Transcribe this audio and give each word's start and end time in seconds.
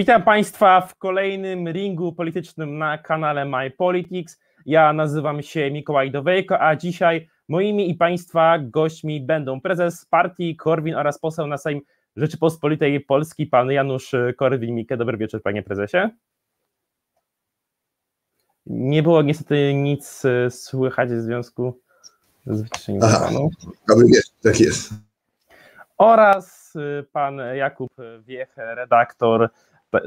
Witam 0.00 0.22
Państwa 0.22 0.80
w 0.80 0.94
kolejnym 0.94 1.68
ringu 1.68 2.12
politycznym 2.12 2.78
na 2.78 2.98
kanale 2.98 3.44
My 3.44 3.70
Politics. 3.70 4.40
Ja 4.66 4.92
nazywam 4.92 5.42
się 5.42 5.70
Mikołaj 5.70 6.10
Dowejko, 6.10 6.60
a 6.60 6.76
dzisiaj 6.76 7.28
moimi 7.48 7.90
i 7.90 7.94
Państwa 7.94 8.58
gośćmi 8.58 9.20
będą 9.20 9.60
prezes 9.60 10.06
partii 10.06 10.56
Korwin 10.56 10.94
oraz 10.94 11.18
poseł 11.18 11.46
na 11.46 11.58
Sejm 11.58 11.80
Rzeczypospolitej 12.16 13.00
Polski, 13.00 13.46
pan 13.46 13.70
Janusz 13.70 14.14
Korwin-Mikke. 14.36 14.96
Dobry 14.96 15.18
wieczór, 15.18 15.42
panie 15.42 15.62
prezesie. 15.62 16.08
Nie 18.66 19.02
było 19.02 19.22
niestety 19.22 19.74
nic 19.74 20.22
słychać 20.50 21.10
w 21.10 21.20
związku 21.20 21.80
z 22.46 22.62
wyciszeniem 22.62 23.00
panu. 23.00 23.50
Dobry 23.88 24.06
wieczór, 24.06 24.34
tak 24.42 24.60
jest. 24.60 24.92
Oraz 25.98 26.74
pan 27.12 27.40
Jakub 27.54 27.90
Wiech, 28.20 28.56
redaktor 28.56 29.50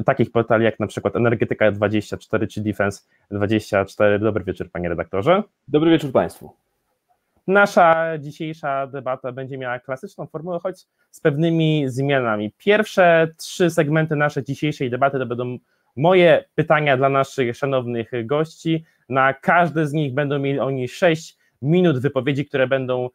takich 0.06 0.32
portali 0.32 0.66
jak 0.66 0.80
na 0.80 0.88
przykład 0.88 1.14
Energetyka24 1.14 2.48
czy 2.48 2.62
Defense24. 2.62 4.20
Dobry 4.20 4.44
wieczór, 4.44 4.72
panie 4.72 4.90
redaktorze. 4.90 5.44
Dobry 5.68 5.92
wieczór 5.92 6.12
państwu. 6.12 6.54
Nasza 7.48 8.18
dzisiejsza 8.20 8.88
debata 8.88 9.32
będzie 9.32 9.58
miała 9.58 9.80
klasyczną 9.80 10.28
formułę, 10.28 10.60
choć 10.64 10.86
z 11.12 11.20
pewnymi 11.20 11.84
zmianami. 11.88 12.54
Pierwsze 12.58 13.28
trzy 13.38 13.70
segmenty 13.70 14.16
naszej 14.16 14.44
dzisiejszej 14.44 14.90
debaty 14.90 15.20
to 15.20 15.26
będą 15.26 15.58
moje 15.96 16.46
pytania 16.56 16.98
dla 16.98 17.10
naszych 17.10 17.58
szanownych 17.58 18.12
gości. 18.26 18.86
Na 19.10 19.34
każde 19.34 19.88
z 19.88 19.94
nich 19.94 20.14
będą 20.14 20.40
mieli 20.40 20.60
oni 20.60 20.88
6 20.88 21.38
minut 21.62 22.00
wypowiedzi, 22.00 22.46
które 22.46 22.68
będą 22.68 23.10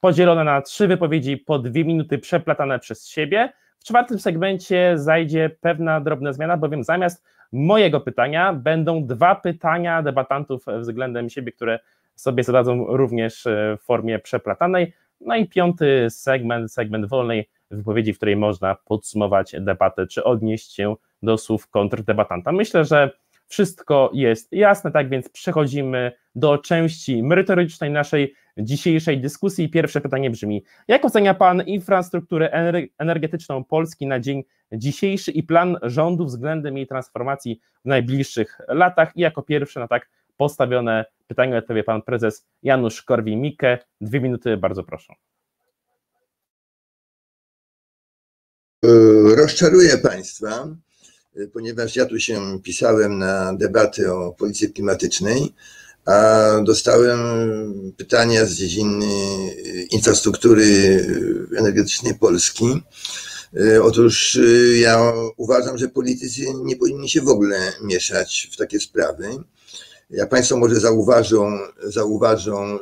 podzielone 0.00 0.44
na 0.44 0.62
trzy 0.62 0.88
wypowiedzi 0.88 1.36
po 1.36 1.58
dwie 1.58 1.84
minuty 1.84 2.18
przeplatane 2.18 2.78
przez 2.78 3.08
siebie. 3.08 3.52
Czwartym 3.86 4.18
segmencie 4.18 4.92
zajdzie 4.98 5.50
pewna 5.60 6.00
drobna 6.00 6.32
zmiana, 6.32 6.56
bowiem 6.56 6.84
zamiast 6.84 7.24
mojego 7.52 8.00
pytania 8.00 8.52
będą 8.52 9.06
dwa 9.06 9.34
pytania 9.34 10.02
debatantów 10.02 10.64
względem 10.80 11.30
siebie, 11.30 11.52
które 11.52 11.78
sobie 12.14 12.42
zadadzą 12.42 12.86
również 12.86 13.44
w 13.80 13.84
formie 13.84 14.18
przeplatanej. 14.18 14.92
No 15.20 15.36
i 15.36 15.48
piąty 15.48 16.06
segment, 16.10 16.72
segment 16.72 17.08
wolnej 17.08 17.48
wypowiedzi, 17.70 18.12
w 18.12 18.16
której 18.16 18.36
można 18.36 18.74
podsumować 18.74 19.54
debatę, 19.60 20.06
czy 20.06 20.24
odnieść 20.24 20.74
się 20.74 20.94
do 21.22 21.38
słów 21.38 21.68
kontrdebatanta. 21.68 22.52
Myślę, 22.52 22.84
że 22.84 23.10
wszystko 23.48 24.10
jest 24.14 24.52
jasne, 24.52 24.92
tak 24.92 25.08
więc 25.08 25.28
przechodzimy 25.28 26.12
do 26.34 26.58
części 26.58 27.22
merytorycznej 27.22 27.90
naszej 27.90 28.34
dzisiejszej 28.58 29.20
dyskusji. 29.20 29.68
Pierwsze 29.68 30.00
pytanie 30.00 30.30
brzmi: 30.30 30.64
jak 30.88 31.04
ocenia 31.04 31.34
Pan 31.34 31.62
infrastrukturę 31.62 32.50
energetyczną 32.98 33.64
Polski 33.64 34.06
na 34.06 34.20
dzień 34.20 34.44
dzisiejszy 34.72 35.30
i 35.30 35.42
plan 35.42 35.78
rządu 35.82 36.24
względem 36.24 36.76
jej 36.76 36.86
transformacji 36.86 37.60
w 37.84 37.88
najbliższych 37.88 38.58
latach? 38.68 39.16
I 39.16 39.20
jako 39.20 39.42
pierwszy 39.42 39.78
na 39.78 39.88
tak 39.88 40.08
postawione 40.36 41.04
pytanie 41.26 41.58
odpowie 41.58 41.84
Pan 41.84 42.02
Prezes 42.02 42.46
Janusz 42.62 43.02
Korwin-Mikke. 43.02 43.78
Dwie 44.00 44.20
minuty, 44.20 44.56
bardzo 44.56 44.84
proszę. 44.84 45.14
Rozczaruję 49.36 49.98
Państwa, 49.98 50.68
ponieważ 51.52 51.96
ja 51.96 52.06
tu 52.06 52.20
się 52.20 52.60
pisałem 52.62 53.18
na 53.18 53.54
debatę 53.54 54.14
o 54.14 54.32
policji 54.32 54.72
klimatycznej, 54.72 55.54
a 56.04 56.50
dostałem 56.64 57.18
pytania 57.96 58.46
z 58.46 58.54
dziedziny 58.54 59.06
infrastruktury 59.90 60.66
energetycznej 61.58 62.14
Polski. 62.14 62.82
Otóż 63.82 64.38
ja 64.80 65.12
uważam, 65.36 65.78
że 65.78 65.88
politycy 65.88 66.40
nie 66.64 66.76
powinni 66.76 67.10
się 67.10 67.20
w 67.20 67.28
ogóle 67.28 67.72
mieszać 67.82 68.48
w 68.52 68.56
takie 68.56 68.80
sprawy. 68.80 69.28
Jak 70.10 70.28
Państwo 70.28 70.56
może 70.56 70.80
zauważą, 70.80 71.58
zauważą, 71.82 72.76
y, 72.76 72.78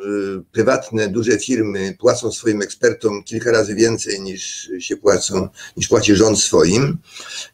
prywatne, 0.52 1.08
duże 1.08 1.38
firmy 1.38 1.96
płacą 1.98 2.32
swoim 2.32 2.62
ekspertom 2.62 3.22
kilka 3.22 3.50
razy 3.52 3.74
więcej 3.74 4.20
niż 4.20 4.70
się 4.78 4.96
płacą, 4.96 5.48
niż 5.76 5.88
płaci 5.88 6.16
rząd 6.16 6.40
swoim, 6.40 6.98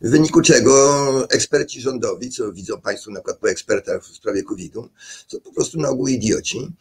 w 0.00 0.10
wyniku 0.10 0.42
czego 0.42 1.26
eksperci 1.30 1.80
rządowi, 1.80 2.30
co 2.30 2.52
widzą 2.52 2.80
Państwo 2.80 3.10
na 3.10 3.20
przykład 3.20 3.38
po 3.38 3.50
ekspertach 3.50 4.04
w 4.04 4.16
sprawie 4.16 4.42
COVID-u, 4.42 4.88
są 5.28 5.40
po 5.40 5.52
prostu 5.52 5.80
na 5.80 5.88
ogół 5.88 6.08
idioci. 6.08 6.72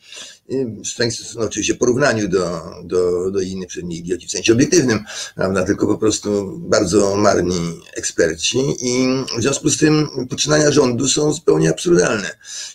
W 0.49 1.35
no, 1.35 1.41
oczywiście 1.41 1.75
porównaniu 1.75 2.27
do, 2.27 2.61
do, 2.83 3.31
do 3.31 3.41
innych, 3.41 3.67
przynajmniej 3.67 3.99
idioci 3.99 4.27
w 4.27 4.31
sensie 4.31 4.53
obiektywnym, 4.53 5.03
prawda, 5.35 5.63
tylko 5.63 5.87
po 5.87 5.97
prostu 5.97 6.59
bardzo 6.59 7.15
marni 7.15 7.81
eksperci 7.93 8.59
i 8.81 9.07
w 9.37 9.41
związku 9.41 9.69
z 9.69 9.77
tym 9.77 10.07
poczynania 10.29 10.71
rządu 10.71 11.07
są 11.07 11.33
zupełnie 11.33 11.69
absurdalne. 11.69 12.29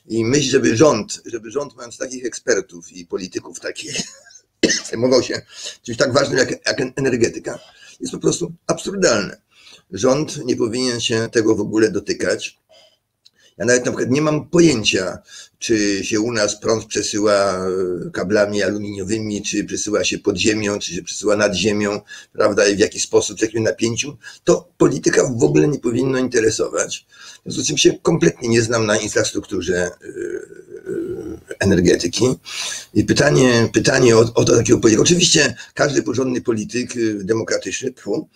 I 0.09 0.25
myśl, 0.25 0.51
żeby 0.51 0.77
rząd, 0.77 1.23
żeby 1.27 1.51
rząd 1.51 1.77
mając 1.77 1.99
takich 1.99 2.25
ekspertów 2.25 2.93
i 2.93 3.07
polityków 3.07 3.61
takich, 3.61 3.97
zajmował 4.91 5.23
się 5.23 5.43
czymś 5.83 5.99
tak 5.99 6.13
ważnym 6.13 6.39
jak, 6.39 6.51
jak 6.51 6.81
energetyka, 6.97 7.59
jest 8.01 8.13
po 8.13 8.19
prostu 8.19 8.53
absurdalne. 8.67 9.41
Rząd 9.91 10.45
nie 10.45 10.57
powinien 10.57 11.01
się 11.01 11.29
tego 11.33 11.57
w 11.57 11.61
ogóle 11.61 11.91
dotykać. 11.91 12.59
Ja 13.59 13.65
nawet 13.65 13.87
na 13.87 13.93
przykład 13.93 14.11
nie 14.11 14.23
mam 14.23 14.49
pojęcia, 14.49 15.19
czy 15.65 16.05
się 16.05 16.21
u 16.21 16.33
nas 16.33 16.61
prąd 16.61 16.85
przesyła 16.85 17.33
e, 17.33 18.11
kablami 18.13 18.63
aluminiowymi, 18.63 19.43
czy 19.43 19.65
przesyła 19.65 20.05
się 20.05 20.19
pod 20.19 20.37
ziemią, 20.37 20.79
czy 20.79 20.95
się 20.95 21.03
przesyła 21.03 21.37
nad 21.37 21.55
ziemią, 21.55 22.01
prawda, 22.33 22.69
i 22.69 22.77
w 22.77 22.79
jaki 22.79 23.01
sposób, 23.01 23.39
w 23.39 23.43
jakim 23.43 23.63
napięciu. 23.63 24.17
To 24.45 24.69
polityka 24.79 25.23
w 25.39 25.45
ogóle 25.45 25.69
nie 25.69 25.79
powinno 25.79 26.19
interesować. 26.19 27.07
W 27.39 27.43
związku 27.43 27.63
z 27.63 27.67
czym 27.69 27.79
się 27.79 27.93
kompletnie 28.03 28.49
nie 28.49 28.63
znam 28.63 28.87
na 28.87 28.97
infrastrukturze 28.97 29.77
e, 29.77 29.89
e, 29.89 31.55
energetyki. 31.59 32.25
I 32.95 33.05
pytanie, 33.05 33.69
pytanie 33.73 34.17
o, 34.17 34.21
o 34.21 34.45
to 34.45 34.57
takiego 34.57 34.79
polityka. 34.79 35.03
Oczywiście 35.03 35.55
każdy 35.75 36.03
porządny 36.03 36.41
polityk 36.41 36.93
demokratyczny 37.25 37.93
tfu, 37.93 38.29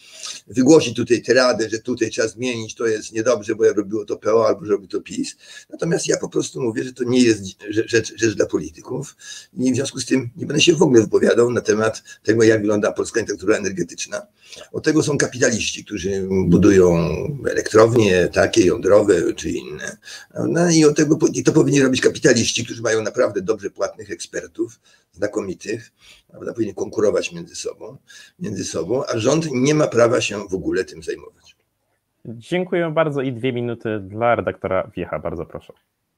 wygłosi 0.47 0.95
tutaj 0.95 1.23
teradę, 1.23 1.71
że 1.71 1.79
tutaj 1.79 2.11
trzeba 2.11 2.29
zmienić, 2.29 2.75
to 2.75 2.87
jest 2.87 3.13
niedobrze, 3.13 3.55
bo 3.55 3.65
ja 3.65 3.73
robiło 3.73 4.05
to 4.05 4.17
PO 4.17 4.47
albo 4.47 4.67
robi 4.67 4.89
to 4.89 5.01
PiS. 5.01 5.37
Natomiast 5.71 6.09
ja 6.09 6.17
po 6.17 6.29
prostu 6.29 6.61
mówię, 6.61 6.85
że 6.85 6.93
to 6.93 7.05
nie 7.05 7.18
jest 7.23 7.43
rzecz, 7.71 8.15
rzecz 8.17 8.35
dla 8.35 8.47
polityków 8.47 9.17
i 9.59 9.73
w 9.73 9.75
związku 9.75 10.01
z 10.01 10.07
tym 10.07 10.31
nie 10.37 10.47
będę 10.47 10.63
się 10.63 10.75
w 10.75 10.83
ogóle 10.83 11.01
wypowiadał 11.01 11.51
na 11.51 11.61
temat 11.61 12.03
tego, 12.23 12.43
jak 12.43 12.61
wygląda 12.61 12.93
polska 12.93 13.21
infrastruktura 13.21 13.59
energetyczna. 13.59 14.27
Od 14.73 14.85
tego 14.85 15.03
są 15.03 15.19
kapitaliści, 15.19 15.85
którzy 15.85 16.29
budują 16.47 17.09
elektrownie 17.51 18.29
takie, 18.33 18.67
jądrowe 18.67 19.35
czy 19.35 19.51
inne. 19.51 19.97
No 20.49 20.71
i 20.71 20.85
od 20.85 20.97
tego 20.97 21.19
i 21.33 21.43
to 21.43 21.53
powinni 21.53 21.83
robić 21.83 22.01
kapitaliści, 22.01 22.65
którzy 22.65 22.83
mają 22.83 23.03
naprawdę 23.03 23.43
dobrze 23.43 23.71
płatnych 23.71 24.11
ekspertów, 24.11 24.81
znakomitych, 25.13 25.93
prawda, 26.31 26.53
powinni 26.53 26.75
konkurować 26.75 27.33
między 27.33 27.57
sobą, 27.57 27.97
między 28.39 28.65
sobą, 28.65 29.03
a 29.07 29.19
rząd 29.19 29.49
nie 29.53 29.75
ma 29.75 29.87
prawa 29.87 30.21
się 30.21 30.49
w 30.49 30.55
ogóle 30.55 30.85
tym 30.85 31.03
zajmować. 31.03 31.57
Dziękuję 32.25 32.91
bardzo 32.95 33.23
i 33.23 33.33
dwie 33.33 33.53
minuty 33.53 34.01
dla 34.01 34.35
redaktora 34.35 34.91
Wiecha, 34.97 35.19
bardzo 35.19 35.47
proszę. 35.47 35.73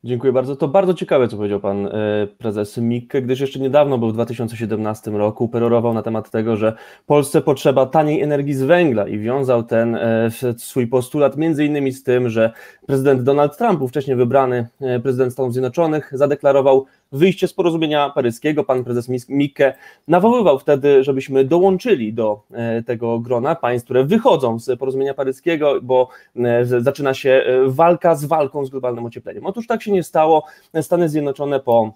Dziękuję 0.04 0.32
bardzo. 0.32 0.56
To 0.56 0.68
bardzo 0.68 0.94
ciekawe, 0.94 1.28
co 1.28 1.36
powiedział 1.36 1.60
pan 1.60 1.86
e, 1.86 1.90
prezes 2.38 2.76
Mikke, 2.78 3.22
gdyż 3.22 3.40
jeszcze 3.40 3.58
niedawno, 3.58 3.98
był 3.98 4.08
w 4.08 4.12
2017 4.12 5.10
roku, 5.10 5.48
perorował 5.48 5.94
na 5.94 6.02
temat 6.02 6.30
tego, 6.30 6.56
że 6.56 6.72
Polsce 7.06 7.40
potrzeba 7.40 7.86
taniej 7.86 8.22
energii 8.22 8.54
z 8.54 8.62
węgla 8.62 9.08
i 9.08 9.18
wiązał 9.18 9.62
ten 9.62 9.94
e, 9.94 10.30
swój 10.56 10.86
postulat 10.86 11.36
między 11.36 11.64
innymi 11.64 11.92
z 11.92 12.02
tym, 12.02 12.28
że 12.28 12.52
prezydent 12.86 13.22
Donald 13.22 13.56
Trump, 13.56 13.82
ówcześnie 13.82 14.16
wybrany 14.16 14.68
e, 14.80 15.00
prezydent 15.00 15.32
Stanów 15.32 15.52
Zjednoczonych, 15.52 16.10
zadeklarował 16.12 16.86
wyjście 17.12 17.48
z 17.48 17.54
porozumienia 17.54 18.10
paryskiego. 18.10 18.64
Pan 18.64 18.84
prezes 18.84 19.28
Mikke 19.28 19.74
nawoływał 20.08 20.58
wtedy, 20.58 21.04
żebyśmy 21.04 21.44
dołączyli 21.44 22.12
do 22.12 22.42
e, 22.50 22.82
tego 22.82 23.18
grona 23.18 23.54
państw, 23.54 23.84
które 23.84 24.04
wychodzą 24.04 24.58
z 24.58 24.78
porozumienia 24.78 25.14
paryskiego, 25.14 25.80
bo 25.82 26.08
e, 26.36 26.64
zaczyna 26.64 27.14
się 27.14 27.30
e, 27.30 27.68
walka 27.68 28.14
z 28.14 28.24
walką 28.24 28.64
z 28.64 28.70
globalnym 28.70 29.04
ociepleniem. 29.06 29.46
Otóż 29.46 29.66
tak 29.66 29.82
się 29.82 29.92
nie 29.92 30.02
stało. 30.02 30.44
Stany 30.80 31.08
Zjednoczone 31.08 31.60
po 31.60 31.92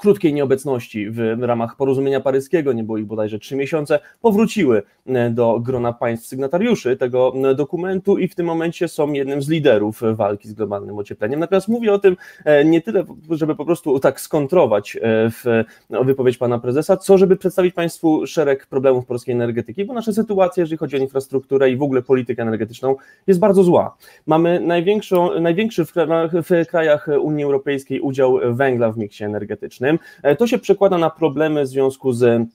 krótkiej 0.00 0.34
nieobecności 0.34 1.10
w 1.10 1.42
ramach 1.42 1.76
porozumienia 1.76 2.20
paryskiego, 2.20 2.72
nie 2.72 2.84
było 2.84 2.98
ich 2.98 3.06
bodajże 3.06 3.38
trzy 3.38 3.56
miesiące, 3.56 3.98
powróciły 4.20 4.82
e, 5.06 5.30
do 5.30 5.60
grona 5.60 5.92
państw 5.92 6.26
sygnatariuszy 6.26 6.96
tego 6.96 7.32
e, 7.50 7.54
dokumentu 7.54 8.18
i 8.18 8.28
w 8.28 8.34
tym 8.34 8.46
momencie 8.46 8.88
są 8.88 9.12
jednym 9.12 9.42
z 9.42 9.48
liderów 9.48 10.02
walki 10.14 10.48
z 10.48 10.52
globalnym 10.52 10.98
ociepleniem. 10.98 11.40
Natomiast 11.40 11.68
mówię 11.68 11.92
o 11.92 11.98
tym 11.98 12.16
e, 12.44 12.64
nie 12.64 12.80
tyle, 12.80 13.04
żeby 13.30 13.56
po 13.56 13.64
prostu 13.64 13.98
tak 13.98 14.20
skontrować 14.20 14.98
w 15.04 15.64
no, 15.90 16.04
wypowiedź 16.04 16.38
pana 16.38 16.58
prezesa, 16.58 16.96
co 16.96 17.18
żeby 17.18 17.36
przedstawić 17.36 17.74
państwu 17.74 18.26
szereg 18.26 18.66
problemów 18.66 19.06
polskiej 19.06 19.34
energetyki, 19.34 19.84
bo 19.84 19.94
nasza 19.94 20.12
sytuacja, 20.12 20.60
jeżeli 20.60 20.78
chodzi 20.78 20.96
o 20.96 20.98
infrastrukturę 20.98 21.70
i 21.70 21.76
w 21.76 21.82
ogóle 21.82 22.02
politykę 22.02 22.42
energetyczną, 22.42 22.96
jest 23.26 23.40
bardzo 23.40 23.64
zła. 23.64 23.96
Mamy 24.26 24.60
największą, 24.60 25.40
największy 25.40 25.84
w, 25.84 25.92
krajach 26.68 27.08
Unii 27.20 27.44
Europejskiej 27.44 28.00
udział 28.00 28.38
węgla 28.44 28.92
w 28.92 28.98
miksie 28.98 29.24
energetycznym. 29.24 29.81
E, 30.22 30.36
to 30.36 30.46
się 30.46 30.58
przekłada 30.58 30.98
na 30.98 31.10
problemy 31.10 31.64
w 31.64 31.68
związku 31.68 32.12
z 32.12 32.48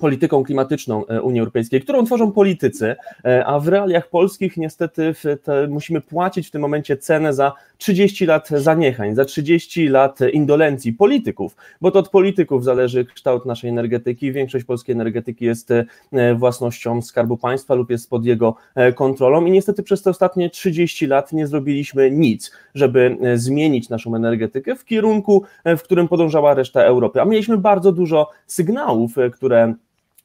polityką 0.00 0.44
klimatyczną 0.44 1.06
e, 1.06 1.22
Unii 1.22 1.40
Europejskiej, 1.40 1.80
którą 1.80 2.04
tworzą 2.04 2.32
politycy, 2.32 2.96
e, 3.24 3.46
a 3.46 3.60
w 3.60 3.68
realiach 3.68 4.08
polskich 4.08 4.56
niestety 4.56 5.14
te, 5.42 5.68
musimy 5.68 6.00
płacić 6.00 6.48
w 6.48 6.50
tym 6.50 6.62
momencie 6.62 6.96
cenę 6.96 7.34
za 7.34 7.52
30 7.78 8.26
lat 8.26 8.48
zaniechań, 8.48 9.14
za 9.14 9.24
30 9.24 9.88
lat 9.88 10.18
indolencji 10.32 10.92
polityków, 10.92 11.56
bo 11.80 11.90
to 11.90 11.98
od 11.98 12.08
polityków 12.08 12.64
zależy 12.64 13.04
kształt 13.04 13.46
naszej 13.46 13.70
energetyki. 13.70 14.32
Większość 14.32 14.64
polskiej 14.64 14.92
energetyki 14.92 15.44
jest 15.44 15.70
e, 15.70 16.34
własnością 16.34 17.02
Skarbu 17.02 17.36
Państwa 17.36 17.74
lub 17.74 17.90
jest 17.90 18.10
pod 18.10 18.24
jego 18.24 18.56
kontrolą 18.94 19.44
i 19.46 19.50
niestety 19.50 19.82
przez 19.82 20.02
te 20.02 20.10
ostatnie 20.10 20.50
30 20.50 21.06
lat 21.06 21.32
nie 21.32 21.46
zrobiliśmy 21.46 22.10
nic, 22.10 22.52
żeby 22.74 23.16
zmienić 23.34 23.88
naszą 23.88 24.14
energetykę 24.14 24.76
w 24.76 24.84
kierunku, 24.84 25.44
w 25.64 25.82
którym 25.82 26.08
podążała 26.08 26.54
reszta 26.54 26.82
Europy. 26.82 27.20
A 27.20 27.24
mieliśmy 27.24 27.58
bardzo 27.58 27.92
dużo 27.92 28.30
sygnałów, 28.46 29.14
które 29.32 29.74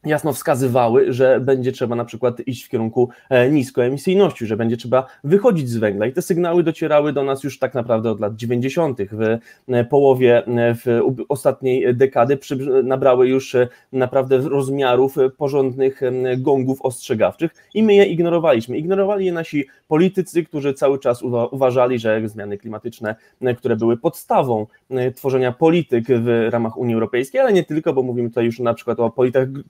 jasno 0.06 0.34
wskazywały, 0.34 1.14
że 1.14 1.40
będzie 1.40 1.72
trzeba 1.72 1.96
na 1.96 2.06
przykład 2.06 2.40
iść 2.48 2.66
w 2.66 2.70
kierunku 2.70 3.10
e, 3.30 3.50
niskoemisyjności, 3.50 4.46
że 4.46 4.58
będzie 4.58 4.78
trzeba 4.78 5.06
wychodzić 5.24 5.70
z 5.70 5.78
węgla. 5.78 6.06
I 6.06 6.14
te 6.14 6.22
sygnały 6.22 6.64
docierały 6.64 7.14
do 7.14 7.24
nas 7.24 7.44
już 7.44 7.60
tak 7.60 7.74
naprawdę 7.74 8.12
od 8.12 8.20
lat 8.20 8.36
90. 8.36 9.00
W 9.12 9.38
e, 9.68 9.86
połowie 9.86 10.46
e, 10.46 10.76
w 10.76 11.02
ostatniej 11.30 11.96
dekady 11.96 12.38
nabrały 12.84 13.28
już 13.28 13.56
naprawdę 13.92 14.38
rozmiarów 14.38 15.16
porządnych 15.38 16.02
gongów 16.38 16.82
ostrzegawczych 16.82 17.52
i 17.74 17.84
my 17.84 17.96
je 17.96 18.06
ignorowaliśmy. 18.06 18.78
Ignorowali 18.78 19.26
je 19.26 19.32
nasi 19.32 19.66
politycy, 19.88 20.44
którzy 20.44 20.74
cały 20.74 21.00
czas 21.00 21.22
uważali, 21.52 22.00
że 22.00 22.22
zmiany 22.30 22.58
klimatyczne, 22.58 23.16
które 23.58 23.76
były 23.76 23.98
podstawą 23.98 24.68
tworzenia 25.16 25.52
polityk 25.52 26.06
w 26.08 26.48
ramach 26.50 26.78
Unii 26.78 26.94
Europejskiej, 26.94 27.42
ale 27.42 27.54
nie 27.54 27.64
tylko, 27.64 27.94
bo 27.94 28.04
mówimy 28.04 28.30
tutaj 28.30 28.46
już 28.46 28.60
na 28.60 28.74
przykład 28.74 29.00
o 29.00 29.10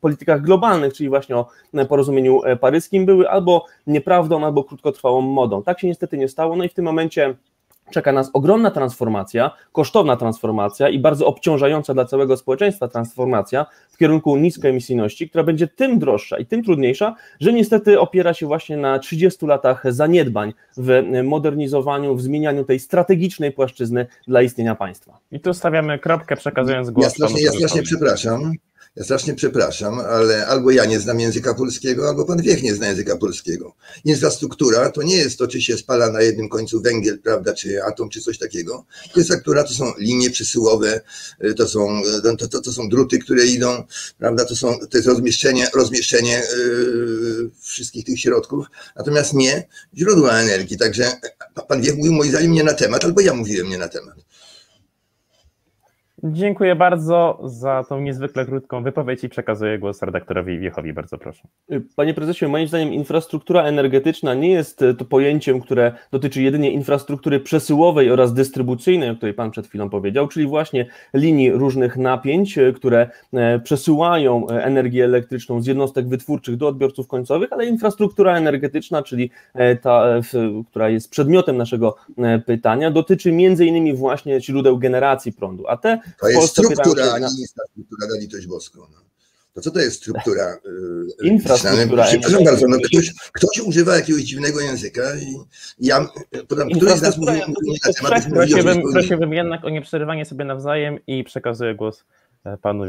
politykach, 0.01 0.22
politykach 0.23 0.33
politykach 0.33 0.41
globalnych, 0.41 0.93
czyli 0.93 1.09
właśnie 1.09 1.37
o 1.37 1.47
porozumieniu 1.89 2.43
e, 2.43 2.55
paryskim, 2.55 3.05
były 3.05 3.29
albo 3.29 3.65
nieprawdą, 3.87 4.45
albo 4.45 4.63
krótkotrwałą 4.63 5.21
modą. 5.21 5.63
Tak 5.63 5.79
się 5.79 5.87
niestety 5.87 6.17
nie 6.17 6.27
stało, 6.27 6.55
no 6.55 6.63
i 6.63 6.69
w 6.69 6.73
tym 6.73 6.85
momencie 6.85 7.35
czeka 7.91 8.11
nas 8.11 8.29
ogromna 8.33 8.71
transformacja, 8.71 9.51
kosztowna 9.71 10.17
transformacja 10.17 10.89
i 10.89 10.99
bardzo 10.99 11.27
obciążająca 11.27 11.93
dla 11.93 12.05
całego 12.05 12.37
społeczeństwa 12.37 12.87
transformacja 12.87 13.65
w 13.91 13.97
kierunku 13.97 14.37
niskoemisyjności, 14.37 15.29
która 15.29 15.43
będzie 15.43 15.67
tym 15.67 15.99
droższa 15.99 16.37
i 16.37 16.45
tym 16.45 16.63
trudniejsza, 16.63 17.15
że 17.39 17.53
niestety 17.53 17.99
opiera 17.99 18.33
się 18.33 18.47
właśnie 18.47 18.77
na 18.77 18.99
30 18.99 19.45
latach 19.45 19.83
zaniedbań 19.93 20.53
w 20.77 21.03
modernizowaniu, 21.23 22.15
w 22.15 22.21
zmienianiu 22.21 22.63
tej 22.63 22.79
strategicznej 22.79 23.51
płaszczyzny 23.51 24.05
dla 24.27 24.41
istnienia 24.41 24.75
państwa. 24.75 25.19
I 25.31 25.39
tu 25.39 25.53
stawiamy 25.53 25.99
kropkę, 25.99 26.35
przekazując 26.35 26.89
głos. 26.89 27.05
Ja 27.05 27.09
strasznie, 27.09 27.41
ja 27.43 27.51
strasznie 27.51 27.81
przepraszam. 27.81 28.53
Ja 28.95 29.03
strasznie 29.03 29.33
przepraszam, 29.33 29.99
ale 29.99 30.47
albo 30.47 30.71
ja 30.71 30.85
nie 30.85 30.99
znam 30.99 31.19
języka 31.19 31.53
polskiego, 31.53 32.09
albo 32.09 32.25
pan 32.25 32.41
Wiech 32.41 32.63
nie 32.63 32.75
zna 32.75 32.87
języka 32.87 33.17
polskiego. 33.17 33.75
Infrastruktura 34.05 34.89
to 34.89 35.03
nie 35.03 35.15
jest 35.15 35.37
to, 35.37 35.47
czy 35.47 35.61
się 35.61 35.77
spala 35.77 36.11
na 36.11 36.21
jednym 36.21 36.49
końcu 36.49 36.81
węgiel, 36.81 37.19
prawda, 37.19 37.53
czy 37.53 37.83
atom, 37.83 38.09
czy 38.09 38.21
coś 38.21 38.37
takiego. 38.37 38.85
Infrastruktura 39.05 39.63
to 39.63 39.73
są 39.73 39.93
linie 39.97 40.29
przesyłowe, 40.29 41.01
to 41.57 41.67
są, 41.67 42.01
to, 42.39 42.47
to, 42.47 42.61
to 42.61 42.71
są 42.73 42.89
druty, 42.89 43.19
które 43.19 43.45
idą, 43.45 43.83
prawda, 44.17 44.45
to, 44.45 44.55
są, 44.55 44.79
to 44.79 44.97
jest 44.97 45.07
rozmieszczenie, 45.07 45.67
rozmieszczenie 45.73 46.43
yy, 46.57 47.49
wszystkich 47.61 48.05
tych 48.05 48.19
środków, 48.19 48.65
natomiast 48.95 49.33
nie 49.33 49.67
źródła 49.97 50.31
energii. 50.31 50.77
Także 50.77 51.11
pan 51.67 51.81
Wiech 51.81 51.95
mówił 51.95 52.13
moim 52.13 52.31
zdaniem 52.31 52.51
nie 52.51 52.63
na 52.63 52.73
temat, 52.73 53.05
albo 53.05 53.21
ja 53.21 53.33
mówiłem 53.33 53.69
nie 53.69 53.77
na 53.77 53.87
temat. 53.87 54.15
Dziękuję 56.25 56.75
bardzo 56.75 57.39
za 57.43 57.83
tą 57.89 57.99
niezwykle 57.99 58.45
krótką 58.45 58.83
wypowiedź 58.83 59.23
i 59.23 59.29
przekazuję 59.29 59.79
głos 59.79 60.01
redaktorowi 60.01 60.59
Wiechowi. 60.59 60.93
Bardzo 60.93 61.17
proszę. 61.17 61.47
Panie 61.95 62.13
prezesie, 62.13 62.47
moim 62.47 62.67
zdaniem 62.67 62.93
infrastruktura 62.93 63.63
energetyczna 63.63 64.33
nie 64.33 64.51
jest 64.51 64.81
e, 64.81 64.93
to 64.93 65.05
pojęciem, 65.05 65.61
które 65.61 65.91
dotyczy 66.11 66.41
jedynie 66.41 66.71
infrastruktury 66.71 67.39
przesyłowej 67.39 68.11
oraz 68.11 68.33
dystrybucyjnej, 68.33 69.09
o 69.09 69.15
której 69.15 69.33
pan 69.33 69.51
przed 69.51 69.67
chwilą 69.67 69.89
powiedział, 69.89 70.27
czyli 70.27 70.47
właśnie 70.47 70.85
linii 71.13 71.51
różnych 71.51 71.97
napięć, 71.97 72.57
e, 72.57 72.73
które 72.73 73.09
e, 73.33 73.59
przesyłają 73.59 74.47
energię 74.47 75.05
elektryczną 75.05 75.61
z 75.61 75.67
jednostek 75.67 76.07
wytwórczych 76.07 76.57
do 76.57 76.67
odbiorców 76.67 77.07
końcowych, 77.07 77.53
ale 77.53 77.65
infrastruktura 77.65 78.37
energetyczna, 78.37 79.03
czyli 79.03 79.29
ta, 79.81 80.05
która 80.69 80.89
jest 80.89 81.11
przedmiotem 81.11 81.57
naszego 81.57 81.95
pytania, 82.45 82.91
dotyczy 82.91 83.31
między 83.31 83.65
innymi 83.65 83.93
właśnie 83.93 84.41
źródeł 84.41 84.77
generacji 84.77 85.33
prądu, 85.33 85.67
a 85.67 85.77
te 85.77 85.99
to 86.19 86.29
jest 86.29 86.47
struktura, 86.47 87.13
a 87.13 87.19
nie 87.19 87.27
infrastruktura 87.41 88.07
na 88.07 88.19
litość 88.19 88.47
boską. 88.47 88.79
No. 88.91 89.03
To 89.53 89.61
co 89.61 89.71
to 89.71 89.79
jest 89.79 89.97
struktura? 89.97 90.57
Yy, 91.21 91.29
infrastruktura. 91.29 92.05
Przepraszam 92.05 92.43
bardzo, 92.43 92.67
no 92.67 92.77
ktoś, 92.83 93.13
ktoś 93.33 93.59
używa 93.59 93.95
jakiegoś 93.95 94.21
dziwnego 94.21 94.59
języka 94.59 95.01
i 95.15 95.35
ja, 95.79 96.07
podam, 96.47 96.69
któryś 96.69 96.93
z 96.93 97.01
nas 97.01 97.17
mówi 97.17 97.39
na 97.85 97.93
temat. 97.93 98.29
Prosiłbym, 98.29 98.81
prosiłbym 98.91 99.33
jednak 99.33 99.65
o 99.65 99.69
nieprzerywanie 99.69 100.25
sobie 100.25 100.45
nawzajem 100.45 100.99
i 101.07 101.23
przekazuję 101.23 101.75
głos 101.75 102.05
e, 102.43 102.57
panu 102.57 102.83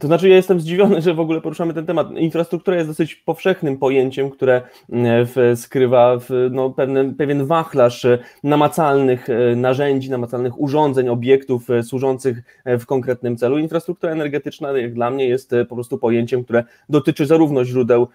to 0.00 0.06
znaczy, 0.06 0.28
ja 0.28 0.36
jestem 0.36 0.60
zdziwiony, 0.60 1.02
że 1.02 1.14
w 1.14 1.20
ogóle 1.20 1.40
poruszamy 1.40 1.74
ten 1.74 1.86
temat. 1.86 2.10
Infrastruktura 2.16 2.76
jest 2.76 2.88
dosyć 2.88 3.14
powszechnym 3.14 3.78
pojęciem, 3.78 4.30
które 4.30 4.62
mm, 4.90 5.26
w, 5.26 5.52
skrywa 5.60 6.18
w, 6.18 6.48
no, 6.50 6.70
pewien, 6.70 7.14
pewien 7.14 7.46
wachlarz 7.46 8.04
e, 8.04 8.18
namacalnych 8.44 9.30
e, 9.30 9.56
narzędzi, 9.56 10.10
namacalnych 10.10 10.60
urządzeń, 10.60 11.08
obiektów 11.08 11.70
e, 11.70 11.82
służących 11.82 12.62
w 12.66 12.86
konkretnym 12.86 13.36
celu. 13.36 13.58
Infrastruktura 13.58 14.12
energetyczna, 14.12 14.72
jak 14.72 14.94
dla 14.94 15.10
mnie, 15.10 15.28
jest 15.28 15.54
po 15.68 15.74
prostu 15.74 15.98
pojęciem, 15.98 16.44
które 16.44 16.64
dotyczy 16.88 17.26
zarówno 17.26 17.64
źródeł 17.64 18.08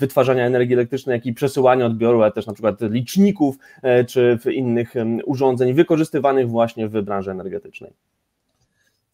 wytwarzania 0.00 0.46
energii 0.46 0.74
elektrycznej, 0.74 1.14
jak 1.14 1.26
i 1.26 1.32
przesyłania 1.32 1.86
odbioru, 1.86 2.22
ale 2.22 2.32
też 2.32 2.46
na 2.46 2.52
przykład 2.52 2.80
liczników 2.80 3.56
czy 4.08 4.38
innych 4.52 4.94
urządzeń 5.24 5.74
wykorzystywanych 5.74 6.48
właśnie 6.48 6.88
w 6.88 7.02
branży 7.02 7.30
energetycznej. 7.30 7.92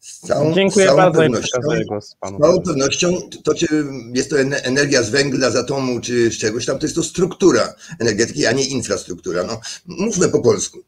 Z 0.01 0.19
całą, 0.19 0.53
Dziękuję 0.53 0.85
całą 0.85 0.97
bardzo 0.97 1.19
pewnością, 1.19 1.59
głos 1.87 2.15
panu. 2.19 2.37
Z 2.37 2.41
całą 2.41 2.61
pewnością 2.61 3.07
to, 3.43 3.53
czy 3.53 3.67
jest 4.13 4.29
to 4.29 4.39
energia 4.39 5.03
z 5.03 5.09
węgla, 5.09 5.51
z 5.51 5.55
atomu, 5.55 6.01
czy 6.01 6.31
z 6.31 6.37
czegoś 6.37 6.65
tam, 6.65 6.79
to 6.79 6.85
jest 6.85 6.95
to 6.95 7.03
struktura 7.03 7.73
energetyki, 7.99 8.45
a 8.45 8.51
nie 8.51 8.65
infrastruktura. 8.65 9.43
No, 9.43 9.59
mówmy 9.85 10.29
po 10.29 10.41
polsku. 10.41 10.79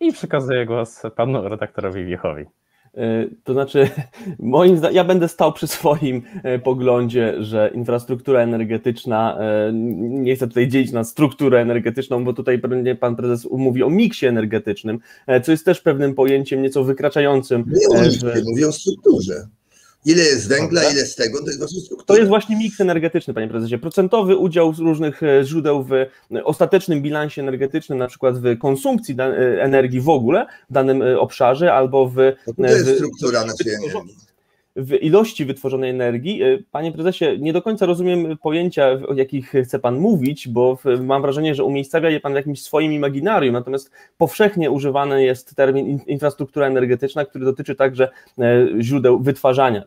I 0.00 0.12
przekazuję 0.12 0.66
głos 0.66 1.02
panu 1.16 1.48
redaktorowi 1.48 2.04
Wiechowi. 2.04 2.44
E, 2.94 3.26
to 3.44 3.52
znaczy, 3.52 3.88
moim 4.38 4.76
zdaniem, 4.76 4.96
ja 4.96 5.04
będę 5.04 5.28
stał 5.28 5.52
przy 5.52 5.66
swoim 5.66 6.22
e, 6.42 6.58
poglądzie, 6.58 7.34
że 7.44 7.70
infrastruktura 7.74 8.40
energetyczna, 8.40 9.38
e, 9.40 9.70
nie 9.98 10.36
chcę 10.36 10.48
tutaj 10.48 10.68
dzielić 10.68 10.92
na 10.92 11.04
strukturę 11.04 11.60
energetyczną, 11.60 12.24
bo 12.24 12.32
tutaj 12.32 12.58
pewnie 12.58 12.94
pan 12.94 13.16
prezes 13.16 13.48
mówi 13.50 13.82
o 13.82 13.90
miksie 13.90 14.26
energetycznym, 14.26 14.98
co 15.42 15.52
jest 15.52 15.64
też 15.64 15.80
pewnym 15.80 16.14
pojęciem 16.14 16.62
nieco 16.62 16.84
wykraczającym. 16.84 17.64
Nie 17.68 17.98
o 17.98 18.02
miksie, 18.02 18.26
mówię 18.46 18.68
o 18.68 18.72
strukturze. 18.72 19.48
Ile 20.04 20.22
jest 20.22 20.48
węgla, 20.48 20.90
ile 20.92 21.06
z 21.06 21.14
tego, 21.14 21.44
to 21.44 21.50
jest 21.50 21.84
struktura. 21.84 22.04
To 22.06 22.16
jest 22.16 22.28
właśnie 22.28 22.56
miks 22.56 22.80
energetyczny, 22.80 23.34
panie 23.34 23.48
prezesie. 23.48 23.78
Procentowy 23.78 24.36
udział 24.36 24.74
z 24.74 24.78
różnych 24.78 25.22
e, 25.22 25.44
źródeł 25.44 25.84
w 25.84 25.90
ostatecznym 26.44 27.02
bilansie 27.02 27.42
energetycznym, 27.42 27.98
na 27.98 28.06
przykład 28.06 28.38
w 28.38 28.58
konsumpcji 28.58 29.16
e, 29.18 29.62
energii 29.62 30.00
w 30.00 30.08
ogóle 30.08 30.46
w 30.70 30.72
danym 30.72 31.02
e, 31.02 31.18
obszarze, 31.18 31.74
albo 31.74 32.08
w... 32.08 32.14
To 32.56 32.66
jest 32.66 32.94
struktura 32.94 33.44
naszej 33.44 33.74
energii 33.74 34.27
w 34.78 35.02
ilości 35.02 35.44
wytworzonej 35.44 35.90
energii. 35.90 36.42
E, 36.42 36.58
panie 36.72 36.92
prezesie, 36.92 37.24
nie 37.40 37.52
do 37.52 37.62
końca 37.62 37.86
rozumiem 37.86 38.38
pojęcia, 38.42 38.98
o 39.08 39.14
jakich 39.14 39.52
chce 39.64 39.78
pan 39.78 39.98
mówić, 39.98 40.48
bo 40.48 40.78
mam 41.00 41.22
wrażenie, 41.22 41.54
że 41.54 41.64
umiejscawia 41.64 42.10
je 42.10 42.20
pan 42.20 42.32
w 42.32 42.36
jakimś 42.36 42.62
swoim 42.62 42.92
imaginarium, 42.92 43.52
natomiast 43.52 43.90
powszechnie 44.18 44.70
używany 44.70 45.24
jest 45.24 45.56
termin 45.56 45.98
infrastruktura 46.06 46.66
energetyczna, 46.66 47.24
który 47.24 47.44
dotyczy 47.44 47.74
także 47.74 48.08
e, 48.38 48.66
źródeł 48.80 49.20
wytwarzania 49.20 49.82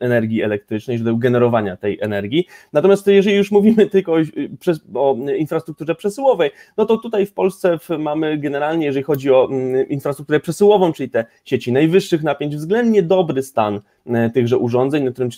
energii 0.00 0.42
elektrycznej, 0.42 0.96
źródeł 0.96 1.18
generowania 1.18 1.76
tej 1.76 1.98
energii. 2.00 2.46
Natomiast 2.72 3.06
jeżeli 3.06 3.36
już 3.36 3.50
mówimy 3.50 3.86
tylko 3.86 4.12
o, 4.12 4.18
o 4.94 5.16
infrastrukturze 5.36 5.94
przesyłowej, 5.94 6.50
no 6.76 6.86
to 6.86 6.96
tutaj 6.96 7.26
w 7.26 7.32
Polsce 7.32 7.78
mamy 7.98 8.38
generalnie, 8.38 8.86
jeżeli 8.86 9.04
chodzi 9.04 9.30
o 9.30 9.48
infrastrukturę 9.88 10.40
przesyłową, 10.40 10.92
czyli 10.92 11.10
te 11.10 11.24
sieci 11.44 11.72
najwyższych 11.72 12.22
napięć, 12.22 12.56
względnie 12.56 13.02
dobry 13.02 13.42
stan 13.42 13.80
e, 14.06 14.30
tychże 14.36 14.58
urządzeń, 14.58 15.04
na 15.04 15.10
którym 15.10 15.30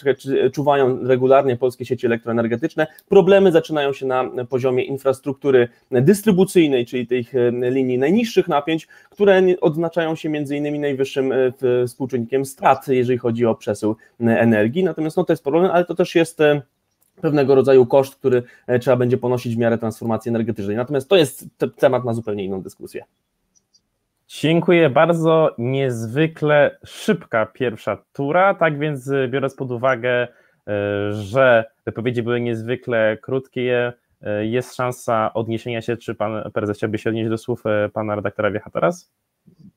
czuwają 0.53 0.99
regularnie 1.07 1.57
polskie 1.57 1.85
sieci 1.85 2.07
elektroenergetyczne. 2.07 2.87
Problemy 3.09 3.53
zaczynają 3.53 3.93
się 3.93 4.07
na 4.07 4.25
poziomie 4.49 4.85
infrastruktury 4.85 5.69
dystrybucyjnej, 5.91 6.87
czyli 6.87 7.07
tych 7.07 7.35
e, 7.35 7.71
linii 7.71 7.99
najniższych 7.99 8.49
napięć, 8.49 8.87
które 9.11 9.43
odznaczają 9.61 10.17
się 10.17 10.29
między 10.29 10.57
innymi 10.57 10.79
najwyższym 10.79 11.33
e, 11.33 11.53
współczynnikiem 11.87 12.45
strat, 12.45 12.89
jeżeli 12.89 13.19
chodzi 13.19 13.47
o 13.47 13.55
przesył 13.55 13.97
energii. 14.21 14.85
Natomiast 14.85 15.17
no, 15.17 15.25
to 15.25 15.33
jest 15.33 15.43
problem, 15.43 15.71
ale 15.73 15.85
to 15.85 15.95
też 15.95 16.15
jest 16.15 16.41
e, 16.41 16.63
pewnego 17.21 17.55
rodzaju 17.55 17.87
koszt, 17.87 18.15
który 18.17 18.43
trzeba 18.81 18.97
będzie 18.97 19.19
ponosić 19.19 19.55
w 19.55 19.59
miarę 19.59 19.79
transformacji 19.79 20.29
energetycznej. 20.29 20.77
Natomiast 20.77 21.09
to 21.09 21.17
jest 21.17 21.47
temat 21.77 22.05
na 22.05 22.15
zupełnie 22.15 22.45
inną 22.45 22.63
dyskusję. 22.63 23.05
Dziękuję 24.31 24.91
bardzo. 24.91 25.55
Niezwykle 25.59 26.79
szybka 26.85 27.47
pierwsza 27.47 28.05
tura, 28.13 28.55
tak 28.55 28.79
więc 28.79 29.11
biorąc 29.29 29.55
pod 29.55 29.71
uwagę, 29.71 30.11
e, 30.11 30.29
że 31.13 31.65
wypowiedzi 31.87 32.23
były 32.23 32.41
niezwykle 32.41 33.19
krótkie, 33.23 33.93
e, 34.23 34.47
jest 34.47 34.75
szansa 34.75 35.35
odniesienia 35.35 35.83
się, 35.83 35.97
czy 35.97 36.15
pan 36.15 36.51
prezes 36.53 36.77
chciałby 36.77 36.99
się 36.99 37.11
odnieść 37.11 37.31
do 37.31 37.39
słów 37.39 37.63
pana 37.93 38.15
redaktora 38.15 38.51
Wiecha 38.51 38.71
teraz? 38.71 39.11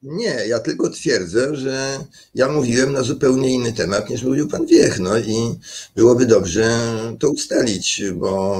Nie, 0.04 0.48
ja 0.48 0.60
tylko 0.60 0.90
twierdzę, 0.90 1.56
że 1.56 1.98
ja 2.36 2.48
mówiłem 2.48 2.94
na 2.94 3.02
zupełnie 3.02 3.54
inny 3.54 3.74
temat 3.74 4.10
niż 4.10 4.24
mówił 4.24 4.48
pan 4.48 4.66
Wiech, 4.66 5.00
no 5.00 5.18
i 5.18 5.36
byłoby 5.96 6.26
dobrze 6.26 6.64
to 7.20 7.30
ustalić, 7.30 8.04
bo 8.16 8.58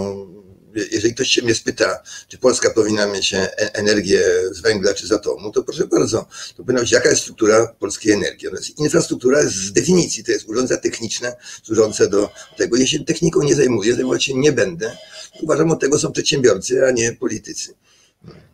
jeżeli 0.92 1.14
ktoś 1.14 1.28
się 1.28 1.42
mnie 1.42 1.56
spyta, 1.56 2.04
czy 2.28 2.38
Polska 2.38 2.70
powinna 2.70 3.06
mieć 3.06 3.34
e, 3.34 3.76
energię 3.76 4.22
z 4.52 4.62
węgla 4.62 4.94
czy 4.94 5.08
z 5.08 5.12
atomu, 5.12 5.52
to 5.52 5.64
proszę 5.64 5.88
bardzo, 5.88 6.28
to 6.58 6.64
powinna 6.64 6.82
być 6.82 6.92
jaka 6.92 7.10
jest 7.10 7.22
struktura 7.22 7.68
polskiej 7.80 8.14
energii. 8.14 8.50
Jest 8.52 8.80
infrastruktura 8.80 9.44
z 9.44 9.72
definicji, 9.72 10.24
to 10.24 10.32
jest 10.32 10.50
urządzenia 10.50 10.82
techniczne 10.82 11.36
służące 11.64 12.10
do 12.10 12.30
tego. 12.58 12.86
Się 12.86 13.06
techniką 13.06 13.44
nie 13.44 13.56
zajmuję, 13.56 13.96
zajmować 13.96 14.24
się 14.24 14.34
nie 14.34 14.52
będę. 14.52 14.98
Uważam, 15.42 15.72
od 15.72 15.80
tego 15.80 16.00
są 16.00 16.12
przedsiębiorcy, 16.12 16.86
a 16.88 16.92
nie 16.92 17.14
politycy. 17.14 17.74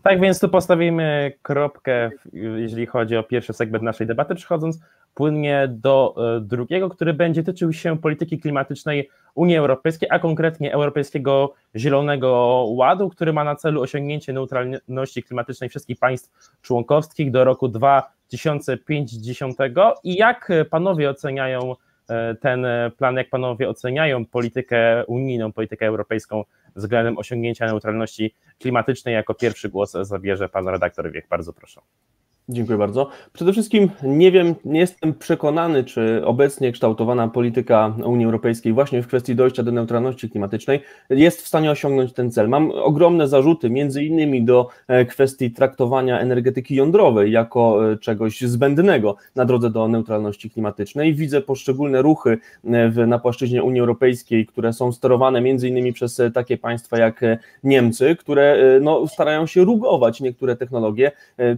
Tak 0.07 0.21
więc 0.21 0.39
tu 0.39 0.49
postawimy 0.49 1.33
kropkę, 1.41 2.09
jeżeli 2.33 2.85
chodzi 2.85 3.17
o 3.17 3.23
pierwszy 3.23 3.53
segment 3.53 3.83
naszej 3.83 4.07
debaty, 4.07 4.35
przechodząc 4.35 4.79
płynnie 5.13 5.67
do 5.71 6.15
e, 6.37 6.41
drugiego, 6.41 6.89
który 6.89 7.13
będzie 7.13 7.43
tyczył 7.43 7.73
się 7.73 7.97
polityki 7.97 8.39
klimatycznej 8.39 9.09
Unii 9.35 9.57
Europejskiej, 9.57 10.09
a 10.11 10.19
konkretnie 10.19 10.73
Europejskiego 10.73 11.53
Zielonego 11.75 12.31
Ładu, 12.69 13.09
który 13.09 13.33
ma 13.33 13.43
na 13.43 13.55
celu 13.55 13.81
osiągnięcie 13.81 14.33
neutralności 14.33 15.23
klimatycznej 15.23 15.69
wszystkich 15.69 15.99
państw 15.99 16.51
członkowskich 16.61 17.31
do 17.31 17.43
roku 17.43 17.67
2050. 17.67 19.57
I 20.03 20.15
jak 20.15 20.51
panowie 20.69 21.09
oceniają 21.09 21.75
e, 22.09 22.35
ten 22.35 22.65
plan, 22.97 23.15
jak 23.15 23.29
panowie 23.29 23.69
oceniają 23.69 24.25
politykę 24.25 25.05
unijną, 25.05 25.53
politykę 25.53 25.85
europejską 25.85 26.43
względem 26.77 27.17
osiągnięcia 27.17 27.65
neutralności 27.65 28.35
klimatycznej. 28.59 29.13
Jako 29.13 29.33
pierwszy 29.33 29.69
głos 29.69 29.91
zabierze 29.91 30.49
pan 30.49 30.67
redaktor 30.67 31.11
Wiech. 31.11 31.27
Bardzo 31.27 31.53
proszę. 31.53 31.81
Dziękuję 32.49 32.77
bardzo. 32.77 33.09
Przede 33.33 33.51
wszystkim 33.51 33.89
nie 34.03 34.31
wiem, 34.31 34.55
nie 34.65 34.79
jestem 34.79 35.13
przekonany, 35.13 35.83
czy 35.83 36.21
obecnie 36.25 36.71
kształtowana 36.71 37.27
polityka 37.27 37.93
Unii 38.05 38.25
Europejskiej 38.25 38.73
właśnie 38.73 39.01
w 39.01 39.07
kwestii 39.07 39.35
dojścia 39.35 39.63
do 39.63 39.71
neutralności 39.71 40.29
klimatycznej 40.29 40.79
jest 41.09 41.41
w 41.41 41.47
stanie 41.47 41.71
osiągnąć 41.71 42.13
ten 42.13 42.31
cel. 42.31 42.49
Mam 42.49 42.71
ogromne 42.71 43.27
zarzuty, 43.27 43.69
między 43.69 44.03
innymi 44.03 44.43
do 44.43 44.67
e, 44.87 45.05
kwestii 45.05 45.51
traktowania 45.51 46.19
energetyki 46.19 46.75
jądrowej 46.75 47.31
jako 47.31 47.91
e, 47.91 47.97
czegoś 47.97 48.41
zbędnego 48.41 49.15
na 49.35 49.45
drodze 49.45 49.69
do 49.69 49.87
neutralności 49.87 50.49
klimatycznej. 50.49 51.13
Widzę 51.13 51.41
poszczególne 51.41 52.01
ruchy 52.01 52.37
e, 52.65 53.07
na 53.07 53.19
płaszczyźnie 53.19 53.63
Unii 53.63 53.79
Europejskiej, 53.79 54.45
które 54.45 54.73
są 54.73 54.91
sterowane 54.91 55.41
między 55.41 55.67
innymi 55.69 55.93
przez 55.93 56.21
takie 56.33 56.57
państwa 56.57 56.97
jak 56.97 57.21
Niemcy, 57.63 58.15
które 58.15 58.57
no, 58.81 59.07
starają 59.07 59.47
się 59.47 59.63
rugować 59.63 60.21
niektóre 60.21 60.55
technologie. 60.55 61.11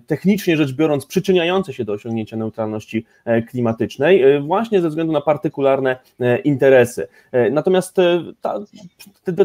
Technicznie 0.07 0.57
rzecz 0.57 0.78
biorąc 0.79 1.05
przyczyniające 1.05 1.73
się 1.73 1.85
do 1.85 1.93
osiągnięcia 1.93 2.37
neutralności 2.37 3.05
e, 3.25 3.41
klimatycznej, 3.41 4.23
e, 4.23 4.39
właśnie 4.41 4.81
ze 4.81 4.89
względu 4.89 5.13
na 5.13 5.21
partykularne 5.21 5.97
e, 6.19 6.39
interesy. 6.39 7.07
Natomiast 7.51 7.95
ta, 8.41 8.59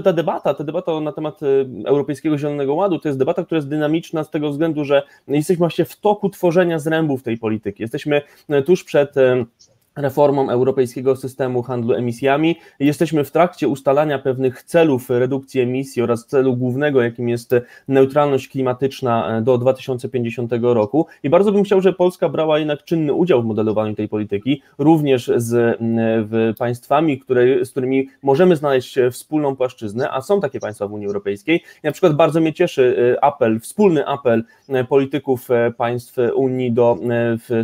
ta 0.05 0.12
debata, 0.12 0.55
ta 0.55 0.64
debata 0.64 1.00
na 1.00 1.12
temat 1.12 1.41
Europejskiego 1.85 2.38
Zielonego 2.38 2.75
Ładu, 2.75 2.99
to 2.99 3.09
jest 3.09 3.19
debata, 3.19 3.45
która 3.45 3.57
jest 3.57 3.69
dynamiczna 3.69 4.25
z 4.25 4.31
tego 4.31 4.50
względu, 4.50 4.85
że 4.85 5.03
jesteśmy 5.29 5.59
właśnie 5.59 5.85
w 5.85 5.97
toku 5.97 6.31
tworzenia 6.31 6.79
zrębów 6.79 7.23
tej 7.23 7.38
polityki. 7.38 7.83
Jesteśmy 7.83 8.23
tuż 8.67 8.85
przed 8.85 9.14
reformą 9.96 10.50
europejskiego 10.50 11.16
systemu 11.16 11.62
handlu 11.62 11.94
emisjami. 11.94 12.56
Jesteśmy 12.80 13.24
w 13.24 13.30
trakcie 13.30 13.68
ustalania 13.68 14.18
pewnych 14.18 14.62
celów 14.62 15.10
redukcji 15.10 15.60
emisji 15.60 16.02
oraz 16.02 16.26
celu 16.26 16.56
głównego, 16.56 17.02
jakim 17.02 17.28
jest 17.28 17.54
neutralność 17.88 18.48
klimatyczna 18.48 19.40
do 19.40 19.58
2050 19.58 20.52
roku. 20.62 21.06
I 21.22 21.30
bardzo 21.30 21.52
bym 21.52 21.64
chciał, 21.64 21.80
żeby 21.80 21.96
Polska 21.96 22.28
brała 22.28 22.58
jednak 22.58 22.84
czynny 22.84 23.12
udział 23.12 23.42
w 23.42 23.44
modelowaniu 23.44 23.94
tej 23.94 24.08
polityki, 24.08 24.62
również 24.78 25.30
z 25.36 25.78
państwami, 26.58 27.18
które, 27.18 27.64
z 27.64 27.70
którymi 27.70 28.08
możemy 28.22 28.56
znaleźć 28.56 28.98
wspólną 29.10 29.56
płaszczyznę, 29.56 30.10
a 30.10 30.20
są 30.20 30.40
takie 30.40 30.60
państwa 30.60 30.88
w 30.88 30.92
Unii 30.92 31.06
Europejskiej. 31.06 31.62
Na 31.82 31.92
przykład 31.92 32.16
bardzo 32.16 32.40
mnie 32.40 32.52
cieszy 32.52 32.82
y, 32.82 33.20
apel, 33.20 33.60
wspólny 33.60 34.06
apel 34.06 34.44
y, 34.68 34.84
polityków 34.84 35.48
państw 35.76 36.16
Unii 36.34 36.72
do 36.72 36.98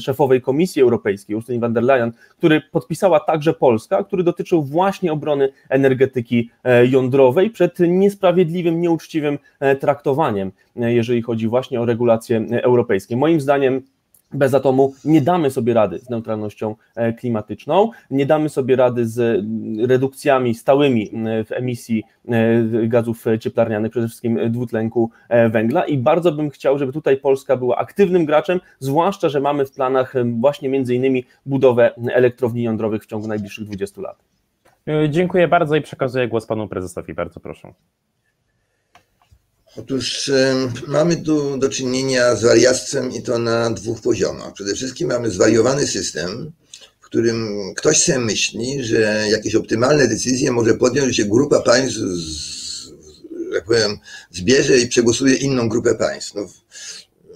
szefowej 0.00 0.42
Komisji 0.42 0.82
Europejskiej, 0.82 1.36
Ursula 1.36 1.60
von 1.60 1.72
der 1.72 1.84
Leyen, 1.84 2.12
który 2.38 2.60
podpisała 2.60 3.20
także 3.20 3.52
Polska, 3.52 4.04
który 4.04 4.22
dotyczył 4.22 4.62
właśnie 4.62 5.12
obrony 5.12 5.52
energetyki 5.68 6.50
e, 6.64 6.86
jądrowej 6.86 7.50
przed 7.50 7.78
niesprawiedliwym, 7.78 8.80
nieuczciwym 8.80 9.38
e, 9.60 9.76
traktowaniem, 9.76 10.52
e, 10.76 10.92
jeżeli 10.94 11.22
chodzi 11.22 11.48
właśnie 11.48 11.80
o 11.80 11.84
regulacje 11.84 12.46
europejskie. 12.62 13.16
Moim 13.16 13.40
zdaniem 13.40 13.82
bez 14.32 14.54
atomu 14.54 14.94
nie 15.04 15.20
damy 15.20 15.50
sobie 15.50 15.74
rady 15.74 15.98
z 15.98 16.10
neutralnością 16.10 16.76
klimatyczną, 17.18 17.90
nie 18.10 18.26
damy 18.26 18.48
sobie 18.48 18.76
rady 18.76 19.08
z 19.08 19.44
redukcjami 19.88 20.54
stałymi 20.54 21.10
w 21.46 21.52
emisji 21.52 22.04
gazów 22.88 23.24
cieplarnianych, 23.40 23.90
przede 23.90 24.06
wszystkim 24.06 24.52
dwutlenku 24.52 25.10
węgla 25.50 25.84
i 25.84 25.98
bardzo 25.98 26.32
bym 26.32 26.50
chciał, 26.50 26.78
żeby 26.78 26.92
tutaj 26.92 27.16
Polska 27.16 27.56
była 27.56 27.76
aktywnym 27.76 28.24
graczem, 28.24 28.60
zwłaszcza, 28.78 29.28
że 29.28 29.40
mamy 29.40 29.66
w 29.66 29.72
planach 29.72 30.14
właśnie 30.40 30.68
między 30.68 30.94
innymi 30.94 31.24
budowę 31.46 31.94
elektrowni 32.12 32.62
jądrowych 32.62 33.02
w 33.02 33.06
ciągu 33.06 33.28
najbliższych 33.28 33.64
20 33.64 34.00
lat. 34.00 34.24
Dziękuję 35.08 35.48
bardzo 35.48 35.76
i 35.76 35.80
przekazuję 35.80 36.28
głos 36.28 36.46
panu 36.46 36.68
prezesowi, 36.68 37.14
bardzo 37.14 37.40
proszę. 37.40 37.74
Otóż 39.76 40.30
mamy 40.86 41.16
tu 41.16 41.58
do 41.58 41.68
czynienia 41.68 42.36
z 42.36 42.42
wariactwem 42.42 43.12
i 43.12 43.22
to 43.22 43.38
na 43.38 43.70
dwóch 43.70 44.00
poziomach. 44.00 44.52
Przede 44.52 44.74
wszystkim 44.74 45.08
mamy 45.08 45.30
zwariowany 45.30 45.86
system, 45.86 46.52
w 47.00 47.04
którym 47.04 47.48
ktoś 47.76 48.02
sobie 48.02 48.18
myśli, 48.18 48.84
że 48.84 49.26
jakieś 49.30 49.54
optymalne 49.54 50.08
decyzje 50.08 50.52
może 50.52 50.74
podjąć, 50.74 51.16
się 51.16 51.24
grupa 51.24 51.60
państw, 51.60 51.98
jak 53.52 53.64
powiem, 53.64 53.98
zbierze 54.30 54.78
i 54.78 54.88
przegłosuje 54.88 55.34
inną 55.34 55.68
grupę 55.68 55.94
państw. 55.94 56.34
No, 56.34 56.48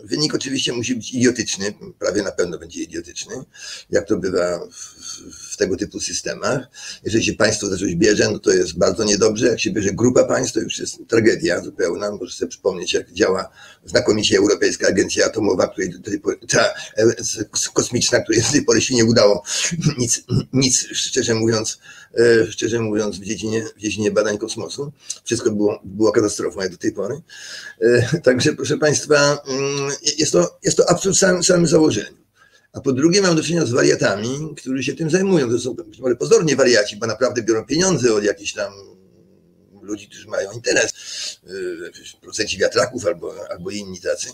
Wynik 0.05 0.35
oczywiście 0.35 0.73
musi 0.73 0.95
być 0.95 1.15
idiotyczny, 1.15 1.75
prawie 1.99 2.23
na 2.23 2.33
pewno 2.33 2.59
będzie 2.59 2.83
idiotyczny, 2.83 3.35
jak 3.91 4.09
to 4.09 4.17
bywa 4.17 4.59
w, 4.73 4.95
w 5.53 5.57
tego 5.57 5.77
typu 5.77 6.01
systemach. 6.01 6.69
Jeżeli 7.05 7.25
się 7.25 7.33
państwo 7.33 7.67
za 7.67 7.79
coś 7.79 7.95
bierze, 7.95 8.29
no 8.33 8.39
to 8.39 8.51
jest 8.51 8.79
bardzo 8.79 9.05
niedobrze. 9.05 9.47
Jak 9.47 9.61
się 9.61 9.71
bierze 9.71 9.93
grupa 9.93 10.25
państw, 10.25 10.55
to 10.55 10.61
już 10.61 10.79
jest 10.79 10.99
tragedia 11.09 11.61
zupełna. 11.61 12.11
Możesz 12.11 12.35
sobie 12.35 12.49
przypomnieć, 12.49 12.93
jak 12.93 13.13
działa 13.13 13.51
znakomicie 13.85 14.39
Europejska 14.39 14.89
Agencja 14.89 15.27
Atomowa, 15.27 15.69
której 15.69 15.91
do 15.91 15.99
tej 15.99 16.21
pory, 16.21 16.39
ta 16.49 16.65
e, 16.97 17.05
kosmiczna, 17.73 18.21
której 18.21 18.43
do 18.43 18.49
tej 18.53 18.65
pory 18.65 18.81
się 18.81 18.95
nie 18.95 19.05
udało 19.05 19.43
nic, 19.99 20.23
nic 20.53 20.87
szczerze 20.93 21.35
mówiąc, 21.35 21.79
szczerze 22.51 22.81
mówiąc, 22.81 23.19
w 23.19 23.25
dziedzinie, 23.25 23.65
w 23.77 23.81
dziedzinie 23.81 24.11
badań 24.11 24.39
kosmosu. 24.39 24.93
Wszystko 25.25 25.51
było, 25.51 25.81
było 25.85 26.13
katastrofą 26.13 26.61
jak 26.61 26.71
do 26.71 26.79
tej 26.79 26.93
pory. 26.93 27.21
E, 27.81 28.21
także, 28.21 28.53
proszę 28.53 28.79
Państwa, 28.79 29.43
mm, 29.47 29.93
jest 30.19 30.33
to, 30.33 30.59
jest 30.63 30.77
to 30.77 30.91
absurd 30.91 31.17
w 31.17 31.19
samym, 31.19 31.45
samym 31.45 31.67
założeniu. 31.67 32.25
A 32.73 32.81
po 32.81 32.93
drugie 32.93 33.23
mam 33.23 33.37
do 33.37 33.43
czynienia 33.43 33.67
z 33.67 33.71
wariatami, 33.71 34.55
którzy 34.57 34.83
się 34.83 34.95
tym 34.95 35.11
zajmują. 35.11 35.51
To 35.51 35.59
są 35.59 35.75
być 35.75 35.99
może 35.99 36.17
pozornie 36.17 36.57
wariaci, 36.57 36.97
bo 36.97 37.07
naprawdę 37.07 37.43
biorą 37.43 37.65
pieniądze 37.65 38.15
od 38.15 38.25
jakichś 38.25 38.53
tam 38.53 38.73
ludzi, 39.83 40.09
którzy 40.09 40.29
mają 40.29 40.53
interes, 40.53 40.93
yy, 41.47 41.93
procenci 42.21 42.59
wiatraków 42.59 43.07
albo, 43.07 43.35
albo 43.51 43.71
inni 43.71 44.01
tacy, 44.01 44.29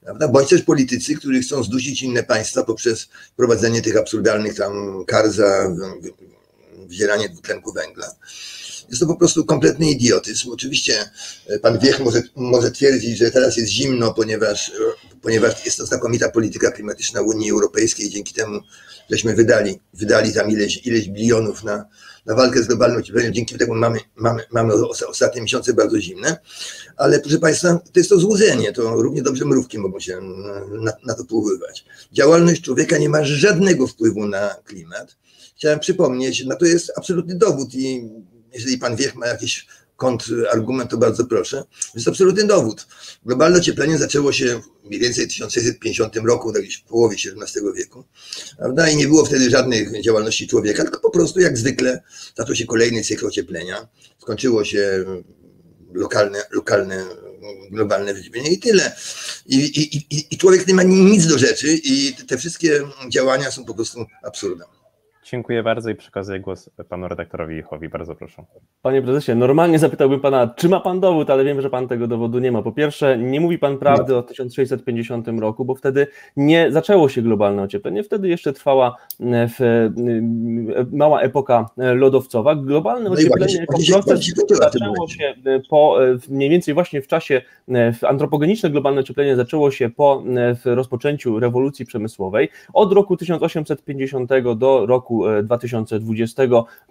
prawda? 0.00 0.28
bądź 0.28 0.48
też 0.48 0.62
politycy, 0.62 1.14
którzy 1.14 1.40
chcą 1.40 1.62
zdusić 1.62 2.02
inne 2.02 2.22
państwa 2.22 2.64
poprzez 2.64 3.08
prowadzenie 3.36 3.82
tych 3.82 3.96
absurdalnych 3.96 4.54
tam 4.54 5.04
kar 5.06 5.30
za 5.30 5.76
wzieranie 6.86 7.28
dwutlenku 7.28 7.72
węgla. 7.72 8.14
Jest 8.88 9.00
to 9.00 9.06
po 9.06 9.16
prostu 9.16 9.44
kompletny 9.44 9.90
idiotyzm. 9.90 10.50
Oczywiście 10.50 11.10
e, 11.46 11.58
pan 11.58 11.78
Wiech 11.78 12.00
może, 12.00 12.22
może 12.36 12.70
twierdzić, 12.70 13.18
że 13.18 13.30
teraz 13.30 13.56
jest 13.56 13.68
zimno, 13.68 14.14
ponieważ, 14.14 14.72
ponieważ 15.22 15.64
jest 15.64 15.76
to 15.76 15.86
znakomita 15.86 16.28
polityka 16.28 16.70
klimatyczna 16.70 17.20
Unii 17.20 17.50
Europejskiej. 17.50 18.10
Dzięki 18.10 18.34
temu 18.34 18.60
żeśmy 19.10 19.34
wydali, 19.34 19.80
wydali 19.94 20.32
tam 20.32 20.50
ileś, 20.50 20.86
ileś 20.86 21.08
bilionów 21.08 21.64
na, 21.64 21.84
na 22.26 22.34
walkę 22.34 22.62
z 22.62 22.66
globalną 22.66 23.02
ciepleniem. 23.02 23.34
Dzięki 23.34 23.58
temu 23.58 23.74
mamy, 23.74 24.00
mamy, 24.16 24.42
mamy 24.52 24.74
ostatnie 25.08 25.42
miesiące 25.42 25.72
bardzo 25.74 26.00
zimne. 26.00 26.36
Ale 26.96 27.20
proszę 27.20 27.38
Państwa, 27.38 27.80
to 27.92 28.00
jest 28.00 28.10
to 28.10 28.18
złudzenie. 28.18 28.72
To 28.72 29.02
równie 29.02 29.22
dobrze 29.22 29.44
mrówki 29.44 29.78
mogą 29.78 30.00
się 30.00 30.20
na, 30.80 30.92
na 31.04 31.14
to 31.14 31.24
połowywać. 31.24 31.84
Działalność 32.12 32.62
człowieka 32.62 32.98
nie 32.98 33.08
ma 33.08 33.24
żadnego 33.24 33.86
wpływu 33.86 34.26
na 34.26 34.54
klimat. 34.64 35.16
Chciałem 35.56 35.80
przypomnieć, 35.80 36.44
no 36.46 36.56
to 36.56 36.66
jest 36.66 36.92
absolutny 36.96 37.34
dowód 37.34 37.74
i 37.74 38.10
jeżeli 38.52 38.78
pan 38.78 38.96
Wiech 38.96 39.14
ma 39.14 39.26
jakieś 39.26 39.66
kontrargument, 39.96 40.90
to 40.90 40.96
bardzo 40.96 41.24
proszę. 41.24 41.64
Jest 41.94 42.08
absolutny 42.08 42.44
dowód. 42.44 42.86
Globalne 43.26 43.58
ocieplenie 43.58 43.98
zaczęło 43.98 44.32
się 44.32 44.60
mniej 44.84 45.00
więcej 45.00 45.24
w 45.24 45.28
1650 45.28 46.16
roku, 46.16 46.52
w 46.52 46.88
połowie 46.88 47.16
XVII 47.16 47.62
wieku, 47.76 48.04
prawda? 48.58 48.90
I 48.90 48.96
nie 48.96 49.06
było 49.06 49.24
wtedy 49.24 49.50
żadnej 49.50 50.02
działalności 50.02 50.48
człowieka, 50.48 50.82
tylko 50.82 51.00
po 51.00 51.10
prostu 51.10 51.40
jak 51.40 51.58
zwykle 51.58 52.02
zaczął 52.36 52.54
się 52.54 52.66
kolejny 52.66 53.02
cykl 53.02 53.26
ocieplenia. 53.26 53.88
Skończyło 54.18 54.64
się 54.64 55.04
lokalne, 55.92 56.42
lokalne 56.50 57.04
globalne 57.70 58.14
wydzielenie 58.14 58.50
i 58.50 58.58
tyle. 58.58 58.96
I, 59.46 59.56
i, 59.56 59.96
i, 59.96 60.26
I 60.30 60.38
człowiek 60.38 60.66
nie 60.66 60.74
ma 60.74 60.82
nic 60.82 61.26
do 61.26 61.38
rzeczy 61.38 61.80
i 61.84 62.14
te 62.28 62.38
wszystkie 62.38 62.80
działania 63.08 63.50
są 63.50 63.64
po 63.64 63.74
prostu 63.74 64.06
absurdem. 64.22 64.75
Dziękuję 65.30 65.62
bardzo 65.62 65.90
i 65.90 65.94
przekazuję 65.94 66.40
głos 66.40 66.70
panu 66.88 67.08
redaktorowi 67.08 67.56
Jehowi. 67.56 67.88
Bardzo 67.88 68.14
proszę. 68.14 68.44
Panie 68.82 69.02
prezesie, 69.02 69.34
normalnie 69.34 69.78
zapytałbym 69.78 70.20
pana, 70.20 70.54
czy 70.56 70.68
ma 70.68 70.80
pan 70.80 71.00
dowód, 71.00 71.30
ale 71.30 71.44
wiem, 71.44 71.60
że 71.60 71.70
pan 71.70 71.88
tego 71.88 72.06
dowodu 72.06 72.38
nie 72.38 72.52
ma. 72.52 72.62
Po 72.62 72.72
pierwsze, 72.72 73.18
nie 73.18 73.40
mówi 73.40 73.58
pan 73.58 73.78
prawdy 73.78 74.12
no. 74.12 74.18
o 74.18 74.22
1650 74.22 75.28
roku, 75.28 75.64
bo 75.64 75.74
wtedy 75.74 76.06
nie 76.36 76.72
zaczęło 76.72 77.08
się 77.08 77.22
globalne 77.22 77.62
ocieplenie, 77.62 78.02
wtedy 78.02 78.28
jeszcze 78.28 78.52
trwała 78.52 78.96
e, 79.20 79.48
w, 79.48 79.60
e, 79.60 79.90
mała 80.92 81.20
epoka 81.20 81.70
e, 81.78 81.94
lodowcowa. 81.94 82.54
Globalne 82.54 83.10
no 83.10 83.14
ocieplenie 83.14 83.56
jako 83.56 83.76
proces 83.92 84.34
zaczęło 84.50 85.08
się 85.08 85.34
po, 85.70 85.98
mniej 86.28 86.50
więcej 86.50 86.74
właśnie 86.74 87.02
w 87.02 87.06
czasie 87.06 87.42
antropogeniczne 88.02 88.70
globalne 88.70 89.00
ocieplenie 89.00 89.36
zaczęło 89.36 89.70
się 89.70 89.90
po 89.90 90.22
rozpoczęciu 90.64 91.38
rewolucji 91.40 91.86
przemysłowej. 91.86 92.48
Od 92.72 92.92
roku 92.92 93.16
1850 93.16 94.30
do 94.56 94.86
roku 94.86 95.15
2020 95.42 96.42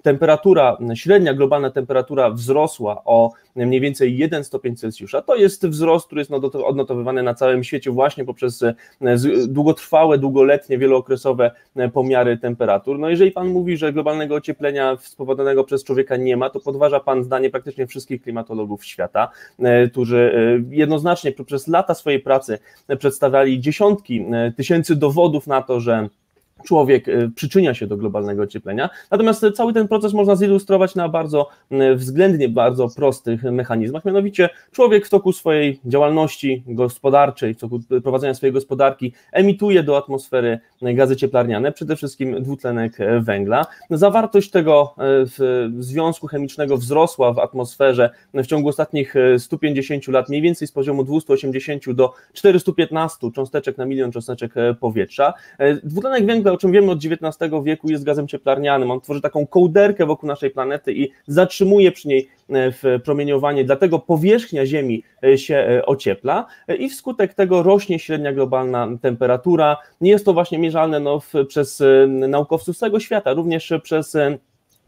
temperatura, 0.01 0.77
średnia 0.93 1.33
globalna 1.33 1.71
temperatura 1.71 2.29
wzrosła 2.29 3.01
o 3.05 3.31
mniej 3.55 3.81
więcej 3.81 4.17
1 4.17 4.43
stopień 4.43 4.75
Celsjusza. 4.75 5.21
To 5.21 5.35
jest 5.35 5.67
wzrost, 5.67 6.05
który 6.05 6.21
jest 6.21 6.31
odnotowywany 6.53 7.23
na 7.23 7.33
całym 7.33 7.63
świecie 7.63 7.91
właśnie 7.91 8.25
poprzez 8.25 8.63
e, 8.63 8.75
długotrwałe, 9.47 10.17
długoletnie, 10.17 10.77
wielookresowe 10.77 11.51
e, 11.75 11.89
pomiary 11.89 12.37
temperatur. 12.37 12.99
No 12.99 13.09
jeżeli 13.09 13.31
Pan 13.31 13.47
mówi, 13.47 13.77
że 13.77 13.93
globalnego 13.93 14.35
ocieplenia 14.35 14.97
spowodowanego 15.01 15.63
przez 15.63 15.83
człowieka 15.83 16.17
nie 16.17 16.37
ma, 16.37 16.49
to 16.49 16.59
podważa 16.59 16.99
Pan 16.99 17.23
zdanie 17.23 17.49
praktycznie 17.49 17.87
wszystkich 17.87 18.21
klimatologów 18.21 18.85
świata, 18.85 19.31
e, 19.59 19.89
którzy 19.89 20.25
jednoznacznie 20.69 21.31
przez 21.31 21.67
lata 21.67 21.93
swojej 21.93 22.19
pracy 22.19 22.59
przedstawiali 22.99 23.59
dziesiątki 23.59 24.25
tysięcy 24.57 24.95
dowodów 24.95 25.47
na 25.47 25.61
to, 25.61 25.79
że 25.79 26.09
człowiek 26.63 27.07
y, 27.07 27.31
przyczynia 27.35 27.73
się 27.73 27.87
do 27.87 27.97
globalnego 27.97 28.43
ocieplenia. 28.43 28.89
Natomiast 29.11 29.45
cały 29.55 29.73
ten 29.73 29.87
proces 29.87 30.13
można 30.13 30.35
zilustrować 30.35 30.95
na 30.95 31.09
bardzo 31.09 31.49
y, 31.71 31.95
względnie 31.95 32.49
bardzo 32.49 32.89
prostych 32.95 33.43
mechanizmach, 33.43 34.05
mianowicie 34.05 34.49
człowiek 34.71 35.05
w 35.05 35.09
toku 35.09 35.33
swojej 35.33 35.79
działalności 35.85 36.63
gospodarczej, 36.67 37.53
w 37.53 37.57
toku 37.57 37.79
prowadzenia 38.03 38.33
swojej 38.33 38.53
gospodarki 38.53 39.13
emituje 39.31 39.83
do 39.83 39.97
atmosfery 39.97 40.59
gazy 40.81 41.15
cieplarniane, 41.15 41.71
przede 41.71 41.95
wszystkim 41.95 42.43
dwutlenek 42.43 42.97
węgla. 43.19 43.65
Zawartość 43.89 44.51
tego 44.51 44.95
y, 45.79 45.83
związku 45.83 46.27
chemicznego 46.27 46.77
wzrosła 46.77 47.33
w 47.33 47.39
atmosferze 47.39 48.09
w 48.33 48.47
ciągu 48.47 48.69
ostatnich 48.69 49.13
150 49.37 50.07
lat 50.07 50.29
mniej 50.29 50.41
więcej 50.41 50.67
z 50.67 50.71
poziomu 50.71 51.03
280 51.03 51.91
do 51.93 52.13
415 52.33 53.31
cząsteczek 53.31 53.77
na 53.77 53.85
milion 53.85 54.11
cząsteczek 54.11 54.53
powietrza. 54.79 55.33
Dwutlenek 55.83 56.25
węgla 56.25 56.44
o 56.51 56.57
czym 56.57 56.71
wiemy 56.71 56.91
od 56.91 56.99
XIX 57.05 57.51
wieku, 57.63 57.89
jest 57.89 58.03
gazem 58.03 58.27
cieplarnianym. 58.27 58.91
On 58.91 59.01
tworzy 59.01 59.21
taką 59.21 59.47
kołderkę 59.47 60.05
wokół 60.05 60.27
naszej 60.27 60.51
planety 60.51 60.93
i 60.93 61.11
zatrzymuje 61.27 61.91
przy 61.91 62.07
niej 62.07 62.29
e, 62.49 62.99
promieniowanie, 62.99 63.63
dlatego 63.63 63.99
powierzchnia 63.99 64.65
Ziemi 64.65 65.03
e, 65.23 65.37
się 65.37 65.55
e, 65.55 65.85
ociepla 65.85 66.45
i 66.79 66.89
wskutek 66.89 67.33
tego 67.33 67.63
rośnie 67.63 67.99
średnia 67.99 68.33
globalna 68.33 68.87
temperatura. 69.01 69.77
Nie 70.01 70.11
jest 70.11 70.25
to 70.25 70.33
właśnie 70.33 70.59
mierzalne 70.59 70.99
no, 70.99 71.21
przez 71.47 71.83
naukowców 72.07 72.75
z 72.75 72.79
całego 72.79 72.99
świata, 72.99 73.33
również 73.33 73.73
przez 73.83 74.17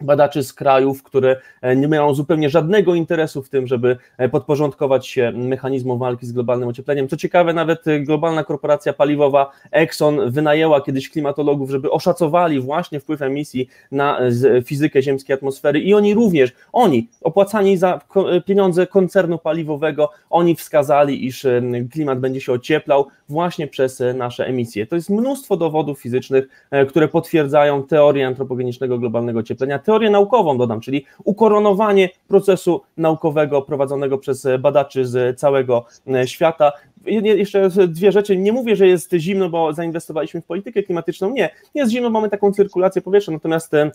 badaczy 0.02 0.44
z 0.44 0.54
krajów, 0.54 1.04
które 1.04 1.36
e, 1.62 1.76
nie 1.76 1.88
mają 1.88 2.14
zupełnie 2.14 2.50
żadnego 2.50 2.96
interesu 2.96 3.44
w 3.44 3.50
tym, 3.50 3.68
żeby 3.68 3.98
e, 4.18 4.30
podporządkować 4.30 5.08
się 5.08 5.32
mechanizmom 5.36 6.00
walki 6.00 6.26
z 6.26 6.32
globalnym 6.32 6.70
ociepleniem. 6.70 7.08
Co 7.08 7.18
ciekawe, 7.18 7.54
nawet 7.54 7.88
e, 7.88 8.00
globalna 8.00 8.44
korporacja 8.44 8.94
paliwowa 8.94 9.52
Exxon 9.72 10.32
wynajęła 10.32 10.82
kiedyś 10.82 11.10
klimatologów, 11.10 11.70
żeby 11.70 11.92
oszacowali 11.92 12.60
właśnie 12.60 13.00
wpływ 13.00 13.22
emisji 13.22 13.68
na 13.92 14.20
fizykę 14.66 15.02
ziemskiej 15.02 15.34
atmosfery 15.34 15.80
i 15.80 15.94
oni 15.94 16.14
również, 16.14 16.52
oni 16.74 17.08
opłacani 17.22 17.78
za 17.78 18.02
pieniądze 18.46 18.88
koncernu 18.88 19.38
paliwowego, 19.38 20.10
oni 20.30 20.56
wskazali, 20.56 21.26
iż 21.26 21.48
klimat 21.92 22.20
będzie 22.20 22.42
się 22.42 22.52
ocieplał 22.54 23.08
właśnie 23.30 23.68
przez 23.68 24.04
nasze 24.16 24.48
emisje. 24.48 24.88
To 24.88 24.96
jest 24.96 25.10
mnóstwo 25.10 25.58
dowodów 25.58 26.00
fizycznych, 26.00 26.68
które 26.90 27.08
potwierdzają 27.08 27.84
teorię 27.84 28.28
antropogenicznego 28.28 29.00
globalnego 29.00 29.40
ocieplenia, 29.40 29.80
teorię 29.88 30.10
naukową 30.10 30.58
dodam, 30.58 30.80
czyli 30.80 31.06
ukoronowanie 31.24 32.10
procesu 32.28 32.82
naukowego 32.98 33.62
prowadzonego 33.62 34.18
przez 34.18 34.48
badaczy 34.60 35.06
z 35.06 35.40
całego 35.40 35.86
e, 36.08 36.28
świata. 36.28 36.72
Jeszcze 37.06 37.70
dwie 37.70 38.12
rzeczy. 38.12 38.38
Nie 38.38 38.52
mówię, 38.52 38.76
że 38.76 38.88
jest 38.88 39.14
zimno, 39.14 39.50
bo 39.50 39.74
zainwestowaliśmy 39.74 40.42
w 40.42 40.46
politykę 40.46 40.84
klimatyczną. 40.84 41.30
Nie, 41.30 41.50
jest 41.76 41.92
zimno, 41.92 42.10
mamy 42.10 42.30
taką 42.30 42.52
cyrkulację 42.52 43.02
powietrza, 43.02 43.32
natomiast 43.32 43.74
e, 43.74 43.92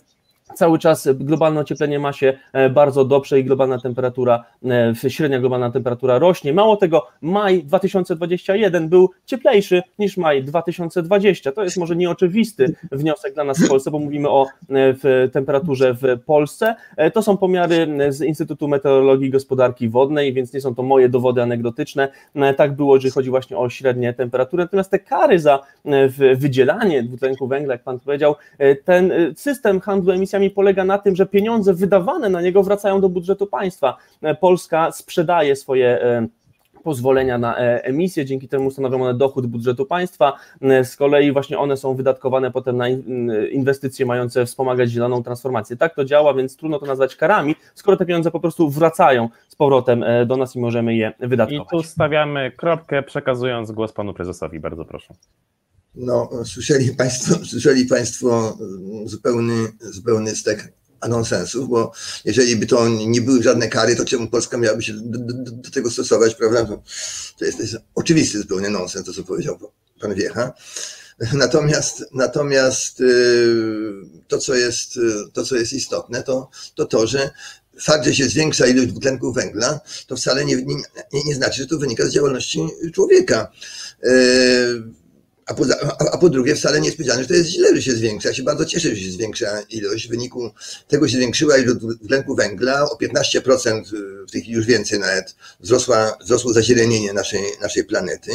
Cały 0.55 0.79
czas 0.79 1.09
globalne 1.13 1.59
ocieplenie 1.59 1.99
ma 1.99 2.13
się 2.13 2.33
e, 2.53 2.69
bardzo 2.69 3.05
dobrze 3.05 3.39
i 3.39 3.43
globalna 3.43 3.79
temperatura, 3.79 4.43
e, 5.03 5.09
średnia 5.09 5.39
globalna 5.39 5.71
temperatura 5.71 6.19
rośnie. 6.19 6.53
Mało 6.53 6.75
tego, 6.75 7.07
maj 7.21 7.63
2021 7.63 8.89
był 8.89 9.09
cieplejszy 9.25 9.83
niż 9.99 10.17
maj 10.17 10.43
2020. 10.43 11.51
To 11.51 11.63
jest 11.63 11.77
może 11.77 11.95
nieoczywisty 11.95 12.75
wniosek 12.91 13.33
dla 13.33 13.43
nas 13.43 13.59
w 13.59 13.67
Polsce, 13.67 13.91
bo 13.91 13.99
mówimy 13.99 14.29
o 14.29 14.47
e, 14.69 15.29
temperaturze 15.29 15.93
w 15.93 16.23
Polsce. 16.25 16.75
To 17.13 17.21
są 17.23 17.37
pomiary 17.37 17.87
z 18.09 18.21
Instytutu 18.21 18.67
Meteorologii 18.67 19.27
i 19.27 19.31
Gospodarki 19.31 19.89
Wodnej, 19.89 20.33
więc 20.33 20.53
nie 20.53 20.61
są 20.61 20.75
to 20.75 20.83
moje 20.83 21.09
dowody 21.09 21.41
anegdotyczne. 21.41 22.07
Tak 22.57 22.75
było, 22.75 22.95
jeżeli 22.95 23.11
chodzi 23.11 23.29
właśnie 23.29 23.57
o 23.57 23.69
średnie 23.69 24.13
temperatury. 24.13 24.63
Natomiast 24.63 24.91
te 24.91 24.99
kary 24.99 25.39
za 25.39 25.59
wydzielanie 26.35 27.03
dwutlenku 27.03 27.47
węgla, 27.47 27.73
jak 27.73 27.83
Pan 27.83 27.99
powiedział, 27.99 28.35
ten 28.85 29.13
system 29.35 29.79
handlu 29.79 30.13
emisjami 30.33 30.49
polega 30.49 30.83
na 30.83 30.97
tym, 30.97 31.15
że 31.15 31.25
pieniądze 31.25 31.73
wydawane 31.73 32.29
na 32.29 32.41
niego 32.41 32.63
wracają 32.63 33.01
do 33.01 33.09
budżetu 33.09 33.47
państwa. 33.47 33.97
Polska 34.39 34.91
sprzedaje 34.91 35.55
swoje 35.55 36.01
e, 36.01 36.27
pozwolenia 36.83 37.37
na 37.37 37.57
e, 37.57 37.85
emisję, 37.85 38.25
dzięki 38.25 38.47
temu 38.47 38.71
stanowią 38.71 39.03
one 39.03 39.13
dochód 39.13 39.47
budżetu 39.47 39.85
państwa, 39.85 40.33
e, 40.61 40.85
z 40.85 40.95
kolei 40.95 41.31
właśnie 41.31 41.59
one 41.59 41.77
są 41.77 41.95
wydatkowane 41.95 42.51
potem 42.51 42.77
na 42.77 42.89
inwestycje 43.51 44.05
mające 44.05 44.45
wspomagać 44.45 44.89
zieloną 44.89 45.23
transformację. 45.23 45.77
Tak 45.77 45.95
to 45.95 46.05
działa, 46.05 46.33
więc 46.33 46.57
trudno 46.57 46.79
to 46.79 46.85
nazwać 46.85 47.15
karami, 47.15 47.55
skoro 47.75 47.97
te 47.97 48.05
pieniądze 48.05 48.31
po 48.31 48.39
prostu 48.39 48.69
wracają 48.69 49.29
z 49.47 49.55
powrotem 49.55 50.05
do 50.25 50.37
nas 50.37 50.55
i 50.55 50.59
możemy 50.59 50.95
je 50.95 51.13
wydatkować. 51.19 51.67
I 51.67 51.77
tu 51.77 51.83
stawiamy 51.83 52.51
kropkę, 52.51 53.03
przekazując 53.03 53.71
głos 53.71 53.93
panu 53.93 54.13
prezesowi, 54.13 54.59
bardzo 54.59 54.85
proszę. 54.85 55.13
No, 55.95 56.29
słyszeli 56.45 56.95
Państwo, 56.95 57.35
słyszeli 57.51 57.85
państwo 57.85 58.57
mm, 58.61 59.09
zupełny, 59.09 59.71
zupełny 59.81 60.35
stek 60.35 60.73
nonsensów, 61.09 61.69
bo 61.69 61.91
jeżeli 62.25 62.55
by 62.55 62.65
to 62.65 62.89
nie 62.89 63.21
były 63.21 63.43
żadne 63.43 63.67
kary, 63.67 63.95
to 63.95 64.05
czemu 64.05 64.27
Polska 64.27 64.57
miałaby 64.57 64.83
się 64.83 64.93
do, 64.93 65.19
do, 65.19 65.51
do 65.51 65.71
tego 65.71 65.91
stosować, 65.91 66.35
prawda? 66.35 66.65
To 67.37 67.45
jest, 67.45 67.57
to 67.57 67.63
jest 67.63 67.75
oczywisty 67.95 68.37
zupełnie 68.37 68.69
nonsens, 68.69 69.05
to 69.05 69.13
co 69.13 69.23
powiedział 69.23 69.71
pan 70.01 70.13
Wiecha. 70.13 70.53
Natomiast, 71.33 72.03
natomiast 72.13 73.01
y, 73.01 73.93
to, 74.27 74.37
co 74.37 74.55
jest, 74.55 74.99
to, 75.33 75.43
co 75.43 75.55
jest 75.55 75.73
istotne, 75.73 76.23
to, 76.23 76.49
to 76.75 76.85
to, 76.85 77.07
że 77.07 77.31
fakt, 77.81 78.05
że 78.05 78.15
się 78.15 78.25
zwiększa 78.25 78.67
ilość 78.67 78.87
dwutlenku 78.87 79.33
węgla, 79.33 79.79
to 80.07 80.15
wcale 80.15 80.45
nie, 80.45 80.55
nie, 81.13 81.23
nie 81.25 81.35
znaczy, 81.35 81.61
że 81.61 81.67
to 81.67 81.77
wynika 81.77 82.05
z 82.05 82.13
działalności 82.13 82.67
człowieka 82.93 83.51
y, 84.03 85.02
a 85.45 85.53
po, 85.53 85.65
a 86.13 86.17
po, 86.17 86.29
drugie, 86.29 86.55
wcale 86.55 86.79
nie 86.79 86.85
jest 86.85 86.97
powiedziane, 86.97 87.21
że 87.21 87.27
to 87.27 87.33
jest 87.33 87.49
źle, 87.49 87.75
że 87.75 87.81
się 87.81 87.91
zwiększa. 87.91 88.29
Ja 88.29 88.35
się 88.35 88.43
bardzo 88.43 88.65
cieszę, 88.65 88.89
że 88.89 88.95
się 88.95 89.11
zwiększa 89.11 89.61
ilość. 89.69 90.07
W 90.07 90.09
wyniku 90.09 90.51
tego 90.87 91.07
się 91.07 91.17
zwiększyła 91.17 91.57
ilość 91.57 91.79
dwutlenku 91.79 92.35
węgla 92.35 92.89
o 92.89 92.95
15%, 92.95 93.83
w 94.27 94.31
tej 94.31 94.41
chwili 94.41 94.55
już 94.55 94.65
więcej 94.65 94.99
nawet, 94.99 95.35
wzrosła, 95.59 96.17
wzrosło 96.21 96.53
zazielenienie 96.53 97.13
naszej, 97.13 97.41
naszej 97.61 97.85
planety. 97.85 98.31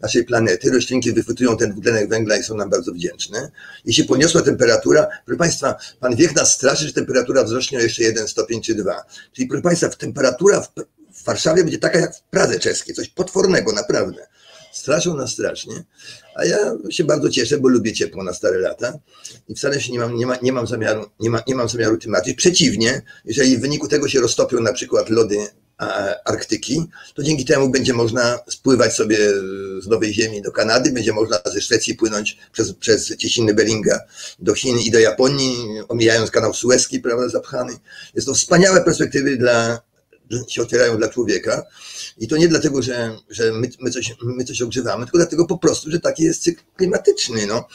Naszej 0.00 0.24
planety. 0.24 0.70
Roślinki 0.70 1.12
wychwytują 1.12 1.56
ten 1.56 1.70
dwutlenek 1.72 2.08
węgla 2.08 2.36
i 2.36 2.42
są 2.42 2.56
nam 2.56 2.70
bardzo 2.70 2.92
wdzięczne. 2.92 3.50
Jeśli 3.84 4.04
podniosła 4.04 4.42
temperatura, 4.42 5.06
proszę 5.26 5.38
Państwa, 5.38 5.74
Pan 6.00 6.16
Wiech 6.16 6.34
nas 6.34 6.54
straszy, 6.54 6.86
że 6.86 6.92
temperatura 6.92 7.44
wzrośnie 7.44 7.78
o 7.78 7.80
jeszcze 7.80 8.02
jeden 8.02 8.28
stopień 8.28 8.60
czy 8.60 8.74
dwa. 8.74 9.04
Czyli 9.32 9.48
proszę 9.48 9.62
Państwa, 9.62 9.88
temperatura 9.88 10.60
w, 10.60 10.68
w 11.12 11.24
Warszawie 11.24 11.64
będzie 11.64 11.78
taka 11.78 11.98
jak 11.98 12.16
w 12.16 12.22
Pradze 12.22 12.58
czeskiej, 12.58 12.94
coś 12.94 13.08
potwornego, 13.08 13.72
naprawdę 13.72 14.26
straszą 14.78 15.16
nas 15.16 15.32
strasznie, 15.32 15.84
a 16.34 16.44
ja 16.44 16.58
się 16.90 17.04
bardzo 17.04 17.30
cieszę, 17.30 17.58
bo 17.58 17.68
lubię 17.68 17.92
ciepło 17.92 18.24
na 18.24 18.32
stare 18.32 18.58
lata 18.58 18.98
i 19.48 19.54
wcale 19.54 19.80
się 19.80 19.92
nie 19.92 19.98
mam, 19.98 20.16
nie 20.16 20.26
ma, 20.26 20.36
nie 20.42 20.52
mam, 20.52 20.66
zamiaru, 20.66 21.10
nie, 21.20 21.30
ma, 21.30 21.42
nie 21.48 21.54
mam 21.54 21.68
zamiaru 21.68 21.98
tym 21.98 22.10
martwić. 22.10 22.36
Przeciwnie, 22.36 23.02
jeżeli 23.24 23.56
w 23.56 23.60
wyniku 23.60 23.88
tego 23.88 24.08
się 24.08 24.20
roztopią 24.20 24.60
na 24.60 24.72
przykład 24.72 25.10
lody 25.10 25.46
Arktyki, 26.24 26.86
to 27.14 27.22
dzięki 27.22 27.44
temu 27.44 27.70
będzie 27.70 27.92
można 27.92 28.38
spływać 28.48 28.94
sobie 28.94 29.18
z 29.80 29.86
Nowej 29.86 30.14
Ziemi 30.14 30.42
do 30.42 30.52
Kanady, 30.52 30.92
będzie 30.92 31.12
można 31.12 31.40
ze 31.44 31.60
Szwecji 31.60 31.94
płynąć 31.94 32.38
przez, 32.52 32.72
przez 32.72 33.16
cieśniny 33.16 33.54
Beringa 33.54 34.00
do 34.38 34.54
Chin 34.54 34.78
i 34.78 34.90
do 34.90 34.98
Japonii, 34.98 35.56
omijając 35.88 36.30
kanał 36.30 36.54
Suezki, 36.54 37.00
prawda, 37.00 37.28
zapchany. 37.28 37.72
Jest 38.14 38.26
to 38.26 38.34
wspaniałe 38.34 38.84
perspektywy 38.84 39.36
dla, 39.36 39.80
się 40.48 40.62
otwierają 40.62 40.96
dla 40.96 41.08
człowieka. 41.08 41.62
I 42.18 42.28
to 42.28 42.36
nie 42.36 42.48
dlatego, 42.48 42.82
że, 42.82 43.16
że 43.30 43.52
my, 43.52 43.70
my, 43.80 43.90
coś, 43.90 44.14
my 44.22 44.44
coś 44.44 44.62
ogrzewamy, 44.62 45.04
tylko 45.04 45.18
dlatego 45.18 45.46
po 45.46 45.58
prostu, 45.58 45.90
że 45.90 46.00
taki 46.00 46.22
jest 46.22 46.42
cykl 46.42 46.62
klimatyczny. 46.76 47.46
No. 47.46 47.68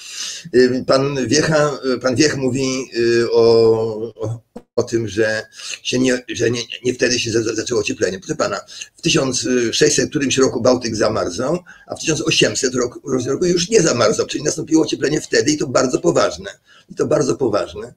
Y, 0.55 0.83
pan 0.87 1.27
Wiecha, 1.27 1.79
pan 2.01 2.15
Wiech 2.15 2.37
mówi 2.37 2.89
y, 2.97 3.31
o, 3.31 4.43
o 4.75 4.83
tym, 4.83 5.07
że, 5.07 5.45
się 5.83 5.99
nie, 5.99 6.23
że 6.29 6.51
nie, 6.51 6.61
nie 6.85 6.93
wtedy 6.93 7.19
się 7.19 7.31
zaczęło 7.31 7.81
ocieplenie. 7.81 8.19
Proszę 8.19 8.35
pana, 8.35 8.59
w 8.95 9.01
1600 9.01 10.09
którymś 10.09 10.37
roku 10.37 10.61
Bałtyk 10.61 10.95
zamarzał, 10.95 11.59
a 11.87 11.95
w 11.95 11.99
1800 11.99 12.75
roku, 12.75 13.01
roku 13.27 13.45
już 13.45 13.69
nie 13.69 13.81
zamarzał, 13.81 14.25
czyli 14.25 14.43
nastąpiło 14.43 14.83
ocieplenie 14.83 15.21
wtedy 15.21 15.51
i 15.51 15.57
to 15.57 15.67
bardzo 15.67 15.99
poważne. 15.99 16.51
I 16.89 16.95
to 16.95 17.07
bardzo 17.07 17.35
poważne. 17.35 17.93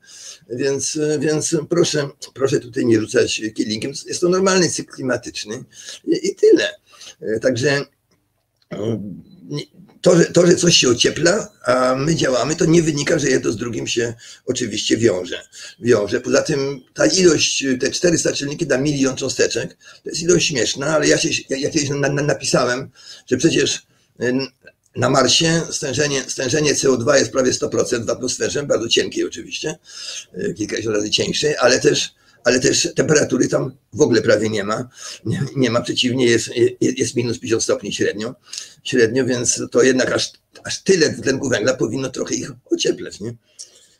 Więc, 0.50 0.98
więc 1.18 1.56
proszę, 1.68 2.08
proszę 2.34 2.60
tutaj 2.60 2.86
nie 2.86 3.00
rzucać 3.00 3.42
kielinkiem. 3.54 3.92
Jest 4.06 4.20
to 4.20 4.28
normalny 4.28 4.70
cykl 4.70 4.92
klimatyczny 4.92 5.64
i, 6.04 6.28
i 6.28 6.34
tyle. 6.34 6.74
Także 7.40 7.84
to 10.06 10.16
że, 10.16 10.24
to, 10.24 10.46
że 10.46 10.56
coś 10.56 10.76
się 10.76 10.88
ociepla, 10.88 11.48
a 11.64 11.94
my 11.94 12.14
działamy, 12.14 12.56
to 12.56 12.64
nie 12.64 12.82
wynika, 12.82 13.18
że 13.18 13.28
jedno 13.28 13.52
z 13.52 13.56
drugim 13.56 13.86
się 13.86 14.14
oczywiście 14.46 14.96
wiąże. 14.96 15.42
wiąże. 15.80 16.20
Poza 16.20 16.42
tym 16.42 16.80
ta 16.94 17.06
ilość, 17.06 17.64
te 17.80 17.90
400 17.90 18.32
czynniki 18.32 18.66
na 18.66 18.78
milion 18.78 19.16
cząsteczek, 19.16 19.76
to 20.04 20.10
jest 20.10 20.22
ilość 20.22 20.46
śmieszna, 20.46 20.86
ale 20.86 21.08
ja, 21.08 21.18
się, 21.18 21.28
ja, 21.48 21.56
ja 21.56 21.70
kiedyś 21.70 21.88
na, 21.88 21.96
na, 21.96 22.22
napisałem, 22.22 22.90
że 23.30 23.36
przecież 23.36 23.86
na 24.96 25.10
Marsie 25.10 25.62
stężenie, 25.70 26.22
stężenie 26.28 26.74
CO2 26.74 27.14
jest 27.14 27.32
prawie 27.32 27.52
100% 27.52 28.06
w 28.06 28.10
atmosferze, 28.10 28.62
bardzo 28.62 28.88
cienkiej 28.88 29.24
oczywiście, 29.24 29.78
kilkadziesiąt 30.56 30.96
razy 30.96 31.10
cieńszej, 31.10 31.56
ale 31.56 31.80
też 31.80 32.14
ale 32.46 32.60
też 32.60 32.94
temperatury 32.94 33.48
tam 33.48 33.72
w 33.92 34.00
ogóle 34.00 34.22
prawie 34.22 34.50
nie 34.50 34.64
ma. 34.64 34.88
Nie, 35.24 35.40
nie 35.56 35.70
ma, 35.70 35.80
przeciwnie, 35.80 36.26
jest, 36.26 36.50
jest 36.80 37.16
minus 37.16 37.38
50 37.38 37.62
stopni 37.62 37.92
średnio, 37.92 38.34
średnio, 38.84 39.24
więc 39.24 39.62
to 39.70 39.82
jednak 39.82 40.12
aż, 40.12 40.32
aż 40.64 40.82
tyle 40.82 41.10
dwutlenku 41.10 41.48
węgla 41.48 41.74
powinno 41.74 42.08
trochę 42.08 42.34
ich 42.34 42.50
ocieplać. 42.70 43.20
Nie? 43.20 43.34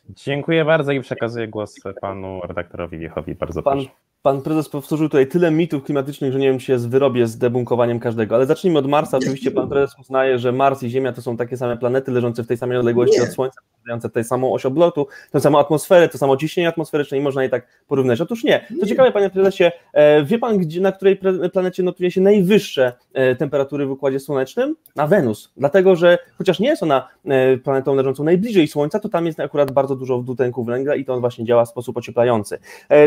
Dziękuję 0.09 0.65
bardzo 0.65 0.91
i 0.91 1.01
przekazuję 1.01 1.47
głos 1.47 1.75
panu 2.01 2.41
redaktorowi 2.47 2.97
Wiechowi. 2.97 3.35
Bardzo 3.35 3.63
Pan, 3.63 3.77
proszę. 3.77 3.91
Pan 4.27 4.41
prezes 4.41 4.69
powtórzył 4.69 5.09
tutaj 5.09 5.27
tyle 5.27 5.51
mitów 5.51 5.83
klimatycznych, 5.83 6.33
że 6.33 6.39
nie 6.39 6.47
wiem, 6.47 6.59
czy 6.59 6.65
się 6.65 6.77
wyrobię 6.77 7.27
z 7.27 7.37
debunkowaniem 7.37 7.99
każdego, 7.99 8.35
ale 8.35 8.45
zacznijmy 8.45 8.79
od 8.79 8.87
Marsa. 8.87 9.17
Oczywiście 9.17 9.51
pan 9.51 9.69
prezes 9.69 9.95
uznaje, 9.99 10.39
że 10.39 10.51
Mars 10.51 10.83
i 10.83 10.89
Ziemia 10.89 11.13
to 11.13 11.21
są 11.21 11.37
takie 11.37 11.57
same 11.57 11.77
planety 11.77 12.11
leżące 12.11 12.43
w 12.43 12.47
tej 12.47 12.57
samej 12.57 12.77
odległości 12.77 13.19
Nie. 13.19 13.23
od 13.23 13.29
Słońca, 13.29 13.61
posiadające 13.73 14.09
tę 14.09 14.23
samą 14.23 14.53
oś 14.53 14.65
oblotu, 14.65 15.07
tę 15.31 15.39
samą 15.39 15.59
atmosferę, 15.59 16.09
to 16.09 16.17
samo 16.17 16.37
ciśnienie 16.37 16.69
atmosferyczne 16.69 17.17
i 17.17 17.21
można 17.21 17.43
je 17.43 17.49
tak 17.49 17.67
porównać. 17.87 18.21
Otóż 18.21 18.43
nie. 18.43 18.65
To 18.79 18.85
ciekawe, 18.85 19.11
panie 19.11 19.29
prezesie, 19.29 19.71
e, 19.93 20.23
wie 20.23 20.39
pan, 20.39 20.57
gdzie, 20.57 20.81
na 20.81 20.91
której 20.91 21.19
planecie 21.53 21.83
notuje 21.83 22.11
się 22.11 22.21
najwyższe 22.21 22.93
e, 23.13 23.35
temperatury 23.35 23.85
w 23.85 23.91
Układzie 23.91 24.19
Słonecznym? 24.19 24.75
Na 24.95 25.07
Wenus. 25.07 25.53
Dlatego, 25.57 25.95
że 25.95 26.17
chociaż 26.37 26.59
nie 26.59 26.67
jest 26.67 26.83
ona 26.83 27.07
e, 27.25 27.57
planetą 27.57 27.95
leżącą 27.95 28.23
najbliżej 28.23 28.67
Słońca, 28.67 28.99
to 28.99 29.09
tam 29.09 29.25
jest 29.25 29.39
akurat 29.39 29.71
bardzo 29.71 29.95
dużo 29.95 30.17
dwutlenku 30.17 30.63
węgla 30.63 30.95
i 30.95 31.05
to 31.05 31.13
on 31.13 31.19
właśnie 31.19 31.45
działa 31.45 31.65
w 31.65 31.69
sposób 31.69 31.97
ocieplający. 31.97 32.59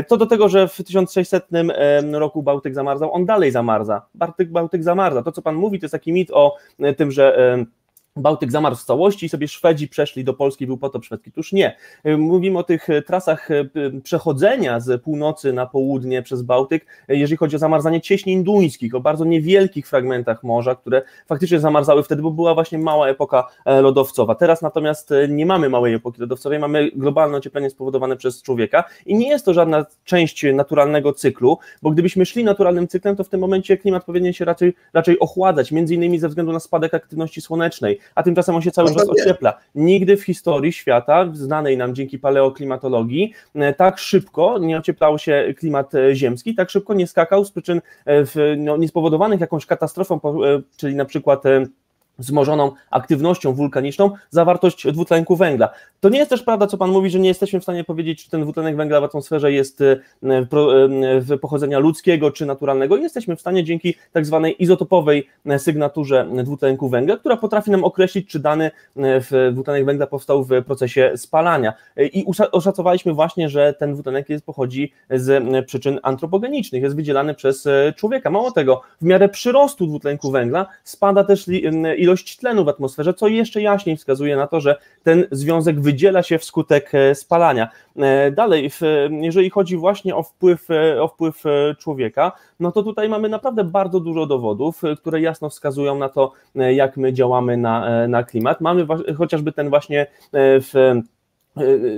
Co 0.09 0.17
do 0.17 0.27
tego, 0.27 0.49
że 0.49 0.69
w 0.69 0.73
1600 1.13 1.47
em, 1.53 2.15
roku 2.15 2.43
Bałtyk 2.43 2.75
zamarzał, 2.75 3.13
on 3.13 3.27
dalej 3.27 3.51
zamarza. 3.51 4.03
Bałtyk, 4.15 4.51
Bałtyk 4.51 4.83
zamarza. 4.83 5.23
To, 5.23 5.33
co 5.33 5.43
pan 5.43 5.55
mówi, 5.55 5.79
to 5.79 5.85
jest 5.85 5.93
taki 5.93 6.13
mit 6.13 6.31
o 6.33 6.57
e, 6.79 6.95
tym, 6.95 7.11
że 7.11 7.57
Bałtyk 8.21 8.53
zamarł 8.53 8.77
w 8.77 8.85
całości 8.85 9.27
i 9.27 9.29
sobie 9.29 9.49
Szwedzi 9.49 9.89
przeszli 9.89 10.25
do 10.25 10.35
Polski, 10.35 10.67
był 10.67 10.79
potop 10.79 11.05
szwedzki. 11.05 11.33
Tuż 11.33 11.53
nie. 11.53 11.77
E, 12.05 12.17
Mówimy 12.17 12.59
o 12.59 12.63
tych 12.63 12.91
e, 12.91 13.03
trasach 13.03 13.49
p- 13.49 14.01
przechodzenia 14.03 14.81
z 14.81 15.03
północy 15.03 15.53
na 15.53 15.67
południe 15.67 16.23
przez 16.23 16.43
Bałtyk, 16.43 16.87
jeżeli 17.09 17.37
chodzi 17.37 17.57
o 17.57 17.59
zamarzanie 17.59 18.01
cieśnin 18.01 18.45
duńskich, 18.45 18.95
o 18.95 19.01
bardzo 19.01 19.25
niewielkich 19.25 19.89
fragmentach 19.89 20.43
morza, 20.43 20.75
które 20.75 21.03
faktycznie 21.27 21.61
zamarzały 21.61 22.03
wtedy, 22.03 22.23
bo 22.23 22.31
była 22.31 22.55
właśnie 22.55 22.79
mała 22.79 23.09
epoka 23.09 23.49
e, 23.65 23.81
lodowcowa. 23.81 24.35
Teraz 24.35 24.63
natomiast 24.63 25.11
nie 25.29 25.47
mamy 25.47 25.69
małej 25.69 25.95
epoki 25.95 26.21
lodowcowej, 26.21 26.59
mamy 26.59 26.91
globalne 26.97 27.37
ocieplenie 27.39 27.71
spowodowane 27.71 28.17
przez 28.17 28.43
człowieka 28.43 28.85
i 29.07 29.15
nie 29.15 29.29
jest 29.29 29.45
to 29.45 29.55
żadna 29.55 29.87
część 30.05 30.45
naturalnego 30.55 31.13
cyklu, 31.13 31.59
bo 31.83 31.91
gdybyśmy 31.91 32.27
szli 32.27 32.45
naturalnym 32.45 32.89
cyklem, 32.89 33.17
to 33.17 33.25
w 33.25 33.29
tym 33.29 33.41
momencie 33.41 33.77
klimat 33.79 34.05
powinien 34.05 34.33
się 34.33 34.45
raczej, 34.45 34.75
raczej 34.93 35.19
ochładzać, 35.19 35.73
między 35.73 35.95
innymi 35.95 36.19
ze 36.19 36.29
względu 36.29 36.53
na 36.53 36.61
spadek 36.61 36.95
aktywności 36.95 37.41
słonecznej, 37.41 37.99
a 38.15 38.23
tymczasem 38.23 38.55
on 38.55 38.63
się 38.63 38.71
cały 38.71 38.91
No 38.91 38.95
czas 38.95 39.09
ociepla. 39.09 39.59
Nigdy 39.75 40.17
w 40.17 40.25
historii 40.25 40.73
świata, 40.73 41.27
znanej 41.33 41.77
nam 41.77 41.95
dzięki 41.95 42.19
paleoklimatologii, 42.19 43.33
e, 43.55 43.75
tak 43.75 43.99
szybko 43.99 44.59
nie 44.59 44.79
ocieplał 44.79 45.19
się 45.19 45.55
klimat 45.59 45.95
e, 45.95 46.15
ziemski, 46.15 46.55
tak 46.55 46.71
szybko 46.71 46.95
nie 46.95 47.07
skakał 47.07 47.45
z 47.45 47.51
przyczyn 47.51 47.79
e, 47.79 48.25
w, 48.25 48.55
no, 48.59 48.77
niespowodowanych 48.77 49.41
jakąś 49.41 49.67
katastrofą, 49.67 50.21
czyli 50.77 50.95
na 50.95 51.05
przykład 51.05 51.43
wzmożoną 52.21 52.73
aktywnością 52.91 53.53
wulkaniczną 53.53 54.11
zawartość 54.31 54.87
dwutlenku 54.93 55.37
węgla. 55.37 55.69
To 56.01 56.09
nie 56.09 56.19
jest 56.19 56.31
też 56.31 56.43
prawda, 56.43 56.67
co 56.67 56.79
Pan 56.79 56.91
mówi, 56.91 57.11
że 57.11 57.19
nie 57.19 57.29
jesteśmy 57.29 57.61
w 57.61 57.63
stanie 57.63 57.85
powiedzieć, 57.85 58.25
czy 58.25 58.31
ten 58.31 58.43
dwutlenek 58.43 58.77
węgla 58.77 59.01
w 59.01 59.05
atmosferze 59.05 59.53
jest 59.53 59.81
e, 59.81 60.01
e, 61.33 61.39
pochodzenia 61.39 61.79
ludzkiego 61.79 62.31
czy 62.31 62.47
naturalnego. 62.47 62.97
Jesteśmy 62.97 63.37
w 63.37 63.41
stanie 63.41 63.65
dzięki 63.65 63.95
tak 64.13 64.27
zwanej 64.27 64.63
izotopowej 64.63 65.29
e, 65.47 65.59
sygnaturze 65.59 66.27
dwutlenku 66.45 66.89
węgla, 66.89 67.17
która 67.17 67.37
potrafi 67.37 67.71
nam 67.71 67.85
określić, 67.85 68.29
czy 68.29 68.39
dany 68.39 68.71
dwutlenek 69.53 69.85
węgla 69.85 70.07
powstał 70.07 70.45
w 70.45 70.65
procesie 70.67 71.13
spalania. 71.17 71.73
I 71.97 72.27
oszacowaliśmy 72.53 73.15
właśnie, 73.15 73.49
że 73.49 73.75
ten 73.79 73.93
dwutlenek 73.93 74.29
jest, 74.29 74.45
pochodzi 74.45 74.93
z 75.11 75.45
przyczyn 75.67 76.01
antropogenicznych, 76.03 76.83
jest 76.83 76.97
wydzielany 76.97 77.35
przez 77.35 77.69
człowieka. 77.97 78.31
Mało 78.31 78.51
tego, 78.51 78.83
w 79.01 79.05
miarę 79.05 79.29
przyrostu 79.29 79.87
dwutlenku 79.87 80.31
węgla 80.31 80.67
spada 80.85 81.25
też 81.25 81.47
m, 81.49 81.87
ilość 82.11 82.37
tlenu 82.37 82.65
w 82.65 82.69
atmosferze, 82.69 83.15
co 83.15 83.29
jeszcze 83.29 83.63
jaśniej 83.63 83.97
wskazuje 83.97 84.37
na 84.37 84.47
to, 84.47 84.61
że 84.61 84.77
ten 85.03 85.27
związek 85.31 85.81
wydziela 85.81 86.23
się 86.23 86.39
wskutek 86.39 86.95
e, 86.95 87.15
spalania. 87.15 87.69
E, 87.97 88.31
Dalej, 88.31 88.71
jeżeli 89.21 89.51
chodzi 89.51 89.77
właśnie 89.77 90.17
o 90.17 90.23
wpływ, 90.23 90.71
e, 90.71 91.03
o 91.03 91.09
wpływ 91.09 91.43
człowieka, 91.79 92.33
no 92.61 92.73
to 92.73 92.83
tutaj 92.83 93.09
mamy 93.09 93.29
naprawdę 93.29 93.65
bardzo 93.65 94.01
dużo 94.01 94.27
dowodów, 94.27 94.83
które 94.99 95.21
jasno 95.21 95.51
wskazują 95.51 95.99
na 95.99 96.09
to, 96.09 96.33
jak 96.55 96.97
my 96.97 97.13
działamy 97.13 97.57
na, 97.57 98.09
na 98.09 98.25
klimat. 98.25 98.61
Mamy 98.61 98.87
chociażby 99.17 99.53
ten 99.53 99.71
właśnie 99.71 100.07
w 100.33 101.01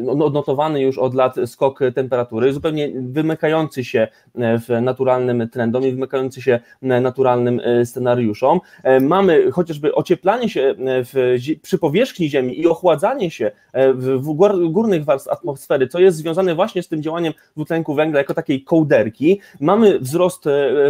odnotowany 0.09 0.81
już 0.81 0.99
od 0.99 1.15
lat 1.15 1.37
skok 1.47 1.81
temperatury, 1.95 2.53
zupełnie 2.53 2.91
wymykający 2.95 3.85
się 3.85 4.09
e, 4.35 4.59
w 4.59 4.69
naturalnym 4.83 5.49
trendom 5.49 5.85
i 5.85 5.93
wymykający 5.93 6.43
się 6.43 6.61
e, 6.83 7.01
naturalnym 7.01 7.61
e, 7.65 7.87
scenariuszom. 7.87 8.61
Mamy 9.01 9.51
chociażby 9.51 9.95
ocieplanie 9.95 10.49
się 10.49 10.75
w, 10.79 11.37
przy 11.63 11.79
powierzchni 11.79 12.31
Ziemi 12.31 12.61
i 12.61 12.67
ochładzanie 12.67 13.31
się 13.31 13.51
w, 13.75 14.19
w 14.21 14.29
gór- 14.29 14.71
górnych 14.71 15.05
warstw 15.05 15.29
atmosfery, 15.29 15.89
co 15.89 16.01
jest 16.01 16.17
związane 16.17 16.55
właśnie 16.55 16.83
z 16.83 16.89
tym 16.89 17.03
działaniem 17.03 17.33
dwutlenku 17.57 17.95
węgla 17.95 18.19
jako 18.19 18.35
takiej 18.35 18.65
kołderki. 18.65 19.41
Mamy 19.61 19.99
wzrost 19.99 20.45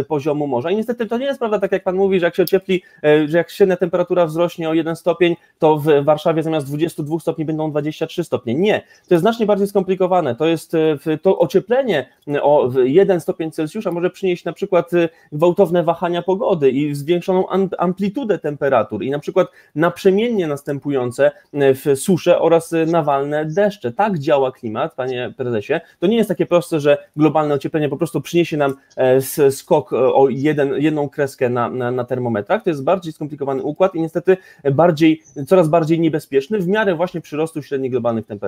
poziomu 0.07 0.47
morza 0.47 0.71
i 0.71 0.75
niestety 0.75 1.05
to 1.05 1.17
nie 1.17 1.25
jest 1.25 1.39
prawda, 1.39 1.59
tak 1.59 1.71
jak 1.71 1.83
Pan 1.83 1.95
mówi, 1.95 2.19
że 2.19 2.25
jak 2.25 2.35
się 2.35 2.43
ociepli, 2.43 2.83
że 3.25 3.37
jak 3.37 3.51
średnia 3.51 3.77
temperatura 3.77 4.25
wzrośnie 4.25 4.69
o 4.69 4.73
1 4.73 4.95
stopień, 4.95 5.35
to 5.59 5.77
w 5.77 6.03
Warszawie 6.03 6.43
zamiast 6.43 6.67
22 6.67 7.19
stopni 7.19 7.45
będą 7.45 7.71
23 7.71 8.23
stopnie. 8.23 8.52
Nie, 8.55 8.81
to 9.07 9.13
jest 9.13 9.21
znacznie 9.21 9.45
bardziej 9.45 9.67
skomplikowane. 9.67 10.35
To 10.35 10.45
jest 10.45 10.75
e, 10.75 11.17
to 11.21 11.39
ocieplenie 11.39 12.05
o 12.41 12.69
w 12.69 12.75
1 12.85 13.21
stopień 13.21 13.51
Celsjusza 13.51 13.91
może 13.91 14.09
przynieść 14.09 14.45
na 14.45 14.53
przykład 14.53 14.93
e, 14.93 15.09
gwałtowne 15.31 15.83
wahania 15.83 16.21
pogody 16.21 16.71
i 16.71 16.95
zwiększoną 16.95 17.49
am- 17.49 17.69
amplitudę 17.77 18.39
temperatur 18.39 19.03
i 19.03 19.09
na 19.09 19.19
przykład 19.19 19.47
naprzemiennie 19.75 20.47
następujące 20.47 21.31
e, 21.53 21.73
w 21.73 21.85
susze 21.95 22.39
oraz 22.39 22.73
e, 22.73 22.85
nawalne 22.85 23.45
deszcze. 23.45 23.91
Tak 23.91 24.19
działa 24.19 24.51
klimat, 24.51 24.95
panie 24.95 25.33
prezesie. 25.37 25.73
To 25.99 26.07
nie 26.07 26.17
jest 26.17 26.29
takie 26.29 26.45
proste, 26.45 26.79
że 26.79 26.97
globalne 27.15 27.55
ocieplenie 27.55 27.89
po 27.89 27.97
prostu 27.97 28.21
przyniesie 28.21 28.57
nam 28.57 28.75
e, 28.95 29.51
skok 29.51 29.93
e, 29.93 29.97
o 29.97 30.29
jeden, 30.29 30.73
jedną 30.77 31.09
kreskę 31.09 31.49
na, 31.49 31.69
na, 31.69 31.91
na 31.91 32.03
termometrach. 32.03 32.63
To 32.63 32.69
jest 32.69 32.83
bardziej 32.83 33.13
skomplikowany 33.13 33.63
układ 33.63 33.95
i 33.95 34.01
niestety 34.01 34.37
bardziej, 34.71 35.21
coraz 35.47 35.67
bardziej 35.67 35.99
niebezpieczny 35.99 36.59
w 36.59 36.67
miarę 36.67 36.95
właśnie 36.95 37.21
przyrostu 37.21 37.61
średnich 37.61 37.91
globalnych 37.91 38.25
temperatur. 38.25 38.42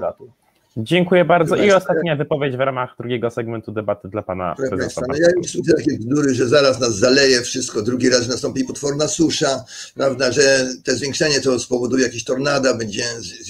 Dziękuję 0.77 1.25
bardzo. 1.25 1.55
I 1.55 1.71
ostatnia 1.71 2.15
wypowiedź 2.15 2.57
w 2.57 2.59
ramach 2.59 2.95
drugiego 2.99 3.31
segmentu 3.31 3.71
debaty 3.71 4.07
dla 4.07 4.21
pana 4.21 4.55
prezesa. 4.55 5.01
No 5.07 5.15
ja 5.15 5.27
już 5.37 5.51
słyszę 5.51 5.73
takie 5.77 5.97
bzdury, 5.97 6.33
że 6.33 6.47
zaraz 6.47 6.79
nas 6.79 6.95
zaleje 6.95 7.41
wszystko, 7.41 7.81
drugi 7.81 8.09
raz 8.09 8.27
nastąpi 8.27 8.63
potworna 8.63 9.07
susza, 9.07 9.65
prawda, 9.95 10.31
że 10.31 10.67
te 10.83 10.95
zwiększenie 10.95 11.41
to 11.41 11.59
spowoduje 11.59 12.05
jakieś 12.05 12.23
tornada, 12.23 12.73
będzie 12.73 13.03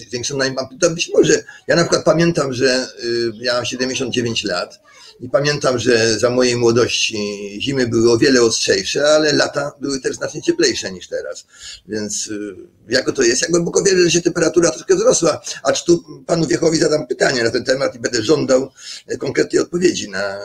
zwiększona 0.10 0.46
to 0.80 0.90
być 0.90 1.12
może. 1.14 1.34
Ja 1.68 1.76
na 1.76 1.82
przykład 1.82 2.06
pamiętam, 2.06 2.54
że 2.54 2.88
y, 3.04 3.32
ja 3.42 3.54
mam 3.54 3.66
79 3.66 4.44
lat 4.44 4.80
i 5.20 5.30
pamiętam, 5.30 5.80
że 5.80 6.20
za 6.20 6.30
mojej 6.30 6.56
młodości 6.56 7.18
zimy 7.62 7.88
były 7.88 8.12
o 8.12 8.18
wiele 8.18 8.42
ostrzejsze, 8.42 9.08
ale 9.08 9.34
lata 9.34 9.72
były 9.82 10.00
też 10.00 10.16
znacznie 10.16 10.42
cieplejsze 10.42 10.92
niż 10.92 11.08
teraz. 11.08 11.46
Więc 11.88 12.28
y, 12.28 12.56
jako 12.90 13.12
to 13.12 13.22
jest, 13.22 13.42
ja 13.42 13.48
głęboko 13.48 13.84
wierzę, 13.84 14.04
że 14.04 14.12
się 14.12 14.22
temperatura 14.22 14.70
troszkę 14.70 14.96
wzrosła. 14.96 15.42
Acz 15.64 15.84
tu 15.84 16.04
panu 16.28 16.48
Wiechowi 16.48 16.78
zadam 16.78 17.08
pytanie 17.08 17.44
na 17.44 17.52
ten 17.52 17.64
temat 17.64 17.96
i 17.96 18.00
będę 18.00 18.24
żądał 18.24 18.72
konkretnej 19.20 19.62
odpowiedzi 19.62 20.10
na, 20.10 20.40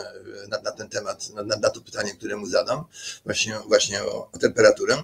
na, 0.49 0.61
na 0.61 0.71
ten 0.71 0.89
temat, 0.89 1.29
na, 1.29 1.43
na, 1.43 1.69
to 1.69 1.81
pytanie, 1.81 2.13
które 2.13 2.35
mu 2.35 2.45
zadam, 2.45 2.83
właśnie, 3.25 3.55
właśnie 3.67 4.03
o, 4.03 4.29
o 4.31 4.37
temperaturę. 4.37 5.03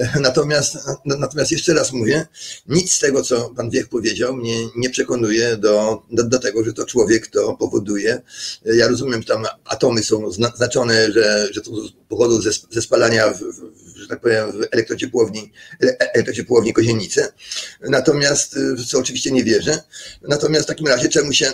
Natomiast, 0.20 0.78
natomiast 1.04 1.52
jeszcze 1.52 1.74
raz 1.74 1.92
mówię, 1.92 2.26
nic 2.68 2.92
z 2.92 2.98
tego, 2.98 3.22
co 3.22 3.50
pan 3.56 3.70
Wiech 3.70 3.88
powiedział, 3.88 4.36
mnie 4.36 4.56
nie 4.76 4.90
przekonuje 4.90 5.56
do, 5.56 6.02
do, 6.10 6.24
do 6.24 6.38
tego, 6.38 6.64
że 6.64 6.72
to 6.72 6.86
człowiek 6.86 7.26
to 7.26 7.54
powoduje. 7.54 8.22
Ja 8.64 8.88
rozumiem, 8.88 9.22
że 9.22 9.28
tam 9.28 9.44
atomy 9.64 10.02
są 10.02 10.32
znaczone, 10.56 11.12
że, 11.12 11.48
że 11.52 11.60
to 11.60 11.70
pochodzą 12.08 12.40
ze, 12.40 12.50
ze 12.70 12.82
spalania 12.82 13.30
w, 13.30 13.38
w 13.38 13.79
tak 14.10 14.20
powiem, 14.20 14.52
w 14.52 14.66
elektrociepłowni, 14.70 15.52
elektrociepłowni 15.98 16.72
Kozienice. 16.72 17.32
Natomiast, 17.80 18.58
w 18.58 18.86
co 18.86 18.98
oczywiście 18.98 19.30
nie 19.30 19.44
wierzę, 19.44 19.82
natomiast 20.22 20.64
w 20.64 20.68
takim 20.68 20.86
razie 20.86 21.08
czemu 21.08 21.32
się, 21.32 21.52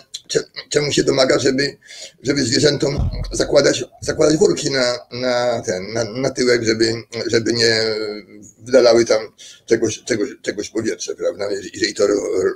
czemu 0.68 0.92
się 0.92 1.04
domaga, 1.04 1.38
żeby, 1.38 1.76
żeby 2.22 2.44
zwierzętom 2.44 3.10
zakładać, 3.32 3.84
zakładać 4.00 4.36
worki 4.36 4.70
na, 4.70 4.98
na 5.12 5.62
ten, 5.62 5.92
na, 5.92 6.04
na 6.04 6.30
tyłek, 6.30 6.64
żeby, 6.64 6.92
żeby 7.26 7.52
nie 7.52 7.82
wydalały 8.58 9.04
tam 9.04 9.32
czegoś, 9.66 10.04
czegoś, 10.04 10.28
czegoś 10.42 10.70
powietrze, 10.70 11.14
prawda? 11.14 11.48
Jeżeli 11.74 11.94
to 11.94 12.06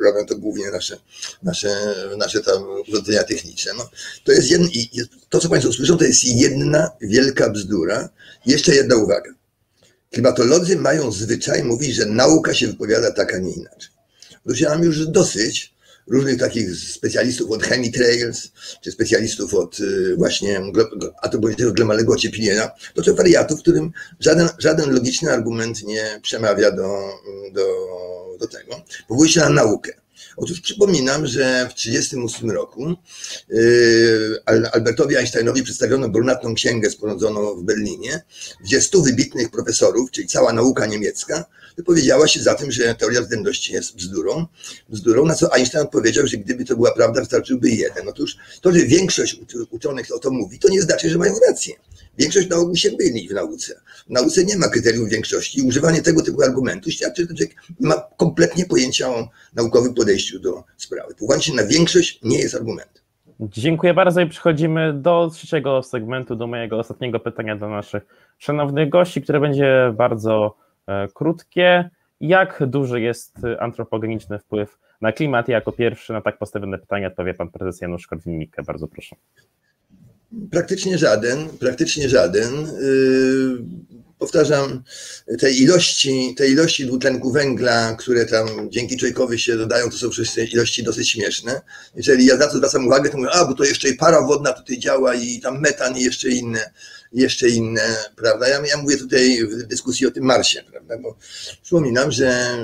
robią 0.04 0.26
to 0.26 0.36
głównie 0.36 0.70
nasze, 0.70 0.98
nasze, 1.42 1.94
nasze 2.18 2.40
tam 2.40 2.64
urządzenia 2.88 3.24
techniczne. 3.24 3.72
No, 3.78 3.90
to 4.24 4.32
jest 4.32 4.50
jedno, 4.50 4.68
to, 5.28 5.40
co 5.40 5.48
Państwo 5.48 5.72
słyszą, 5.72 5.98
to 5.98 6.04
jest 6.04 6.24
jedna 6.24 6.90
wielka 7.00 7.50
bzdura. 7.50 8.08
Jeszcze 8.46 8.74
jedna 8.74 8.96
uwaga. 8.96 9.39
Klimatolodzy 10.10 10.76
mają 10.76 11.12
zwyczaj 11.12 11.64
mówić, 11.64 11.94
że 11.94 12.06
nauka 12.06 12.54
się 12.54 12.66
wypowiada 12.66 13.10
tak, 13.10 13.34
a 13.34 13.38
nie 13.38 13.52
inaczej. 13.52 13.90
Otóż 14.46 14.60
ja 14.60 14.70
mam 14.70 14.84
już 14.84 15.06
dosyć 15.06 15.74
różnych 16.06 16.38
takich 16.38 16.76
specjalistów 16.76 17.50
od 17.50 17.62
chemitrails, 17.62 18.48
czy 18.80 18.92
specjalistów 18.92 19.54
od 19.54 19.80
y, 19.80 20.16
właśnie 20.16 20.60
atomowiczego 21.22 21.72
globalnego 21.72 22.12
ocieplenia, 22.12 22.70
to 22.94 23.04
są 23.04 23.14
wariatów, 23.14 23.60
którym 23.60 23.92
żaden, 24.20 24.48
żaden 24.58 24.90
logiczny 24.90 25.32
argument 25.32 25.82
nie 25.82 26.20
przemawia 26.22 26.70
do, 26.70 26.98
do, 27.52 27.66
do 28.40 28.46
tego. 28.46 28.82
Powołuje 29.08 29.30
się 29.30 29.40
na 29.40 29.48
naukę. 29.48 29.99
Otóż 30.40 30.60
przypominam, 30.60 31.26
że 31.26 31.68
w 31.70 31.74
1938 31.74 32.50
roku 32.50 32.94
y, 33.50 34.38
Albertowi 34.72 35.16
Einsteinowi 35.16 35.62
przedstawiono 35.62 36.08
brunatną 36.08 36.54
księgę 36.54 36.90
sporządzoną 36.90 37.54
w 37.54 37.62
Berlinie, 37.62 38.22
gdzie 38.64 38.80
stu 38.80 39.02
wybitnych 39.02 39.50
profesorów, 39.50 40.10
czyli 40.10 40.28
cała 40.28 40.52
nauka 40.52 40.86
niemiecka, 40.86 41.44
wypowiedziała 41.76 42.28
się 42.28 42.42
za 42.42 42.54
tym, 42.54 42.72
że 42.72 42.94
teoria 42.94 43.22
względności 43.22 43.72
jest 43.72 43.96
bzdurą, 43.96 44.46
bzdurą, 44.88 45.26
na 45.26 45.34
co 45.34 45.54
Einstein 45.54 45.84
odpowiedział, 45.84 46.26
że 46.26 46.36
gdyby 46.36 46.64
to 46.64 46.76
była 46.76 46.92
prawda, 46.92 47.20
wystarczyłby 47.20 47.70
jeden. 47.70 48.08
Otóż 48.08 48.36
to, 48.60 48.72
że 48.72 48.78
większość 48.78 49.40
uczonych 49.70 50.06
o 50.14 50.18
to 50.18 50.30
mówi, 50.30 50.58
to 50.58 50.68
nie 50.68 50.82
znaczy, 50.82 51.10
że 51.10 51.18
mają 51.18 51.34
rację. 51.48 51.74
Większość 52.20 52.48
na 52.48 52.56
ogół 52.56 52.76
się 52.76 52.90
byli 52.90 53.28
w 53.28 53.32
nauce. 53.32 53.80
W 54.06 54.10
nauce 54.10 54.44
nie 54.44 54.56
ma 54.56 54.68
kryterium 54.68 55.08
większości. 55.08 55.62
Używanie 55.62 56.02
tego 56.02 56.22
typu 56.22 56.42
argumentu 56.42 56.90
świadczy, 56.90 57.22
że 57.22 57.28
człowiek 57.28 57.54
nie 57.80 57.88
ma 57.88 57.94
kompletnie 58.16 58.64
pojęcia 58.64 59.08
o 59.08 59.28
naukowym 59.54 59.94
podejściu 59.94 60.40
do 60.40 60.64
sprawy. 60.76 61.14
Powołanie 61.14 61.42
się 61.42 61.54
na 61.54 61.66
większość 61.66 62.20
nie 62.22 62.38
jest 62.38 62.54
argumentem. 62.54 63.02
Dziękuję 63.40 63.94
bardzo 63.94 64.20
i 64.20 64.26
przechodzimy 64.26 64.92
do 64.92 65.30
trzeciego 65.32 65.82
segmentu, 65.82 66.36
do 66.36 66.46
mojego 66.46 66.78
ostatniego 66.78 67.20
pytania 67.20 67.56
dla 67.56 67.68
naszych 67.68 68.02
szanownych 68.38 68.88
gości, 68.88 69.22
które 69.22 69.40
będzie 69.40 69.94
bardzo 69.96 70.56
e, 70.86 71.08
krótkie. 71.14 71.90
Jak 72.20 72.62
duży 72.66 73.00
jest 73.00 73.38
antropogeniczny 73.58 74.38
wpływ 74.38 74.78
na 75.00 75.12
klimat? 75.12 75.48
I 75.48 75.52
jako 75.52 75.72
pierwszy 75.72 76.12
na 76.12 76.20
tak 76.20 76.38
postawione 76.38 76.78
pytanie 76.78 77.06
odpowie 77.06 77.34
pan 77.34 77.50
prezes 77.50 77.80
Janusz 77.80 78.06
Korwin-Mikke. 78.06 78.64
Bardzo 78.66 78.88
proszę. 78.88 79.16
Praktycznie 80.50 80.98
żaden, 80.98 81.48
praktycznie 81.48 82.08
żaden. 82.08 82.66
Yy, 82.80 83.90
powtarzam, 84.18 84.82
tej 85.38 85.62
ilości, 85.62 86.34
tej 86.36 86.50
ilości 86.50 86.86
dwutlenku 86.86 87.32
węgla, 87.32 87.96
które 87.96 88.26
tam 88.26 88.70
dzięki 88.70 88.96
człowiekowi 88.96 89.38
się 89.38 89.56
dodają, 89.56 89.90
to 89.90 89.96
są 89.96 90.10
przecież 90.10 90.52
ilości 90.54 90.82
dosyć 90.82 91.10
śmieszne. 91.10 91.60
Jeżeli 91.94 92.26
ja 92.26 92.36
na 92.36 92.46
to 92.46 92.56
zwracam 92.56 92.86
uwagę, 92.86 93.10
to 93.10 93.16
mówię, 93.16 93.30
a 93.30 93.44
bo 93.44 93.54
to 93.54 93.64
jeszcze 93.64 93.88
i 93.88 93.94
para 93.94 94.26
wodna 94.26 94.52
tutaj 94.52 94.78
działa 94.78 95.14
i 95.14 95.40
tam 95.40 95.60
metan 95.60 95.96
i 95.96 96.02
jeszcze 96.02 96.28
inne, 96.28 96.70
jeszcze 97.12 97.48
inne, 97.48 97.96
prawda? 98.16 98.48
Ja, 98.48 98.66
ja 98.66 98.76
mówię 98.76 98.96
tutaj 98.96 99.46
w 99.46 99.62
dyskusji 99.62 100.06
o 100.06 100.10
tym 100.10 100.24
Marsie, 100.24 100.62
prawda? 100.70 100.98
Bo 100.98 101.16
przypominam, 101.62 102.12
że 102.12 102.56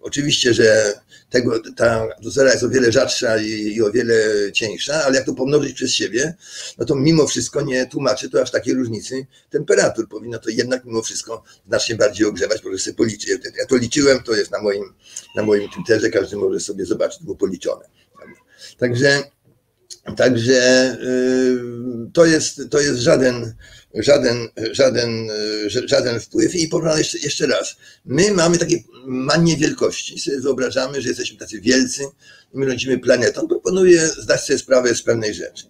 oczywiście, 0.00 0.54
że 0.54 0.92
tego, 1.32 1.60
ta 1.76 2.08
atmosfera 2.18 2.50
jest 2.52 2.64
o 2.64 2.68
wiele 2.68 2.92
rzadsza 2.92 3.38
i, 3.38 3.50
i, 3.50 3.82
o 3.82 3.92
wiele 3.92 4.14
cieńsza, 4.52 5.04
ale 5.04 5.16
jak 5.16 5.26
to 5.26 5.34
pomnożyć 5.34 5.72
przez 5.72 5.90
siebie, 5.90 6.34
no 6.78 6.84
to 6.84 6.94
mimo 6.94 7.26
wszystko 7.26 7.62
nie 7.62 7.86
tłumaczy 7.86 8.30
to 8.30 8.42
aż 8.42 8.50
takiej 8.50 8.74
różnicy 8.74 9.26
temperatur. 9.50 10.08
Powinno 10.08 10.38
to 10.38 10.50
jednak 10.50 10.84
mimo 10.84 11.02
wszystko 11.02 11.42
znacznie 11.68 11.96
bardziej 11.96 12.26
ogrzewać, 12.26 12.60
proszę 12.62 12.78
sobie 12.78 12.96
policzyć. 12.96 13.30
Ja 13.58 13.66
to 13.68 13.76
liczyłem, 13.76 14.22
to 14.22 14.34
jest 14.34 14.50
na 14.50 14.62
moim, 14.62 14.94
na 15.36 15.42
moim 15.42 15.68
Twitterze, 15.70 16.10
każdy 16.10 16.36
może 16.36 16.60
sobie 16.60 16.84
zobaczyć, 16.84 17.22
było 17.22 17.36
policzone. 17.36 17.84
Także, 18.78 19.22
także 20.16 20.96
yy, 21.02 22.10
to, 22.12 22.26
jest, 22.26 22.60
to 22.70 22.80
jest 22.80 22.98
żaden, 22.98 23.54
żaden, 23.94 24.48
żaden, 24.72 25.28
żaden 25.66 26.20
wpływ. 26.20 26.54
I 26.54 26.68
powiem 26.68 26.98
jeszcze, 26.98 27.18
jeszcze 27.18 27.46
raz, 27.46 27.76
my 28.04 28.32
mamy 28.32 28.58
takie 28.58 28.76
manię 29.06 29.56
wielkości. 29.56 30.20
Sobie 30.20 30.40
wyobrażamy, 30.40 31.00
że 31.00 31.08
jesteśmy 31.08 31.38
tacy 31.38 31.60
wielcy 31.60 32.02
i 32.54 32.58
my 32.58 32.68
rządzimy 32.68 32.98
planetą. 32.98 33.48
Proponuję 33.48 34.08
zdać 34.08 34.40
sobie 34.40 34.58
sprawę 34.58 34.94
z 34.94 35.02
pewnej 35.02 35.34
rzeczy. 35.34 35.64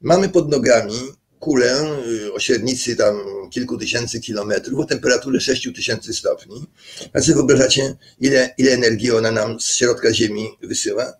Mamy 0.00 0.28
pod 0.28 0.50
nogami 0.50 0.94
kulę 1.40 1.98
y, 2.08 2.32
o 2.32 2.40
średnicy 2.40 2.96
tam 2.96 3.16
kilku 3.50 3.78
tysięcy 3.78 4.20
kilometrów, 4.20 4.80
o 4.80 4.84
temperaturze 4.84 5.40
6 5.40 5.68
tysięcy 5.74 6.14
stopni. 6.14 6.66
A 7.12 7.20
sobie 7.20 7.34
wyobrażacie, 7.34 7.96
ile, 8.20 8.54
ile 8.58 8.72
energii 8.72 9.10
ona 9.10 9.30
nam 9.30 9.60
z 9.60 9.74
środka 9.74 10.14
Ziemi 10.14 10.48
wysyła? 10.62 11.12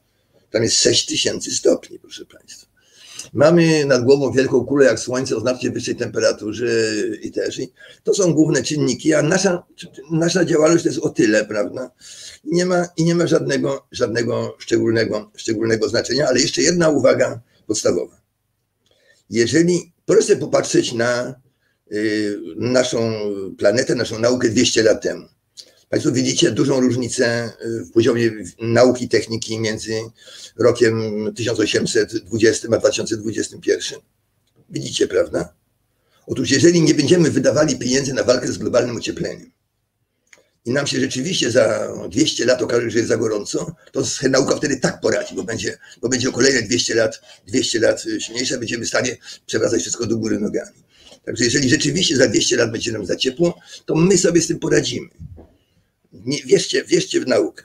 Tam 0.51 0.63
jest 0.63 0.83
6 0.83 1.07
tysięcy 1.07 1.51
stopni, 1.51 1.99
proszę 1.99 2.25
Państwa. 2.25 2.66
Mamy 3.33 3.85
nad 3.85 4.05
głową 4.05 4.33
wielką 4.33 4.65
kulę 4.65 4.87
jak 4.87 5.01
Słońce 5.01 5.37
o 5.37 5.41
znacznie 5.41 5.71
wyższej 5.71 5.97
temperaturze 5.97 6.67
i 7.23 7.33
też. 7.33 7.59
I 7.59 7.73
to 8.05 8.15
są 8.15 8.35
główne 8.35 8.63
czynniki, 8.63 9.15
a 9.15 9.23
nasza, 9.23 9.63
nasza 10.11 10.45
działalność 10.45 10.83
to 10.83 10.89
jest 10.89 11.01
o 11.01 11.09
tyle, 11.09 11.45
prawda? 11.45 11.91
Nie 12.45 12.67
ma, 12.67 12.89
i 12.97 13.05
nie 13.05 13.15
ma 13.15 13.27
żadnego, 13.27 13.87
żadnego 13.93 14.57
szczególnego, 14.59 15.31
szczególnego 15.37 15.89
znaczenia, 15.89 16.27
ale 16.29 16.41
jeszcze 16.41 16.63
jedna 16.63 16.89
uwaga 16.89 17.41
podstawowa. 17.67 18.21
Jeżeli, 19.31 19.93
proszę 20.07 20.37
popatrzeć 20.37 20.93
na 20.93 21.35
y, 21.93 22.39
naszą 22.57 23.13
planetę, 23.59 23.95
naszą 23.95 24.19
naukę 24.19 24.49
200 24.49 24.83
lat 24.83 25.03
temu. 25.03 25.36
Państwo 25.91 26.13
widzicie 26.13 26.51
dużą 26.51 26.81
różnicę 26.81 27.53
y, 27.65 27.85
w 27.85 27.91
poziomie 27.93 28.31
nauki 28.59 29.09
techniki 29.09 29.59
między 29.59 29.93
rokiem 30.57 31.03
1820 31.37 32.69
a 32.73 32.79
2021. 32.79 34.01
Widzicie, 34.71 35.09
prawda? 35.09 35.55
Otóż 36.27 36.51
jeżeli 36.51 36.83
nie 36.83 36.95
będziemy 36.95 37.31
wydawali 37.31 37.79
pieniędzy 37.79 38.15
na 38.15 38.25
walkę 38.25 38.49
z 38.49 38.59
globalnym 38.59 38.97
ociepleniem 38.97 39.51
i 40.67 40.71
nam 40.71 40.87
się 40.87 41.01
rzeczywiście 41.01 41.51
za 41.51 41.93
200 42.11 42.45
lat 42.45 42.63
okaże, 42.63 42.91
że 42.91 42.99
jest 42.99 43.09
za 43.09 43.17
gorąco, 43.17 43.77
to 43.93 44.03
nauka 44.31 44.57
wtedy 44.57 44.81
tak 44.81 45.01
poradzi, 45.01 45.35
bo 45.35 45.45
będzie, 45.45 45.79
bo 46.03 46.09
będzie 46.09 46.29
o 46.29 46.33
kolejne 46.33 46.63
200 46.63 46.95
lat, 46.95 47.21
200 47.47 47.81
lat 47.81 48.05
silniejsza, 48.19 48.59
będziemy 48.59 48.85
w 48.85 48.89
stanie 48.89 49.17
przewracać 49.47 49.81
wszystko 49.81 50.07
do 50.07 50.17
góry 50.17 50.41
nogami. 50.41 50.77
Także 51.25 51.45
jeżeli 51.45 51.69
rzeczywiście 51.69 52.17
za 52.17 52.29
200 52.29 52.57
lat 52.57 52.73
będzie 52.73 52.93
nam 52.93 53.07
za 53.07 53.17
ciepło, 53.17 53.59
to 53.87 53.95
my 53.95 54.19
sobie 54.19 54.41
z 54.41 54.47
tym 54.47 54.59
poradzimy. 54.59 55.09
Nie, 56.27 56.39
wierzcie, 56.47 56.85
wierzcie 56.85 57.21
w 57.21 57.27
naukę. 57.27 57.63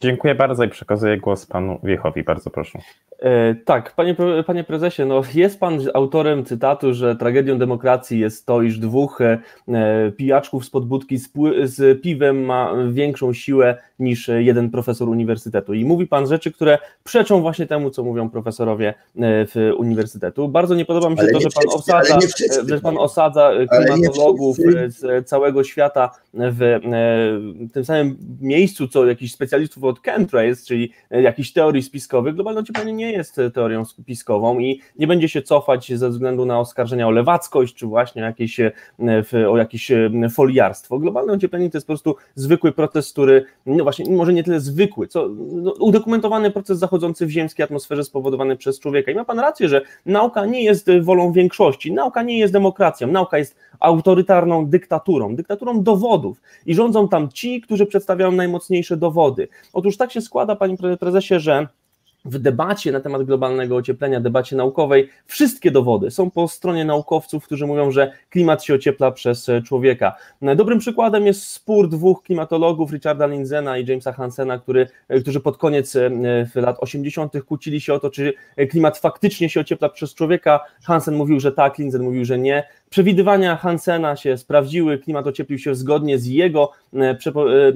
Dziękuję 0.00 0.34
bardzo 0.34 0.64
i 0.64 0.68
przekazuję 0.68 1.18
głos 1.18 1.46
panu 1.46 1.80
Wiechowi. 1.84 2.22
Bardzo 2.22 2.50
proszę. 2.50 2.78
E, 3.18 3.54
tak, 3.54 3.94
panie, 3.94 4.16
panie 4.46 4.64
prezesie, 4.64 5.04
no 5.04 5.22
jest 5.34 5.60
pan 5.60 5.80
autorem 5.94 6.44
cytatu, 6.44 6.94
że 6.94 7.16
tragedią 7.16 7.58
demokracji 7.58 8.20
jest 8.20 8.46
to, 8.46 8.62
iż 8.62 8.78
dwóch 8.78 9.20
e, 9.20 9.38
pijaczków 10.16 10.64
z 10.64 10.70
podbudki 10.70 11.18
z, 11.18 11.32
z 11.62 12.02
piwem 12.02 12.44
ma 12.44 12.74
większą 12.90 13.32
siłę 13.32 13.76
niż 13.98 14.30
jeden 14.38 14.70
profesor 14.70 15.08
uniwersytetu. 15.08 15.74
I 15.74 15.84
mówi 15.84 16.06
pan 16.06 16.26
rzeczy, 16.26 16.52
które 16.52 16.78
przeczą 17.04 17.40
właśnie 17.40 17.66
temu, 17.66 17.90
co 17.90 18.04
mówią 18.04 18.30
profesorowie 18.30 18.88
e, 18.88 18.94
w 19.46 19.72
uniwersytetu. 19.76 20.48
Bardzo 20.48 20.74
nie 20.74 20.84
podoba 20.84 21.10
mi 21.10 21.16
się 21.16 21.22
ale 21.22 21.32
to, 21.32 21.40
że 21.40 21.48
pan 21.50 21.68
osadza, 21.68 22.18
że 22.66 22.80
pan 22.80 22.98
osadza 22.98 23.50
klimatologów 23.70 24.56
z 24.86 25.28
całego 25.28 25.64
świata 25.64 26.10
w 26.34 26.78
tym 27.72 27.84
samym 27.84 28.18
miejscu, 28.40 28.88
co 28.88 29.06
jakiś 29.06 29.32
specjalistów 29.32 29.84
od 29.84 30.02
chemtrails, 30.02 30.66
czyli 30.66 30.92
jakichś 31.10 31.52
teorii 31.52 31.82
spiskowych. 31.82 32.34
Globalne 32.34 32.60
ocieplenie 32.60 32.92
nie 32.92 33.12
jest 33.12 33.40
teorią 33.54 33.84
spiskową 33.84 34.58
i 34.58 34.80
nie 34.98 35.06
będzie 35.06 35.28
się 35.28 35.42
cofać 35.42 35.92
ze 35.94 36.10
względu 36.10 36.46
na 36.46 36.60
oskarżenia 36.60 37.08
o 37.08 37.10
lewackość, 37.10 37.74
czy 37.74 37.86
właśnie 37.86 38.22
jakieś, 38.22 38.60
e, 38.60 38.72
o 39.48 39.56
jakieś 39.56 39.90
e, 39.90 40.10
foliarstwo. 40.34 40.98
Globalne 40.98 41.32
ocieplenie 41.32 41.70
to 41.70 41.78
jest 41.78 41.86
po 41.86 41.90
prostu 41.90 42.16
zwykły 42.34 42.72
proces, 42.72 43.12
który, 43.12 43.44
no 43.66 43.84
właśnie, 43.86 44.16
może 44.16 44.32
nie 44.32 44.44
tyle 44.44 44.60
zwykły, 44.60 45.06
co 45.06 45.28
no, 45.38 45.74
udokumentowany 45.80 46.50
proces 46.50 46.78
zachodzący 46.78 47.26
w 47.26 47.30
ziemskiej 47.30 47.64
atmosferze 47.64 48.04
spowodowany 48.04 48.56
przez 48.56 48.80
człowieka. 48.80 49.12
I 49.12 49.14
ma 49.14 49.24
Pan 49.24 49.38
rację, 49.38 49.68
że 49.68 49.82
nauka 50.06 50.46
nie 50.46 50.64
jest 50.64 50.90
wolą 51.02 51.32
większości, 51.32 51.92
nauka 51.92 52.22
nie 52.22 52.38
jest 52.38 52.52
demokracją, 52.52 53.06
nauka 53.06 53.38
jest 53.38 53.56
autorytarną 53.80 54.66
dyktaturą, 54.66 55.36
dyktaturą 55.36 55.82
dowodów 55.82 56.42
i 56.66 56.74
rządzą 56.74 57.08
tam 57.08 57.28
ci, 57.28 57.60
którzy 57.60 57.86
przedstawiają 57.86 58.32
najmocniejsze 58.32 58.96
dowody. 58.96 59.48
Otóż 59.72 59.96
tak 59.96 60.12
się 60.12 60.20
składa, 60.20 60.56
Panie 60.56 60.76
Prezesie, 61.00 61.40
że 61.40 61.68
w 62.26 62.38
debacie 62.38 62.92
na 62.92 63.00
temat 63.00 63.22
globalnego 63.22 63.76
ocieplenia, 63.76 64.20
debacie 64.20 64.56
naukowej, 64.56 65.08
wszystkie 65.26 65.70
dowody 65.70 66.10
są 66.10 66.30
po 66.30 66.48
stronie 66.48 66.84
naukowców, 66.84 67.44
którzy 67.44 67.66
mówią, 67.66 67.90
że 67.90 68.12
klimat 68.30 68.64
się 68.64 68.74
ociepla 68.74 69.10
przez 69.10 69.50
człowieka. 69.64 70.16
Dobrym 70.56 70.78
przykładem 70.78 71.26
jest 71.26 71.46
spór 71.46 71.88
dwóch 71.88 72.22
klimatologów, 72.22 72.92
Richarda 72.92 73.26
Linzena 73.26 73.78
i 73.78 73.86
Jamesa 73.86 74.12
Hansena, 74.12 74.58
który, 74.58 74.86
którzy 75.20 75.40
pod 75.40 75.56
koniec 75.56 75.96
e, 75.96 76.10
lat 76.54 76.76
80. 76.80 77.32
kłócili 77.44 77.80
się 77.80 77.94
o 77.94 78.00
to, 78.00 78.10
czy 78.10 78.34
klimat 78.70 78.98
faktycznie 78.98 79.48
się 79.48 79.60
ociepla 79.60 79.88
przez 79.88 80.14
człowieka. 80.14 80.60
Hansen 80.84 81.14
mówił, 81.14 81.40
że 81.40 81.52
tak, 81.52 81.78
Linzen 81.78 82.02
mówił, 82.02 82.24
że 82.24 82.38
nie. 82.38 82.68
Przewidywania 82.90 83.56
Hansena 83.56 84.16
się 84.16 84.38
sprawdziły, 84.38 84.98
klimat 84.98 85.26
ocieplił 85.26 85.58
się 85.58 85.74
zgodnie 85.74 86.18
z 86.18 86.26
jego 86.26 86.72
e, 86.94 87.18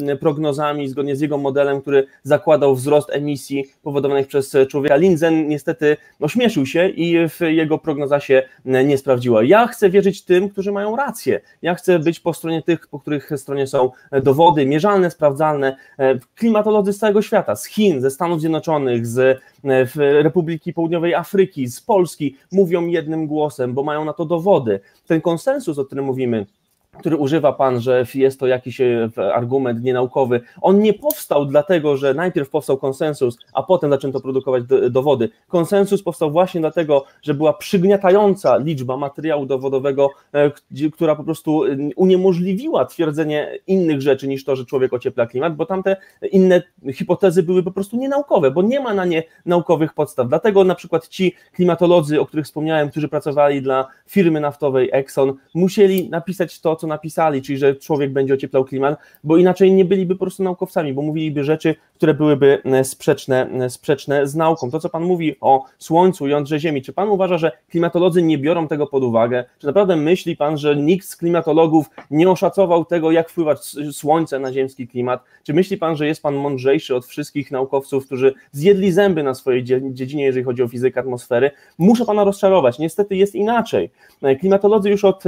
e, 0.08 0.16
prognozami, 0.16 0.88
zgodnie 0.88 1.16
z 1.16 1.20
jego 1.20 1.38
modelem, 1.38 1.80
który 1.80 2.06
zakładał 2.22 2.74
wzrost 2.74 3.10
emisji 3.10 3.64
powodowanych 3.82 4.26
przez 4.26 4.56
człowieka. 4.68 4.96
Linzen 4.96 5.48
niestety 5.48 5.96
ośmieszył 6.20 6.66
się 6.66 6.88
i 6.88 7.28
w 7.28 7.40
jego 7.40 7.78
prognoza 7.78 8.20
się 8.20 8.42
e, 8.66 8.84
nie 8.84 8.98
sprawdziła. 8.98 9.42
Ja 9.42 9.66
chcę 9.66 9.90
wierzyć 9.90 10.24
tym, 10.24 10.48
którzy 10.48 10.72
mają 10.72 10.96
rację. 10.96 11.40
Ja 11.62 11.74
chcę 11.74 11.98
być 11.98 12.20
po 12.20 12.34
stronie 12.34 12.62
tych, 12.62 12.86
po 12.86 12.98
których 13.00 13.30
stronie 13.36 13.66
są 13.66 13.90
dowody 14.22 14.66
mierzalne, 14.66 15.10
sprawdzalne. 15.10 15.76
Klimatolodzy 16.36 16.92
z 16.92 16.98
całego 16.98 17.22
świata, 17.22 17.56
z 17.56 17.66
Chin, 17.66 18.00
ze 18.00 18.10
Stanów 18.10 18.40
Zjednoczonych, 18.40 19.06
z 19.06 19.40
Republiki 19.96 20.72
Południowej 20.72 21.14
Afryki, 21.14 21.66
z 21.66 21.80
Polski 21.80 22.36
mówią 22.52 22.86
jednym 22.86 23.26
głosem, 23.26 23.74
bo 23.74 23.82
mają 23.82 24.04
na 24.04 24.12
to 24.12 24.24
dowody 24.24 24.80
ten 25.10 25.20
konsensus, 25.20 25.78
o 25.78 25.84
którym 25.84 26.04
mówimy, 26.04 26.46
który 27.00 27.16
używa 27.16 27.52
Pan, 27.52 27.80
że 27.80 28.04
jest 28.14 28.40
to 28.40 28.46
jakiś 28.46 28.80
e, 28.80 29.10
argument 29.34 29.82
nienaukowy, 29.82 30.40
on 30.60 30.80
nie 30.80 30.94
powstał 30.94 31.46
dlatego, 31.46 31.96
że 31.96 32.14
najpierw 32.14 32.50
powstał 32.50 32.78
konsensus, 32.78 33.38
a 33.52 33.62
potem 33.62 33.90
zaczęto 33.90 34.20
produkować 34.20 34.64
dowody. 34.90 35.28
Konsensus 35.48 36.02
powstał 36.02 36.30
właśnie 36.30 36.60
dlatego, 36.60 37.04
że 37.22 37.34
była 37.34 37.52
przygniatająca 37.52 38.56
liczba 38.56 38.96
materiału 38.96 39.46
dowodowego, 39.46 40.10
e, 40.32 40.50
która 40.92 41.16
po 41.16 41.24
prostu 41.24 41.62
uniemożliwiła 41.96 42.84
twierdzenie 42.84 43.58
innych 43.66 44.00
rzeczy 44.00 44.28
niż 44.28 44.44
to, 44.44 44.56
że 44.56 44.64
człowiek 44.64 44.92
ociepla 44.92 45.26
klimat, 45.26 45.56
bo 45.56 45.66
tamte 45.66 45.96
inne 46.32 46.62
hipotezy 46.92 47.42
były 47.42 47.62
po 47.62 47.70
prostu 47.70 47.96
nienaukowe, 47.96 48.50
bo 48.50 48.62
nie 48.62 48.80
ma 48.80 48.94
na 48.94 49.04
nie 49.04 49.22
naukowych 49.46 49.94
podstaw. 49.94 50.28
Dlatego 50.28 50.64
na 50.64 50.74
przykład 50.74 51.08
ci 51.08 51.34
klimatolodzy, 51.52 52.20
o 52.20 52.26
których 52.26 52.46
wspomniałem, 52.46 52.90
którzy 52.90 53.08
pracowali 53.08 53.62
dla 53.62 53.86
firmy 54.06 54.40
naftowej 54.40 54.90
Exxon, 54.92 55.34
musieli 55.54 56.10
napisać 56.10 56.60
to, 56.60 56.76
co 56.76 56.86
napisali, 56.90 57.42
czyli 57.42 57.58
że 57.58 57.74
człowiek 57.74 58.12
będzie 58.12 58.34
ocieplał 58.34 58.64
klimat, 58.64 58.98
bo 59.24 59.36
inaczej 59.36 59.72
nie 59.72 59.84
byliby 59.84 60.14
po 60.14 60.24
prostu 60.24 60.42
naukowcami, 60.42 60.92
bo 60.92 61.02
mówiliby 61.02 61.44
rzeczy, 61.44 61.74
które 61.94 62.14
byłyby 62.14 62.62
e, 62.64 62.84
sprzeczne, 62.84 63.50
e, 63.50 63.70
sprzeczne 63.70 64.26
z 64.26 64.34
nauką. 64.34 64.70
To, 64.70 64.80
co 64.80 64.88
Pan 64.88 65.02
mówi 65.02 65.36
o 65.40 65.64
Słońcu, 65.78 66.28
jądrze 66.28 66.60
Ziemi, 66.60 66.82
czy 66.82 66.92
Pan 66.92 67.08
uważa, 67.08 67.38
że 67.38 67.52
klimatolodzy 67.70 68.22
nie 68.22 68.38
biorą 68.38 68.68
tego 68.68 68.86
pod 68.86 69.02
uwagę? 69.02 69.44
Czy 69.58 69.66
naprawdę 69.66 69.96
myśli 69.96 70.36
Pan, 70.36 70.58
że 70.58 70.76
nikt 70.76 71.06
z 71.06 71.16
klimatologów 71.16 71.86
nie 72.10 72.30
oszacował 72.30 72.84
tego, 72.84 73.10
jak 73.10 73.30
wpływa 73.30 73.54
Słońce 73.92 74.38
na 74.38 74.52
ziemski 74.52 74.88
klimat? 74.88 75.24
Czy 75.42 75.54
myśli 75.54 75.76
Pan, 75.76 75.96
że 75.96 76.06
jest 76.06 76.22
Pan 76.22 76.34
mądrzejszy 76.34 76.96
od 76.96 77.06
wszystkich 77.06 77.50
naukowców, 77.50 78.06
którzy 78.06 78.34
zjedli 78.52 78.92
zęby 78.92 79.22
na 79.22 79.34
swojej 79.34 79.64
dziedzinie, 79.92 80.24
jeżeli 80.24 80.44
chodzi 80.44 80.62
o 80.62 80.68
fizykę 80.68 81.00
atmosfery? 81.00 81.50
Muszę 81.78 82.04
Pana 82.04 82.24
rozczarować. 82.24 82.78
Niestety 82.78 83.16
jest 83.16 83.34
inaczej. 83.34 83.90
E, 84.22 84.36
klimatolodzy 84.36 84.90
już 84.90 85.04
od 85.04 85.24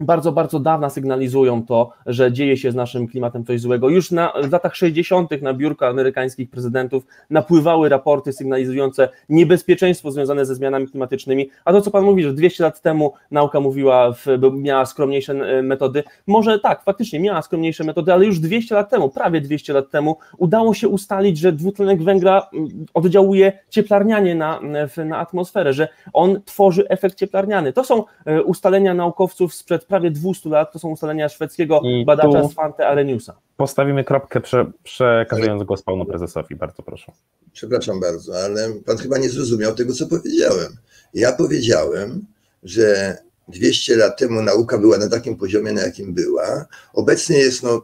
bardzo, 0.00 0.32
bardzo 0.32 0.60
dawna 0.60 0.90
sygnalizują 0.90 1.66
to, 1.66 1.92
że 2.06 2.32
dzieje 2.32 2.56
się 2.56 2.72
z 2.72 2.74
naszym 2.74 3.08
klimatem 3.08 3.44
coś 3.44 3.60
złego. 3.60 3.88
Już 3.88 4.10
na, 4.10 4.32
w 4.44 4.52
latach 4.52 4.76
60. 4.76 5.42
na 5.42 5.54
biurka 5.54 5.88
amerykańskich 5.88 6.50
prezydentów 6.50 7.06
napływały 7.30 7.88
raporty 7.88 8.32
sygnalizujące 8.32 9.08
niebezpieczeństwo 9.28 10.10
związane 10.10 10.46
ze 10.46 10.54
zmianami 10.54 10.88
klimatycznymi. 10.88 11.50
A 11.64 11.72
to, 11.72 11.80
co 11.80 11.90
Pan 11.90 12.04
mówi, 12.04 12.22
że 12.22 12.32
200 12.32 12.64
lat 12.64 12.82
temu 12.82 13.12
nauka 13.30 13.60
mówiła, 13.60 14.12
w, 14.12 14.26
miała 14.52 14.86
skromniejsze 14.86 15.32
e, 15.32 15.62
metody, 15.62 16.02
może 16.26 16.58
tak, 16.58 16.82
faktycznie 16.82 17.20
miała 17.20 17.42
skromniejsze 17.42 17.84
metody, 17.84 18.12
ale 18.12 18.26
już 18.26 18.40
200 18.40 18.74
lat 18.74 18.90
temu, 18.90 19.08
prawie 19.08 19.40
200 19.40 19.72
lat 19.72 19.90
temu, 19.90 20.16
udało 20.38 20.74
się 20.74 20.88
ustalić, 20.88 21.38
że 21.38 21.52
dwutlenek 21.52 22.02
węgla 22.02 22.50
oddziałuje 22.94 23.52
cieplarnianie 23.68 24.34
na, 24.34 24.60
na 25.04 25.18
atmosferę, 25.18 25.72
że 25.72 25.88
on 26.12 26.40
tworzy 26.44 26.88
efekt 26.88 27.18
cieplarniany. 27.18 27.72
To 27.72 27.84
są 27.84 28.04
e, 28.24 28.42
ustalenia 28.42 28.94
naukowców 28.94 29.54
sprzed 29.54 29.85
prawie 29.86 30.10
200 30.10 30.48
lat, 30.48 30.72
to 30.72 30.78
są 30.78 30.88
ustalenia 30.88 31.28
szwedzkiego 31.28 31.80
I 31.84 32.04
badacza 32.04 32.48
Svante 32.48 32.88
Arrheniusa. 32.88 33.36
Postawimy 33.56 34.04
kropkę, 34.04 34.40
prze, 34.40 34.72
przekazując 34.82 35.62
głos 35.62 35.82
panu 35.82 36.06
prezesowi. 36.06 36.56
Bardzo 36.56 36.82
proszę. 36.82 37.12
Przepraszam 37.52 38.00
bardzo, 38.00 38.38
ale 38.44 38.68
pan 38.86 38.96
chyba 38.96 39.18
nie 39.18 39.30
zrozumiał 39.30 39.74
tego, 39.74 39.92
co 39.92 40.06
powiedziałem. 40.06 40.76
Ja 41.14 41.32
powiedziałem, 41.32 42.26
że 42.62 43.16
200 43.48 43.96
lat 43.96 44.18
temu 44.18 44.42
nauka 44.42 44.78
była 44.78 44.98
na 44.98 45.08
takim 45.08 45.36
poziomie, 45.36 45.72
na 45.72 45.82
jakim 45.82 46.14
była. 46.14 46.66
Obecnie 46.94 47.38
jest 47.38 47.62
no, 47.62 47.82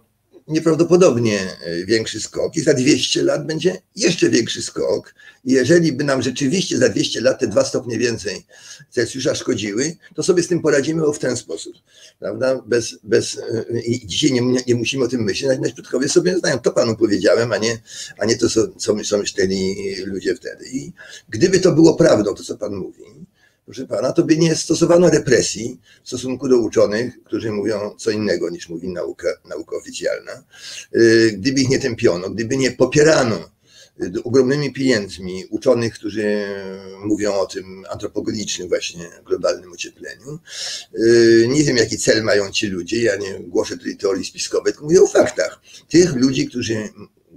nieprawdopodobnie 0.53 1.41
e, 1.41 1.85
większy 1.85 2.21
skok 2.21 2.57
i 2.57 2.61
za 2.61 2.75
200 2.75 3.23
lat 3.23 3.47
będzie 3.47 3.77
jeszcze 3.97 4.31
większy 4.31 4.63
skok. 4.63 5.15
I 5.45 5.53
jeżeli 5.53 5.93
by 5.93 6.05
nam 6.05 6.23
rzeczywiście 6.23 6.79
za 6.79 6.89
200 6.89 7.21
lat 7.21 7.41
te 7.41 7.47
dwa 7.47 7.65
stopnie 7.65 7.99
więcej 7.99 8.47
Celsjusza 8.91 9.35
szkodziły, 9.35 9.97
to 10.15 10.23
sobie 10.23 10.43
z 10.43 10.49
tym 10.49 10.63
poradzimy 10.63 11.03
w 11.15 11.19
ten 11.19 11.37
sposób. 11.37 11.73
Prawda? 12.19 12.63
Bez, 12.67 12.99
bez, 13.05 13.39
e, 13.39 13.81
I 13.81 14.07
dzisiaj 14.07 14.33
nie, 14.33 14.63
nie 14.67 14.75
musimy 14.75 15.05
o 15.05 15.09
tym 15.09 15.23
myśleć, 15.23 15.61
nasi 15.61 15.75
przodkowie 15.75 16.09
sobie 16.09 16.39
znają. 16.39 16.59
To 16.59 16.73
panu 16.73 16.97
powiedziałem, 16.97 17.53
a 17.53 17.59
nie, 17.59 17.79
a 18.19 18.25
nie 18.25 18.37
to, 18.37 18.49
co, 18.49 18.69
co 18.69 18.95
myśleli 19.19 19.75
ludzie 20.05 20.35
wtedy. 20.35 20.65
I 20.73 20.93
gdyby 21.29 21.61
to 21.61 21.73
było 21.73 21.95
prawdą, 21.95 22.35
to 22.35 22.43
co 22.43 22.57
pan 22.57 22.75
mówi, 22.75 23.03
proszę 23.73 23.87
pana, 23.87 24.13
to 24.13 24.23
by 24.23 24.37
nie 24.37 24.57
stosowano 24.57 25.11
represji 25.11 25.81
w 26.05 26.09
stosunku 26.09 26.49
do 26.49 26.59
uczonych, 26.59 27.23
którzy 27.25 27.53
mówią 27.53 27.95
co 27.99 28.11
innego 28.11 28.51
niż 28.51 28.69
mówi 28.69 28.89
nauka, 28.89 29.29
nauka 29.49 29.77
oficjalna. 29.77 30.45
Y, 30.97 31.33
gdyby 31.39 31.61
ich 31.61 31.69
nie 31.69 31.79
tępiono, 31.79 32.31
gdyby 32.31 32.57
nie 32.57 32.71
popierano 32.71 33.51
y, 34.03 34.23
ogromnymi 34.25 34.73
pieniędzmi 34.73 35.45
uczonych, 35.51 35.95
którzy 35.95 36.47
mówią 37.05 37.35
o 37.35 37.47
tym 37.47 37.85
antropogenicznym 37.91 38.69
właśnie 38.69 39.09
globalnym 39.27 39.73
ociepleniu. 39.73 40.39
Y, 40.99 41.49
nie 41.51 41.65
wiem, 41.65 41.77
jaki 41.77 41.99
cel 41.99 42.23
mają 42.23 42.51
ci 42.51 42.67
ludzie, 42.67 43.03
ja 43.03 43.17
nie 43.17 43.41
głoszę 43.41 43.77
tutaj 43.77 43.97
teorii 43.97 44.25
spiskowej, 44.25 44.73
tylko 44.73 44.85
mówię 44.85 45.03
o 45.03 45.07
faktach. 45.07 45.61
Tych 45.89 46.15
ludzi, 46.15 46.47
którzy 46.47 46.89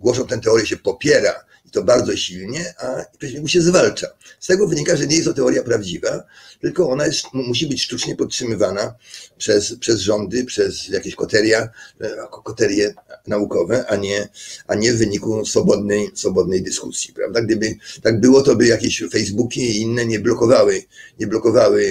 głoszą 0.06 0.28
tę 0.28 0.38
teorię, 0.38 0.66
się 0.66 0.78
popiera 0.78 1.46
to 1.76 1.84
bardzo 1.84 2.18
silnie, 2.18 2.74
a 2.80 3.06
przeciwników 3.18 3.52
się 3.52 3.62
zwalcza. 3.62 4.08
Z 4.40 4.48
tego 4.48 4.68
wynika, 4.68 4.96
że 4.96 5.08
nie 5.08 5.16
jest 5.16 5.28
to 5.28 5.34
teoria 5.34 5.64
prawdziwa, 5.64 6.24
tylko 6.62 6.90
ona 6.90 7.06
jest, 7.06 7.26
musi 7.34 7.68
być 7.68 7.84
sztucznie 7.84 8.16
podtrzymywana 8.16 8.96
przez, 9.38 9.76
przez 9.80 10.00
rządy, 10.00 10.46
przez 10.46 10.88
jakieś 10.88 11.16
koteria, 11.16 11.70
e, 12.02 12.28
koterie 12.44 12.94
naukowe, 13.28 13.86
a 13.88 13.96
nie, 13.96 14.30
a 14.68 14.76
nie 14.76 14.94
w 14.94 14.98
wyniku 14.98 15.46
swobodnej, 15.46 16.12
swobodnej 16.14 16.64
dyskusji. 16.64 17.14
Prawda? 17.14 17.42
Gdyby 17.42 17.76
tak 18.02 18.20
było, 18.20 18.42
to 18.42 18.56
by 18.56 18.68
jakieś 18.68 19.04
Facebooki 19.12 19.62
i 19.62 19.82
inne 19.82 20.06
nie 20.06 20.20
blokowały, 20.20 20.84
nie 21.20 21.28
blokowały 21.28 21.84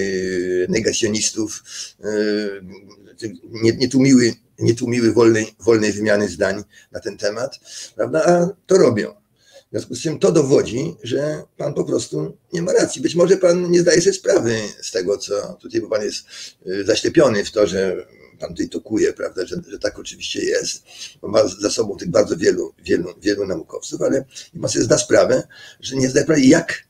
negacjonistów, 0.68 1.64
e, 2.04 2.08
nie, 3.62 3.72
nie 3.72 3.88
tłumiły 3.88 4.32
nie 4.58 4.74
tłumiły 4.74 5.12
wolnej, 5.12 5.54
wolnej 5.60 5.92
wymiany 5.92 6.28
zdań 6.28 6.64
na 6.92 7.00
ten 7.00 7.16
temat, 7.16 7.60
prawda? 7.96 8.24
A 8.24 8.48
to 8.66 8.78
robią. 8.78 9.14
W 9.66 9.76
związku 9.76 9.94
z 9.94 10.02
tym 10.02 10.18
to 10.18 10.32
dowodzi, 10.32 10.96
że 11.02 11.42
pan 11.56 11.74
po 11.74 11.84
prostu 11.84 12.36
nie 12.52 12.62
ma 12.62 12.72
racji. 12.72 13.02
Być 13.02 13.14
może 13.14 13.36
pan 13.36 13.70
nie 13.70 13.80
zdaje 13.80 14.00
sobie 14.00 14.14
sprawy 14.14 14.56
z 14.82 14.90
tego, 14.90 15.18
co 15.18 15.58
tutaj, 15.60 15.80
bo 15.80 15.88
pan 15.88 16.02
jest 16.02 16.26
y, 16.66 16.84
zaślepiony 16.84 17.44
w 17.44 17.50
to, 17.50 17.66
że 17.66 18.06
pan 18.40 18.50
tutaj 18.50 18.68
tokuje, 18.68 19.12
prawda, 19.12 19.46
że, 19.46 19.56
że 19.68 19.78
tak 19.78 19.98
oczywiście 19.98 20.44
jest, 20.44 20.82
bo 21.22 21.28
ma 21.28 21.48
za 21.48 21.70
sobą 21.70 21.96
tych 21.96 22.10
bardzo 22.10 22.36
wielu, 22.36 22.74
wielu, 22.84 23.14
wielu 23.22 23.46
naukowców, 23.46 24.02
ale 24.02 24.24
pan 24.60 24.70
sobie 24.70 24.84
zda 24.84 24.98
sprawę, 24.98 25.42
że 25.80 25.96
nie 25.96 26.08
zdaje 26.08 26.24
sprawy, 26.24 26.40
jak 26.40 26.84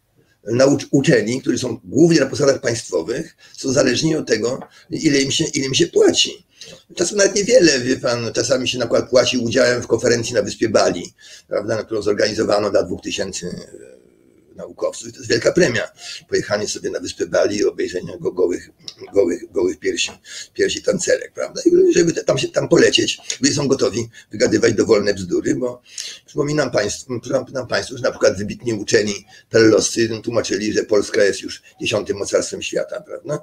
naucz, 0.46 0.86
uczeni, 0.90 1.40
którzy 1.40 1.58
są 1.58 1.80
głównie 1.84 2.20
na 2.20 2.26
posadach 2.26 2.60
państwowych, 2.60 3.36
są 3.56 3.72
zależni 3.72 4.16
od 4.16 4.26
tego, 4.26 4.60
ile 4.90 5.20
im 5.20 5.30
się, 5.30 5.44
ile 5.44 5.66
im 5.66 5.74
się 5.74 5.86
płaci. 5.86 6.46
Czasem 6.94 7.18
nawet 7.18 7.34
niewiele, 7.34 7.80
wie 7.80 7.96
pan, 7.96 8.32
czasami 8.32 8.68
się 8.68 8.78
nakład 8.78 9.10
płaci 9.10 9.38
udziałem 9.38 9.82
w 9.82 9.86
konferencji 9.86 10.34
na 10.34 10.42
Wyspie 10.42 10.68
Bali, 10.68 11.14
prawda, 11.48 11.84
którą 11.84 12.02
zorganizowano 12.02 12.70
dla 12.70 12.82
2000 12.82 13.46
naukowców 14.56 15.08
i 15.08 15.12
to 15.12 15.18
jest 15.18 15.30
wielka 15.30 15.52
premia. 15.52 15.88
Pojechanie 16.28 16.68
sobie 16.68 16.90
na 16.90 17.00
wyspę 17.00 17.26
Bali 17.26 17.56
i 17.56 17.64
obejrzenie 17.64 18.18
go 18.20 18.32
gołych, 18.32 18.70
gołych, 19.14 19.52
gołych 19.52 19.78
piersi, 19.78 20.10
piersi 20.54 20.82
tancerek, 20.82 21.32
prawda? 21.32 21.60
I 21.66 21.92
żeby 21.92 22.12
tam 22.12 22.38
się 22.38 22.48
tam 22.48 22.68
polecieć, 22.68 23.18
ludzie 23.40 23.54
są 23.54 23.68
gotowi 23.68 24.08
wygadywać 24.30 24.74
dowolne 24.74 25.14
bzdury, 25.14 25.54
bo 25.54 25.82
przypominam 26.26 26.70
Państwu, 26.70 27.20
przypominam 27.20 27.66
Państwu 27.66 27.96
że 27.96 28.02
na 28.02 28.10
przykład 28.10 28.38
wybitni 28.38 28.72
uczeni 28.72 29.26
perloscy 29.50 30.08
no, 30.10 30.20
tłumaczyli, 30.20 30.72
że 30.72 30.82
Polska 30.82 31.24
jest 31.24 31.40
już 31.40 31.62
dziesiątym 31.80 32.16
mocarstwem 32.16 32.62
świata, 32.62 33.00
prawda? 33.00 33.42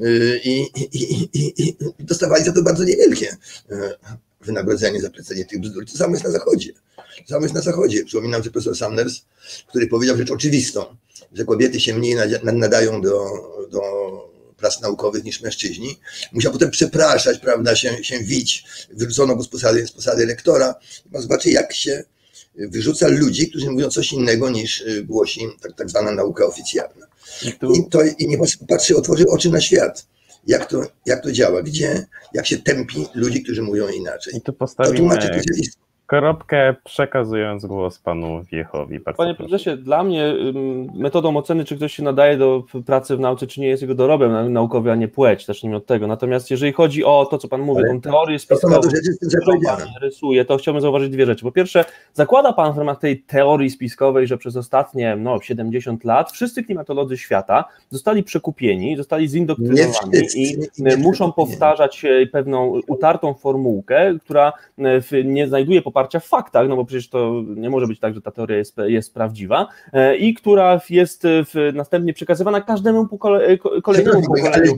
Y, 0.00 0.40
I, 0.44 0.60
i, 0.60 1.28
i, 1.32 1.68
i 1.68 1.76
dostawali 1.98 2.44
za 2.44 2.52
to 2.52 2.62
bardzo 2.62 2.84
niewielkie 2.84 3.36
y, 3.70 3.76
wynagrodzenie 4.46 5.00
za 5.00 5.10
plecenie 5.10 5.44
tych 5.44 5.60
bzdur. 5.60 5.86
To 5.86 5.98
samo 5.98 6.14
jest 6.14 6.24
na 6.24 6.30
Zachodzie. 6.30 6.72
To 6.96 7.28
samo 7.28 7.42
jest 7.42 7.54
na 7.54 7.60
Zachodzie. 7.60 8.04
Przypominam, 8.04 8.42
że 8.42 8.50
profesor 8.50 8.76
Sanders, 8.76 9.20
który 9.68 9.86
powiedział 9.86 10.16
rzecz 10.16 10.30
oczywistą, 10.30 10.84
że 11.32 11.44
kobiety 11.44 11.80
się 11.80 11.94
mniej 11.94 12.16
nadają 12.42 13.00
do, 13.00 13.26
do 13.70 13.82
prac 14.56 14.80
naukowych 14.80 15.24
niż 15.24 15.40
mężczyźni. 15.40 15.98
Musiał 16.32 16.52
potem 16.52 16.70
przepraszać, 16.70 17.38
prawda, 17.38 17.76
się, 17.76 18.04
się 18.04 18.18
wić. 18.18 18.64
Wyrzucono 18.90 19.36
go 19.36 19.42
z 19.42 19.48
posady, 19.48 19.86
z 19.86 19.92
posady 19.92 20.26
lektora. 20.26 20.74
Zobaczcie, 21.14 21.50
jak 21.50 21.74
się 21.74 22.04
wyrzuca 22.54 23.08
ludzi, 23.08 23.48
którzy 23.48 23.70
mówią 23.70 23.90
coś 23.90 24.12
innego 24.12 24.50
niż 24.50 24.84
głosi 25.04 25.40
tak, 25.62 25.76
tak 25.76 25.90
zwana 25.90 26.12
nauka 26.12 26.46
oficjalna. 26.46 27.06
I, 27.44 27.90
to, 27.90 28.02
i 28.18 28.28
nie 28.28 28.38
patrzy, 28.68 28.96
otworzy 28.96 29.26
oczy 29.28 29.50
na 29.50 29.60
świat 29.60 30.06
jak 30.46 30.66
to, 30.66 30.82
jak 31.06 31.22
to 31.22 31.32
działa, 31.32 31.62
gdzie, 31.62 32.06
jak 32.34 32.46
się 32.46 32.58
tępi 32.58 33.06
ludzi, 33.14 33.42
którzy 33.42 33.62
mówią 33.62 33.88
inaczej. 33.88 34.36
I 34.36 34.40
tu 34.40 34.52
postawimy 34.52 35.18
kropkę, 36.06 36.74
przekazując 36.84 37.66
głos 37.66 37.98
panu 37.98 38.42
Wiechowi. 38.52 39.00
Bardzo 39.00 39.16
Panie 39.16 39.34
proszę. 39.34 39.48
prezesie, 39.48 39.76
dla 39.76 40.04
mnie 40.04 40.34
metodą 40.94 41.36
oceny, 41.36 41.64
czy 41.64 41.76
ktoś 41.76 41.92
się 41.92 42.02
nadaje 42.02 42.36
do 42.36 42.62
pracy 42.86 43.16
w 43.16 43.20
nauce, 43.20 43.46
czy 43.46 43.60
nie 43.60 43.68
jest 43.68 43.82
jego 43.82 43.94
dorobem 43.94 44.52
naukowy, 44.52 44.92
a 44.92 44.94
nie 44.94 45.08
płeć, 45.08 45.46
zacznijmy 45.46 45.76
od 45.76 45.86
tego. 45.86 46.06
Natomiast 46.06 46.50
jeżeli 46.50 46.72
chodzi 46.72 47.04
o 47.04 47.26
to, 47.30 47.38
co 47.38 47.48
pan 47.48 47.60
mówi, 47.60 47.82
tą 47.88 48.00
teorię 48.00 48.38
spiskową, 48.38 48.80
którą 49.40 49.60
pan 49.64 49.78
rysuje, 50.00 50.44
to 50.44 50.56
chciałbym 50.56 50.80
zauważyć 50.80 51.10
dwie 51.10 51.26
rzeczy. 51.26 51.44
Po 51.44 51.52
pierwsze, 51.52 51.84
zakłada 52.14 52.52
pan 52.52 52.72
w 52.72 52.78
ramach 52.78 52.98
tej 52.98 53.22
teorii 53.22 53.70
spiskowej, 53.70 54.26
że 54.26 54.38
przez 54.38 54.56
ostatnie 54.56 55.16
no, 55.16 55.40
70 55.40 56.04
lat 56.04 56.32
wszyscy 56.32 56.62
klimatolodzy 56.62 57.18
świata 57.18 57.64
zostali 57.90 58.22
przekupieni, 58.22 58.96
zostali 58.96 59.28
zindoktrynowani 59.28 60.18
i 60.34 60.56
muszą 60.98 61.32
powtarzać 61.32 62.06
pewną 62.32 62.80
utartą 62.86 63.34
formułkę, 63.34 64.14
która 64.24 64.52
e, 64.78 65.24
nie 65.24 65.48
znajduje 65.48 65.82
po 65.82 65.95
poparcia 65.96 66.20
w 66.20 66.26
faktach, 66.26 66.68
no 66.68 66.76
bo 66.76 66.84
przecież 66.84 67.08
to 67.08 67.42
nie 67.46 67.70
może 67.70 67.86
być 67.86 68.00
tak, 68.00 68.14
że 68.14 68.22
ta 68.22 68.30
teoria 68.30 68.56
jest, 68.56 68.76
jest 68.86 69.14
prawdziwa 69.14 69.68
e, 69.92 70.16
i 70.16 70.34
która 70.34 70.80
jest 70.90 71.22
w, 71.24 71.72
następnie 71.74 72.12
przekazywana 72.12 72.60
każdemu 72.60 73.08
pokole, 73.08 73.58
kolejnemu 73.82 74.22
pokoleniu 74.22 74.74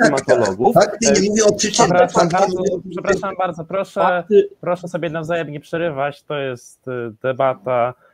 klimatologów. 0.00 0.74
Fakty 0.74 1.12
nie 1.22 1.28
mówię 1.28 1.44
o 1.44 1.52
przyczynach. 1.52 2.08
Przepraszam, 2.08 2.28
bardzo, 2.28 2.62
przepraszam 2.90 3.34
bardzo, 3.38 3.64
proszę, 3.64 4.24
proszę 4.60 4.88
sobie 4.88 5.10
nawzajem 5.10 5.50
nie 5.50 5.60
przerywać, 5.60 6.22
to 6.22 6.38
jest 6.38 6.88
e, 6.88 7.12
debata 7.22 7.94
E, 7.96 8.05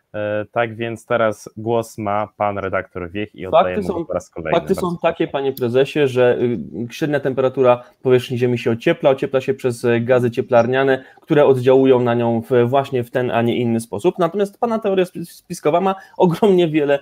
tak 0.53 0.77
więc 0.77 1.07
teraz 1.07 1.51
głos 1.57 1.99
ma 1.99 2.29
pan 2.37 2.59
redaktor 2.59 3.11
Wiech 3.11 3.35
i 3.35 3.47
oddaję 3.47 3.77
fakty 3.77 3.93
mu 3.93 3.99
są, 3.99 4.05
po 4.05 4.13
raz 4.13 4.31
kolejny. 4.31 4.61
Fakty 4.61 4.75
są 4.75 4.99
takie, 5.03 5.29
panie 5.29 5.53
prezesie, 5.53 6.07
że 6.07 6.39
y, 6.43 6.59
średnia 6.91 7.21
temperatura 7.21 7.83
powierzchni 8.03 8.39
Ziemi 8.39 8.59
się 8.59 8.71
ociepla, 8.71 9.11
ociepla 9.11 9.41
się 9.41 9.55
przez 9.55 9.85
e, 9.85 10.01
gazy 10.01 10.31
cieplarniane, 10.31 11.05
które 11.21 11.47
oddziałują 11.47 12.01
na 12.01 12.15
nią 12.15 12.43
w, 12.51 12.69
właśnie 12.69 13.05
w 13.05 13.11
ten, 13.11 13.31
a 13.31 13.43
nie 13.43 13.57
inny 13.57 13.81
sposób. 13.81 14.19
Natomiast 14.19 14.61
pana 14.61 14.79
teoria 14.79 15.05
spiskowa 15.25 15.81
ma 15.81 15.95
ogromnie 16.17 16.69
wiele 16.69 16.99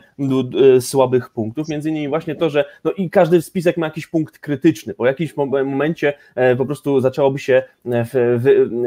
y, 0.76 0.80
słabych 0.80 1.30
punktów, 1.30 1.68
między 1.68 1.90
innymi 1.90 2.08
właśnie 2.08 2.34
to, 2.34 2.50
że 2.50 2.64
no 2.84 2.92
i 2.92 3.10
każdy 3.10 3.42
spisek 3.42 3.76
ma 3.76 3.86
jakiś 3.86 4.06
punkt 4.06 4.38
krytyczny. 4.38 4.94
Po 4.94 5.06
jakimś 5.06 5.36
momencie 5.36 6.12
e, 6.34 6.56
po 6.56 6.66
prostu 6.66 7.00
zaczęłoby 7.00 7.38
się 7.38 7.62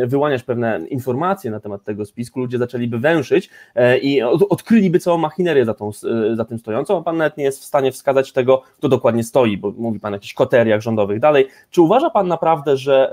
wyłaniać 0.07 0.43
pewne 0.43 0.85
informacje 0.89 1.51
na 1.51 1.59
temat 1.59 1.83
tego 1.83 2.05
spisku, 2.05 2.39
ludzie 2.39 2.57
zaczęliby 2.57 2.99
węszyć 2.99 3.49
i 4.01 4.12
odkryliby 4.21 4.99
całą 4.99 5.17
machinerię 5.17 5.65
za, 5.65 5.73
tą, 5.73 5.91
za 6.33 6.45
tym 6.45 6.59
stojącą, 6.59 6.97
a 6.97 7.01
pan 7.01 7.17
nawet 7.17 7.37
nie 7.37 7.43
jest 7.43 7.59
w 7.59 7.63
stanie 7.63 7.91
wskazać 7.91 8.31
tego, 8.31 8.61
kto 8.77 8.89
dokładnie 8.89 9.23
stoi, 9.23 9.57
bo 9.57 9.71
mówi 9.77 9.99
pan 9.99 10.13
o 10.13 10.15
jakichś 10.15 10.33
koteriach 10.33 10.81
rządowych 10.81 11.19
dalej. 11.19 11.47
Czy 11.71 11.81
uważa 11.81 12.09
pan 12.09 12.27
naprawdę, 12.27 12.77
że 12.77 13.11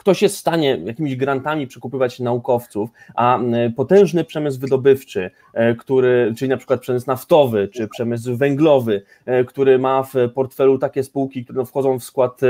ktoś 0.00 0.22
jest 0.22 0.36
w 0.36 0.38
stanie 0.38 0.80
jakimiś 0.84 1.16
grantami 1.16 1.66
przekupywać 1.66 2.20
naukowców, 2.20 2.90
a 3.14 3.38
potężny 3.76 4.24
przemysł 4.24 4.60
wydobywczy, 4.60 5.30
e, 5.54 5.74
który, 5.74 6.34
czyli 6.38 6.48
na 6.48 6.56
przykład 6.56 6.80
przemysł 6.80 7.06
naftowy, 7.06 7.68
czy 7.68 7.88
przemysł 7.88 8.36
węglowy, 8.36 9.02
e, 9.26 9.44
który 9.44 9.78
ma 9.78 10.02
w 10.02 10.14
portfelu 10.34 10.78
takie 10.78 11.02
spółki, 11.02 11.44
które 11.44 11.66
wchodzą 11.66 11.98
w 11.98 12.04
skład 12.04 12.40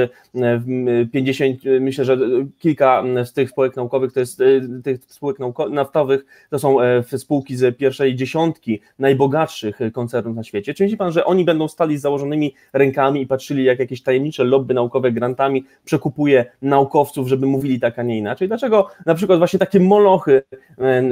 50, 1.13 1.67
e, 1.67 1.81
myślę, 1.81 2.05
że 2.05 2.19
kilka 2.59 3.05
z 3.25 3.33
tych 3.33 3.51
spółek 3.51 3.77
naukowych, 3.77 4.13
to 4.13 4.21
jest 4.21 4.43
tych 4.85 5.01
spółek 5.07 5.37
naftowych, 5.71 6.25
to 6.51 6.59
są 6.59 6.77
spółki 7.17 7.57
z 7.57 7.77
pierwszej 7.77 8.17
dziesiątki 8.17 8.81
najbogatszych 8.99 9.79
koncernów 9.93 10.37
na 10.37 10.45
świecie. 10.45 10.75
Czy 10.75 10.83
myśli 10.83 10.97
Pan, 10.97 11.13
że 11.13 11.25
oni 11.25 11.45
będą 11.45 11.69
stali 11.69 11.99
z 11.99 12.01
założonymi 12.01 12.55
rękami 12.73 13.23
i 13.23 13.27
patrzyli, 13.27 13.65
jak 13.65 13.79
jakieś 13.79 14.03
tajemnicze 14.03 14.45
lobby 14.45 14.75
naukowe 14.75 15.13
grantami 15.13 15.65
przekupuje 15.85 16.45
naukowców, 16.63 17.29
żeby 17.29 17.39
żeby 17.41 17.53
mówili 17.53 17.80
tak, 17.80 17.99
a 17.99 18.03
nie 18.03 18.18
inaczej? 18.18 18.49
Dlaczego 18.49 18.88
na 19.07 19.14
przykład 19.14 19.38
właśnie 19.38 19.59
takie 19.59 19.80
molochy 19.80 20.43
e, 20.78 21.03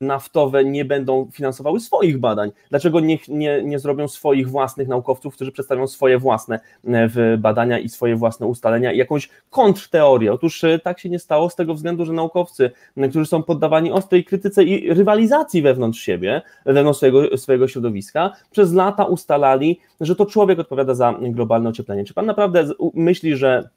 naftowe 0.00 0.64
nie 0.64 0.84
będą 0.84 1.28
finansowały 1.32 1.80
swoich 1.80 2.18
badań? 2.18 2.52
Dlaczego 2.70 3.00
nie, 3.00 3.18
nie, 3.28 3.62
nie 3.62 3.78
zrobią 3.78 4.08
swoich 4.08 4.50
własnych 4.50 4.88
naukowców, 4.88 5.34
którzy 5.34 5.52
przedstawią 5.52 5.86
swoje 5.86 6.18
własne 6.18 6.60
e, 6.84 7.36
badania 7.38 7.78
i 7.78 7.88
swoje 7.88 8.16
własne 8.16 8.46
ustalenia 8.46 8.92
i 8.92 8.98
jakąś 8.98 9.28
kontrteorię? 9.50 10.32
Otóż 10.32 10.64
e, 10.64 10.78
tak 10.78 10.98
się 10.98 11.08
nie 11.08 11.18
stało 11.18 11.50
z 11.50 11.56
tego 11.56 11.74
względu, 11.74 12.04
że 12.04 12.12
naukowcy, 12.12 12.70
którzy 13.10 13.26
są 13.26 13.42
poddawani 13.42 13.92
ostrej 13.92 14.24
krytyce 14.24 14.64
i 14.64 14.94
rywalizacji 14.94 15.62
wewnątrz 15.62 16.00
siebie, 16.00 16.42
wewnątrz 16.66 16.96
swojego, 16.96 17.38
swojego 17.38 17.68
środowiska, 17.68 18.32
przez 18.50 18.72
lata 18.72 19.04
ustalali, 19.04 19.80
że 20.00 20.16
to 20.16 20.26
człowiek 20.26 20.58
odpowiada 20.58 20.94
za 20.94 21.14
globalne 21.22 21.68
ocieplenie. 21.68 22.04
Czy 22.04 22.14
pan 22.14 22.26
naprawdę 22.26 22.64
myśli, 22.94 23.36
że 23.36 23.68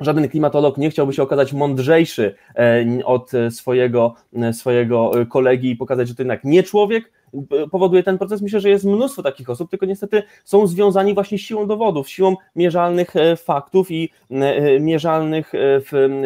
żaden 0.00 0.28
klimatolog 0.28 0.78
nie 0.78 0.90
chciałby 0.90 1.12
się 1.12 1.22
okazać 1.22 1.52
mądrzejszy 1.52 2.34
e, 2.56 2.84
od 3.04 3.30
swojego, 3.50 4.14
e, 4.36 4.52
swojego 4.52 5.12
kolegi 5.28 5.70
i 5.70 5.76
pokazać, 5.76 6.08
że 6.08 6.14
to 6.14 6.22
jednak 6.22 6.44
nie 6.44 6.62
człowiek 6.62 7.12
powoduje 7.70 8.02
ten 8.02 8.18
proces. 8.18 8.42
Myślę, 8.42 8.60
że 8.60 8.68
jest 8.68 8.84
mnóstwo 8.84 9.22
takich 9.22 9.50
osób, 9.50 9.70
tylko 9.70 9.86
niestety 9.86 10.22
są 10.44 10.66
związani 10.66 11.14
właśnie 11.14 11.38
siłą 11.38 11.66
dowodów, 11.66 12.08
siłą 12.08 12.36
mierzalnych 12.56 13.16
e, 13.16 13.36
faktów 13.36 13.90
i 13.90 14.12
mierzalnych 14.80 15.52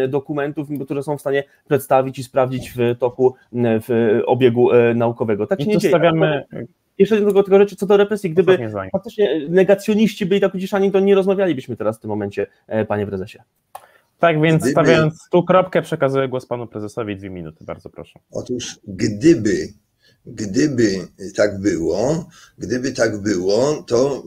dokumentów, 0.09 0.69
które 0.85 1.03
są 1.03 1.17
w 1.17 1.21
stanie 1.21 1.45
przedstawić 1.69 2.19
i 2.19 2.25
sprawdzić 2.25 2.73
w 2.77 2.99
toku 2.99 3.35
w 3.53 4.21
obiegu 4.27 4.69
naukowego. 4.95 5.47
Tak 5.47 5.61
się 5.61 5.65
I 5.65 5.69
nie 5.69 5.79
dzieje. 5.79 5.93
Stawiamy 5.93 6.45
jeszcze 6.99 7.17
tylko, 7.17 7.43
tylko 7.43 7.59
rzeczy 7.59 7.77
co 7.77 7.87
do 7.87 7.97
represji, 7.97 8.31
gdyby 8.31 8.59
faktycznie 8.93 9.49
negacjoniści 9.49 10.27
byli 10.27 10.41
tak 10.41 10.55
uciszani, 10.55 10.93
to 10.93 11.01
nie 11.01 11.15
rozmawialibyśmy 11.15 11.77
teraz 11.77 11.99
w 11.99 12.01
tym 12.01 12.09
momencie, 12.09 12.47
e, 12.67 12.85
panie 12.85 13.07
prezesie. 13.07 13.39
Tak, 14.19 14.41
więc 14.41 14.63
gdyby, 14.63 14.73
stawiając 14.73 15.29
tu 15.31 15.45
kropkę, 15.45 15.83
przekazuję 15.83 16.29
głos 16.29 16.47
panu 16.47 16.67
prezesowi 16.67 17.17
dwie 17.17 17.31
minuty, 17.31 17.65
bardzo 17.65 17.91
proszę. 17.91 18.21
Otóż 18.31 18.79
gdyby, 18.89 19.69
gdyby 20.27 21.09
tak 21.37 21.61
było, 21.61 22.29
gdyby 22.59 22.93
tak 22.93 23.23
było, 23.23 23.85
to 23.87 24.23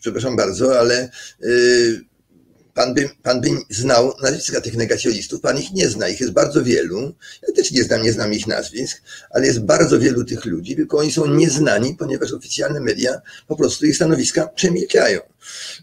przepraszam 0.00 0.36
bardzo, 0.36 0.80
ale 0.80 1.10
yy, 1.40 2.00
Pan 2.76 2.94
by, 2.94 3.10
pan 3.22 3.40
by 3.40 3.48
znał 3.70 4.12
nazwiska 4.22 4.60
tych 4.60 4.76
negacjonistów, 4.76 5.40
pan 5.40 5.58
ich 5.58 5.72
nie 5.72 5.88
zna, 5.88 6.08
ich 6.08 6.20
jest 6.20 6.32
bardzo 6.32 6.64
wielu. 6.64 7.14
Ja 7.48 7.54
też 7.54 7.70
nie 7.70 7.84
znam, 7.84 8.02
nie 8.02 8.12
znam 8.12 8.32
ich 8.32 8.46
nazwisk, 8.46 9.02
ale 9.30 9.46
jest 9.46 9.60
bardzo 9.60 9.98
wielu 9.98 10.24
tych 10.24 10.44
ludzi, 10.44 10.76
tylko 10.76 10.98
oni 10.98 11.12
są 11.12 11.26
nieznani, 11.26 11.94
ponieważ 11.94 12.32
oficjalne 12.32 12.80
media 12.80 13.20
po 13.46 13.56
prostu 13.56 13.86
ich 13.86 13.96
stanowiska 13.96 14.46
przemilczają. 14.46 15.20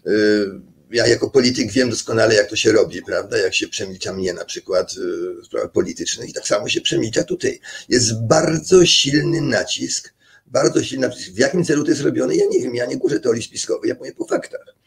Yy, 0.06 0.60
ja 0.90 1.06
jako 1.06 1.30
polityk 1.30 1.72
wiem 1.72 1.90
doskonale, 1.90 2.34
jak 2.34 2.50
to 2.50 2.56
się 2.56 2.72
robi, 2.72 3.02
prawda? 3.02 3.38
Jak 3.38 3.54
się 3.54 3.68
przemilcza 3.68 4.12
mnie 4.12 4.34
na 4.34 4.44
przykład 4.44 4.94
w 5.42 5.46
sprawach 5.46 5.72
politycznych 5.72 6.28
i 6.28 6.32
tak 6.32 6.48
samo 6.48 6.68
się 6.68 6.80
przemilcza 6.80 7.24
tutaj. 7.24 7.60
Jest 7.88 8.22
bardzo 8.22 8.86
silny 8.86 9.40
nacisk, 9.40 10.14
bardzo 10.46 10.82
silny 10.82 11.08
nacisk. 11.08 11.32
W 11.32 11.38
jakim 11.38 11.64
celu 11.64 11.84
to 11.84 11.90
jest 11.90 12.02
robione? 12.02 12.36
Ja 12.36 12.44
nie 12.50 12.60
wiem, 12.60 12.74
ja 12.74 12.86
nie 12.86 12.96
głoszę 12.96 13.20
teorii 13.20 13.42
spiskowej, 13.42 13.88
ja 13.88 13.94
mówię 13.94 14.12
po 14.12 14.24
faktach. 14.24 14.83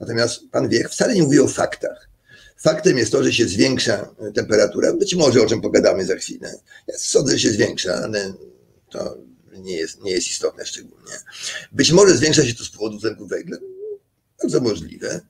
Natomiast 0.00 0.40
pan 0.52 0.68
Wiech 0.68 0.90
wcale 0.90 1.14
nie 1.14 1.22
mówi 1.22 1.40
o 1.40 1.48
faktach. 1.48 2.08
Faktem 2.56 2.98
jest 2.98 3.12
to, 3.12 3.24
że 3.24 3.32
się 3.32 3.48
zwiększa 3.48 4.14
temperatura, 4.34 4.92
być 4.92 5.14
może 5.14 5.42
o 5.42 5.46
czym 5.46 5.60
pogadamy 5.60 6.06
za 6.06 6.16
chwilę. 6.16 6.54
Ja 6.86 6.94
sądzę, 6.98 7.32
że 7.32 7.38
się 7.38 7.50
zwiększa, 7.50 7.94
ale 7.94 8.32
to 8.90 9.18
nie 9.52 9.76
jest, 9.76 10.02
nie 10.02 10.10
jest 10.10 10.30
istotne 10.30 10.66
szczególnie. 10.66 11.12
Być 11.72 11.92
może 11.92 12.16
zwiększa 12.16 12.46
się 12.46 12.54
to 12.54 12.64
z 12.64 12.70
powodu 12.70 12.98
dwutlenku 12.98 13.26
węgla, 13.26 13.58
bardzo 14.42 14.60
możliwe, 14.60 15.20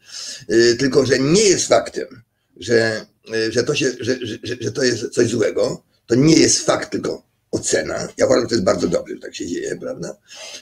y, 0.52 0.76
tylko 0.76 1.06
że 1.06 1.18
nie 1.18 1.42
jest 1.42 1.66
faktem, 1.66 2.22
że, 2.56 3.06
y, 3.34 3.52
że, 3.52 3.64
to, 3.64 3.74
się, 3.74 3.92
że, 4.00 4.18
że, 4.22 4.56
że 4.60 4.72
to 4.72 4.82
jest 4.82 5.10
coś 5.10 5.28
złego. 5.28 5.82
To 6.06 6.14
nie 6.14 6.36
jest 6.36 6.60
fakt, 6.66 6.90
tylko 6.90 7.29
ocena. 7.50 8.08
Ja 8.16 8.26
uważam, 8.26 8.44
że 8.44 8.48
to 8.48 8.54
jest 8.54 8.64
bardzo 8.64 8.88
dobrze, 8.88 9.14
że 9.14 9.20
tak 9.20 9.34
się 9.34 9.46
dzieje, 9.46 9.76
prawda? 9.76 10.16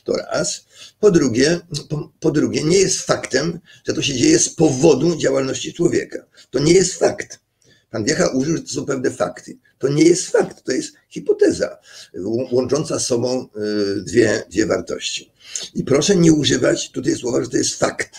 To 0.04 0.12
raz. 0.12 0.64
Po 1.00 1.10
drugie, 1.10 1.60
po, 1.88 2.12
po, 2.20 2.30
drugie, 2.30 2.64
nie 2.64 2.78
jest 2.78 3.00
faktem, 3.00 3.58
że 3.86 3.94
to 3.94 4.02
się 4.02 4.14
dzieje 4.14 4.38
z 4.38 4.48
powodu 4.48 5.16
działalności 5.16 5.72
człowieka. 5.72 6.18
To 6.50 6.58
nie 6.58 6.72
jest 6.72 6.94
fakt. 6.94 7.40
Pan 7.90 8.04
Wiecha 8.04 8.28
użył, 8.28 8.56
że 8.56 8.62
to 8.62 8.68
są 8.68 8.86
pewne 8.86 9.10
fakty. 9.10 9.58
To 9.78 9.88
nie 9.88 10.04
jest 10.04 10.26
fakt, 10.28 10.64
to 10.64 10.72
jest 10.72 10.92
hipoteza 11.08 11.78
łącząca 12.52 12.98
z 12.98 13.06
sobą 13.06 13.48
y, 13.98 14.02
dwie, 14.02 14.42
dwie 14.50 14.66
wartości. 14.66 15.32
I 15.74 15.84
proszę 15.84 16.16
nie 16.16 16.32
używać 16.32 16.90
tutaj 16.90 17.16
słowa, 17.16 17.42
że 17.42 17.50
to 17.50 17.56
jest 17.56 17.74
fakt. 17.74 18.10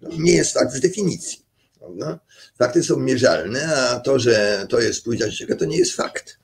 To 0.00 0.08
nie 0.18 0.32
jest 0.32 0.52
fakt 0.52 0.74
z 0.74 0.80
definicji. 0.80 1.45
Prawda? 1.86 2.18
Fakty 2.58 2.82
są 2.82 2.96
mierzalne, 2.96 3.76
a 3.76 4.00
to, 4.00 4.18
że 4.18 4.66
to 4.68 4.80
jest 4.80 5.04
pójścia 5.04 5.56
to 5.58 5.64
nie 5.64 5.78
jest 5.78 5.92
fakt. 5.92 6.38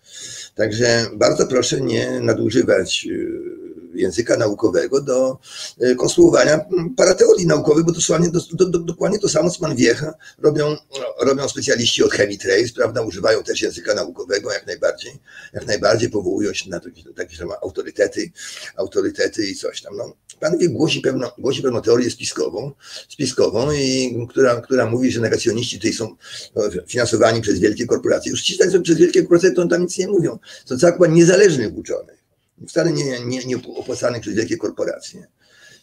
Także 0.55 1.07
bardzo 1.15 1.47
proszę 1.47 1.81
nie 1.81 2.21
nadużywać 2.21 3.07
y, 3.11 3.62
języka 3.95 4.37
naukowego 4.37 5.01
do 5.01 5.39
e, 5.81 5.95
konstruowania 5.95 6.61
parateorii 6.97 7.47
naukowych, 7.47 7.85
bo 7.85 7.93
dosłownie, 7.93 8.31
do, 8.31 8.41
do, 8.53 8.65
do, 8.65 8.79
dokładnie 8.79 9.19
to 9.19 9.29
samo, 9.29 9.51
co 9.51 9.61
pan 9.61 9.77
Wiecha 9.77 10.15
robią, 10.39 10.77
robią 11.21 11.49
specjaliści 11.49 12.05
od 12.05 12.13
Chemitrace, 12.13 12.73
prawda, 12.77 13.03
używają 13.03 13.43
też 13.43 13.63
języka 13.63 13.95
naukowego 13.95 14.53
jak 14.53 14.67
najbardziej, 14.67 15.13
jak 15.53 15.67
najbardziej 15.67 16.11
powołują 16.11 16.55
się 16.55 16.71
na 16.71 16.81
takie 17.17 17.47
ma 17.47 17.55
autorytety, 17.63 18.31
autorytety 18.77 19.47
i 19.47 19.55
coś 19.55 19.83
tam. 19.83 19.97
No, 19.97 20.17
pan 20.41 20.59
Wiech 20.59 20.73
głosi 20.73 21.01
pewną, 21.01 21.29
głosi 21.39 21.63
pewną 21.63 21.83
teorię 21.83 22.11
spiskową, 22.11 22.73
spiskową 23.09 23.73
i 23.73 24.17
która, 24.31 24.61
która 24.61 24.87
mówi, 24.87 25.13
że 25.13 25.21
negacjoniści 25.21 25.77
tutaj 25.77 25.93
są 25.93 26.17
no, 26.57 26.63
finansowani 26.87 27.41
przez 27.41 27.59
wielkie 27.59 27.87
korporacje. 27.87 28.31
Już 28.31 28.43
ci 28.43 28.59
przez 28.83 28.99
wielkie 28.99 29.21
korporacje 29.21 29.51
to 29.51 29.69
tam 29.69 29.83
nic 29.83 29.99
nie 29.99 30.09
mówią. 30.09 30.39
To 30.67 30.77
cała 30.79 31.07
niezależnych 31.07 31.77
uczonych 31.77 32.22
wcale 32.69 32.93
nie, 32.93 33.21
nie, 33.21 33.45
nie 33.45 33.57
opłacanych 33.57 34.23
przez 34.23 34.35
wielkie 34.35 34.57
korporacje, 34.57 35.27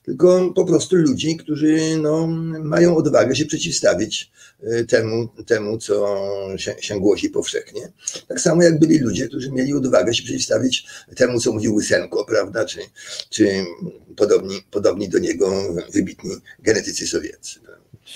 tylko 0.04 0.54
po 0.56 0.66
prostu 0.66 0.96
ludzi, 0.96 1.38
którzy 1.38 1.98
no, 2.02 2.28
mają 2.64 2.96
odwagę 2.96 3.36
się 3.36 3.46
przeciwstawić 3.46 4.32
y, 4.64 4.86
temu, 4.86 5.28
temu 5.28 5.78
co 5.78 6.18
się, 6.58 6.76
się 6.80 7.00
głosi 7.00 7.30
powszechnie. 7.30 7.92
Tak 8.28 8.42
samo 8.42 8.64
jak 8.64 8.80
byli 8.80 8.98
ludzie, 8.98 9.28
którzy 9.28 9.52
mieli 9.52 9.74
odwagę 9.74 10.14
się 10.14 10.24
przeciwstawić 10.24 10.88
temu, 11.16 11.40
co 11.40 11.52
mówił 11.52 11.76
Łysenko, 11.76 12.26
prawda, 12.26 12.66
czy, 12.66 12.80
czy 13.30 13.66
podobni, 14.16 14.62
podobni 14.72 15.10
do 15.10 15.20
niego 15.20 15.74
wybitni 15.94 16.32
genetycy 16.60 17.08
sowieccy. 17.08 17.60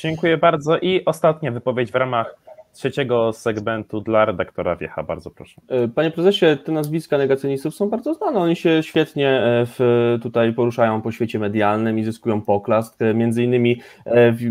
Dziękuję 0.02 0.38
bardzo. 0.38 0.78
I 0.78 1.06
ostatnia 1.06 1.52
wypowiedź 1.52 1.92
w 1.92 1.96
ramach 1.96 2.36
trzeciego 2.74 3.34
segmentu 3.34 4.02
dla 4.02 4.26
redaktora 4.26 4.76
Wiecha. 4.76 5.04
Bardzo 5.04 5.32
proszę. 5.32 5.62
E, 5.68 5.88
panie 5.88 6.12
prezesie, 6.12 6.46
te 6.66 6.72
nazwiska 6.72 7.18
negacjonistów 7.18 7.76
są 7.76 7.90
bardzo 7.90 8.14
znane. 8.14 8.40
Oni 8.40 8.56
się 8.56 8.84
świetnie 8.84 9.30
e, 9.30 9.66
w, 9.66 9.80
tutaj 10.22 10.54
poruszają 10.54 11.02
po 11.02 11.12
świecie 11.12 11.40
medialnym 11.40 12.00
i 12.00 12.04
zyskują 12.04 12.42
poklask. 12.42 13.02
E, 13.02 13.14
między 13.14 13.44
innymi 13.44 13.82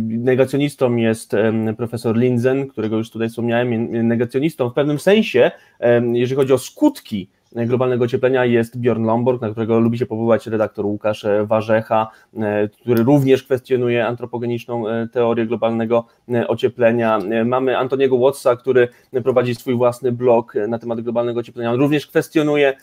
negacjonistą 0.09 0.97
jest 0.97 1.37
profesor 1.77 2.17
Lindzen, 2.17 2.69
którego 2.69 2.97
już 2.97 3.11
tutaj 3.11 3.29
wspomniałem. 3.29 3.93
Negacjonistą 4.09 4.71
w 4.71 4.75
pewnym 4.75 4.99
sensie, 4.99 5.51
jeżeli 6.13 6.37
chodzi 6.37 6.53
o 6.53 6.59
skutki 6.59 7.29
globalnego 7.57 8.05
ocieplenia 8.05 8.45
jest 8.45 8.79
Bjorn 8.79 9.05
Lomborg, 9.05 9.43
na 9.43 9.51
którego 9.51 9.81
lubi 9.81 9.99
się 9.99 10.07
powoływać 10.07 10.47
redaktor 10.47 10.87
Łukasz 10.87 11.27
Warzecha, 11.45 12.11
e, 12.37 12.69
który 12.69 13.03
również 13.03 13.43
kwestionuje 13.43 14.07
antropogeniczną 14.07 14.89
e, 14.89 15.09
teorię 15.09 15.47
globalnego 15.47 16.05
e, 16.35 16.49
ocieplenia. 16.49 17.19
Mamy 17.45 17.79
Antoniego 17.79 18.19
Wattsa, 18.19 18.57
który 18.57 18.89
prowadzi 19.25 19.55
swój 19.55 19.75
własny 19.75 20.13
blog 20.13 20.55
na 20.69 20.79
temat 20.79 21.01
globalnego 21.01 21.41
ocieplenia. 21.41 21.73
On 21.73 21.81
również 21.81 22.07
kwestionuje 22.07 22.77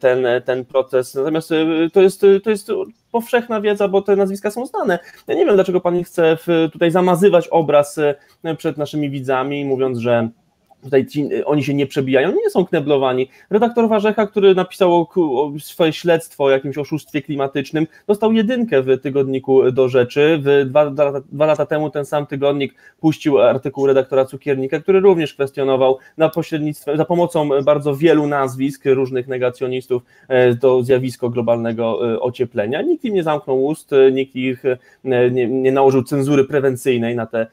ten, 0.00 0.26
ten 0.44 0.64
proces. 0.64 1.14
Natomiast 1.14 1.50
to 1.92 2.02
jest, 2.02 2.26
to 2.44 2.50
jest 2.50 2.72
powszechna 3.12 3.60
wiedza, 3.60 3.88
bo 3.88 4.02
te 4.02 4.16
nazwiska 4.16 4.50
są 4.50 4.66
znane. 4.66 4.98
Ja 5.26 5.34
nie 5.34 5.46
wiem, 5.46 5.54
dlaczego 5.54 5.80
pan 5.80 6.04
chce 6.04 6.36
tutaj 6.72 6.90
zamazywać 6.90 7.48
obraz 7.48 8.00
przed 8.58 8.78
naszymi 8.78 9.10
widzami, 9.10 9.64
mówiąc, 9.64 9.98
że 9.98 10.28
tutaj 10.82 11.06
ci, 11.06 11.44
oni 11.44 11.64
się 11.64 11.74
nie 11.74 11.86
przebijają, 11.86 12.32
nie 12.32 12.50
są 12.50 12.66
kneblowani. 12.66 13.28
Redaktor 13.50 13.88
Warzecha, 13.88 14.26
który 14.26 14.54
napisał 14.54 14.94
o, 14.94 15.08
o 15.16 15.52
swoje 15.58 15.92
śledztwo 15.92 16.44
o 16.44 16.50
jakimś 16.50 16.78
oszustwie 16.78 17.22
klimatycznym, 17.22 17.86
dostał 18.06 18.32
jedynkę 18.32 18.82
w 18.82 19.00
tygodniku 19.00 19.72
do 19.72 19.88
rzeczy. 19.88 20.40
W 20.42 20.68
dwa, 20.68 20.90
dwa, 20.90 21.20
dwa 21.32 21.46
lata 21.46 21.66
temu 21.66 21.90
ten 21.90 22.04
sam 22.04 22.26
tygodnik 22.26 22.74
puścił 23.00 23.38
artykuł 23.38 23.86
redaktora 23.86 24.24
Cukiernika, 24.24 24.80
który 24.80 25.00
również 25.00 25.34
kwestionował 25.34 25.98
na 26.16 26.28
pośrednictwem, 26.28 26.96
za 26.96 27.04
pomocą 27.04 27.48
bardzo 27.62 27.96
wielu 27.96 28.26
nazwisk 28.26 28.82
różnych 28.84 29.28
negacjonistów 29.28 30.02
e, 30.28 30.54
to 30.54 30.82
zjawisko 30.82 31.30
globalnego 31.30 32.12
e, 32.12 32.20
ocieplenia. 32.20 32.82
Nikt 32.82 33.04
im 33.04 33.14
nie 33.14 33.22
zamknął 33.22 33.64
ust, 33.64 33.92
e, 33.92 34.12
nikt 34.12 34.36
ich 34.36 34.62
nie, 35.04 35.48
nie 35.48 35.72
nałożył 35.72 36.02
cenzury 36.02 36.44
prewencyjnej 36.44 37.16
na 37.16 37.26
te 37.26 37.46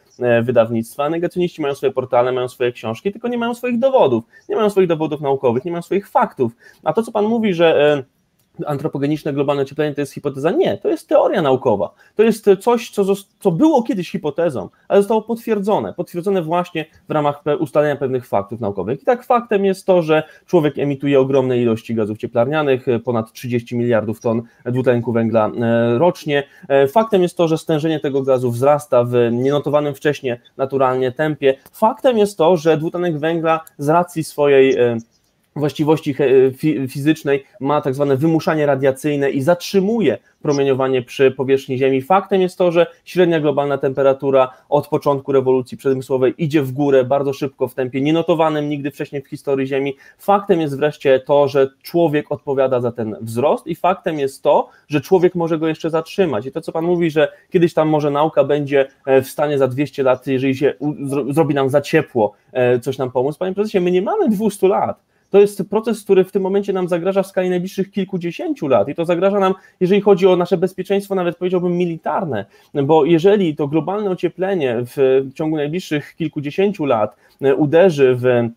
wydawnictwa. 0.44 1.10
Negacjoniści 1.10 1.62
mają 1.62 1.76
swoje 1.76 1.92
portale, 1.92 2.32
mają 2.32 2.48
swoje 2.48 2.72
książki, 2.72 3.12
tylko 3.12 3.28
nie 3.28 3.38
mają 3.38 3.54
swoich 3.54 3.80
dowodów, 3.80 4.24
nie 4.50 4.56
mają 4.56 4.70
swoich 4.70 4.88
dowodów 4.88 5.22
naukowych, 5.22 5.66
nie 5.66 5.72
mają 5.72 5.82
swoich 5.82 6.10
faktów. 6.10 6.52
A 6.84 6.94
to, 6.94 7.04
co 7.04 7.12
Pan 7.12 7.26
mówi, 7.26 7.54
że 7.54 7.94
e, 7.94 8.15
antropogeniczne 8.66 9.34
globalne 9.34 9.62
ocieplenie 9.62 9.96
to 9.96 10.02
jest 10.02 10.14
hipoteza. 10.14 10.52
Nie, 10.52 10.78
to 10.78 10.90
jest 10.90 11.10
teoria 11.10 11.42
naukowa. 11.42 11.94
To 12.16 12.24
jest 12.24 12.50
coś, 12.60 12.90
co, 12.90 13.04
co 13.40 13.52
było 13.52 13.84
kiedyś 13.84 14.12
hipotezą, 14.12 14.70
ale 14.88 15.02
zostało 15.02 15.22
potwierdzone. 15.22 15.94
Potwierdzone 15.94 16.42
właśnie 16.42 16.86
w 17.10 17.12
ramach 17.12 17.44
ustalenia 17.60 17.96
pewnych 17.96 18.28
faktów 18.28 18.60
naukowych. 18.60 19.02
I 19.02 19.06
tak 19.06 19.24
faktem 19.24 19.66
jest 19.66 19.86
to, 19.86 20.02
że 20.02 20.24
człowiek 20.46 20.80
emituje 20.80 21.20
ogromne 21.20 21.58
ilości 21.58 21.96
gazów 21.96 22.18
cieplarnianych, 22.18 22.86
ponad 23.04 23.32
30 23.32 23.78
miliardów 23.78 24.22
ton 24.22 24.42
dwutlenku 24.66 25.12
węgla 25.12 25.48
e, 25.48 25.98
rocznie. 25.98 26.44
E, 26.68 26.88
faktem 26.88 27.22
jest 27.22 27.38
to, 27.38 27.48
że 27.48 27.58
stężenie 27.58 28.00
tego 28.00 28.22
gazu 28.22 28.52
wzrasta 28.52 29.04
w 29.04 29.14
nienotowanym 29.32 29.96
wcześniej 29.96 30.36
naturalnie 30.58 31.12
tempie. 31.12 31.56
Faktem 31.72 32.18
jest 32.18 32.38
to, 32.38 32.58
że 32.58 32.78
dwutlenek 32.78 33.20
węgla 33.20 33.60
z 33.78 33.90
racji 33.90 34.24
swojej 34.24 34.78
e, 34.78 34.98
właściwości 35.56 36.16
fizycznej 36.90 37.44
ma 37.60 37.82
tak 37.82 37.96
zwane 37.96 38.18
wymuszanie 38.18 38.66
radiacyjne 38.66 39.30
i 39.32 39.42
zatrzymuje 39.42 40.18
promieniowanie 40.42 41.02
przy 41.02 41.32
powierzchni 41.32 41.78
Ziemi. 41.78 42.02
Faktem 42.02 42.42
jest 42.42 42.58
to, 42.58 42.72
że 42.72 42.88
średnia 43.06 43.40
globalna 43.40 43.78
temperatura 43.78 44.50
od 44.70 44.88
początku 44.88 45.32
rewolucji 45.32 45.78
przemysłowej 45.78 46.34
idzie 46.38 46.62
w 46.62 46.72
górę 46.72 47.04
bardzo 47.04 47.34
szybko 47.34 47.68
w 47.68 47.74
tempie 47.74 48.02
nienotowanym 48.02 48.70
nigdy 48.70 48.92
wcześniej 48.92 49.22
w 49.22 49.28
historii 49.28 49.68
Ziemi. 49.68 49.96
Faktem 50.18 50.62
jest 50.62 50.78
wreszcie 50.78 51.20
to, 51.20 51.48
że 51.48 51.70
człowiek 51.82 52.32
odpowiada 52.32 52.82
za 52.82 52.92
ten 52.92 53.16
wzrost 53.22 53.68
i 53.68 53.76
faktem 53.76 54.20
jest 54.20 54.44
to, 54.44 54.70
że 54.88 55.02
człowiek 55.02 55.36
może 55.36 55.60
go 55.60 55.68
jeszcze 55.68 55.90
zatrzymać. 55.90 56.46
I 56.46 56.52
to, 56.52 56.62
co 56.62 56.72
Pan 56.72 56.86
mówi, 56.86 57.12
że 57.12 57.32
kiedyś 57.50 57.74
tam 57.74 57.90
może 57.90 58.12
nauka 58.12 58.44
będzie 58.44 58.88
e, 59.06 59.22
w 59.22 59.28
stanie 59.28 59.58
za 59.58 59.68
200 59.68 60.04
lat, 60.04 60.28
jeżeli 60.28 60.56
się 60.56 60.74
zrobi 61.30 61.56
nam 61.56 61.70
za 61.70 61.82
ciepło, 61.82 62.34
e, 62.54 62.80
coś 62.80 62.98
nam 62.98 63.12
pomóc. 63.12 63.38
Panie 63.38 63.54
prezesie, 63.54 63.80
my 63.80 63.92
nie 63.92 64.02
mamy 64.02 64.30
200 64.30 64.68
lat 64.68 65.15
to 65.30 65.40
jest 65.40 65.64
proces, 65.70 66.04
który 66.04 66.24
w 66.24 66.32
tym 66.32 66.42
momencie 66.42 66.74
nam 66.74 66.88
zagraża 66.88 67.24
w 67.24 67.28
skali 67.28 67.50
najbliższych 67.50 67.92
kilkudziesięciu 67.92 68.68
lat 68.68 68.90
i 68.90 68.96
to 68.96 69.06
zagraża 69.06 69.40
nam, 69.40 69.54
jeżeli 69.80 70.02
chodzi 70.02 70.28
o 70.28 70.36
nasze 70.36 70.58
bezpieczeństwo, 70.58 71.16
nawet 71.16 71.38
powiedziałbym 71.38 71.78
militarne, 71.78 72.46
bo 72.84 73.06
jeżeli 73.06 73.56
to 73.56 73.68
globalne 73.68 74.10
ocieplenie 74.10 74.76
w 74.80 75.26
ciągu 75.36 75.56
najbliższych 75.56 76.16
kilkudziesięciu 76.16 76.86
lat 76.86 77.16
uderzy 77.58 78.16
w 78.16 78.50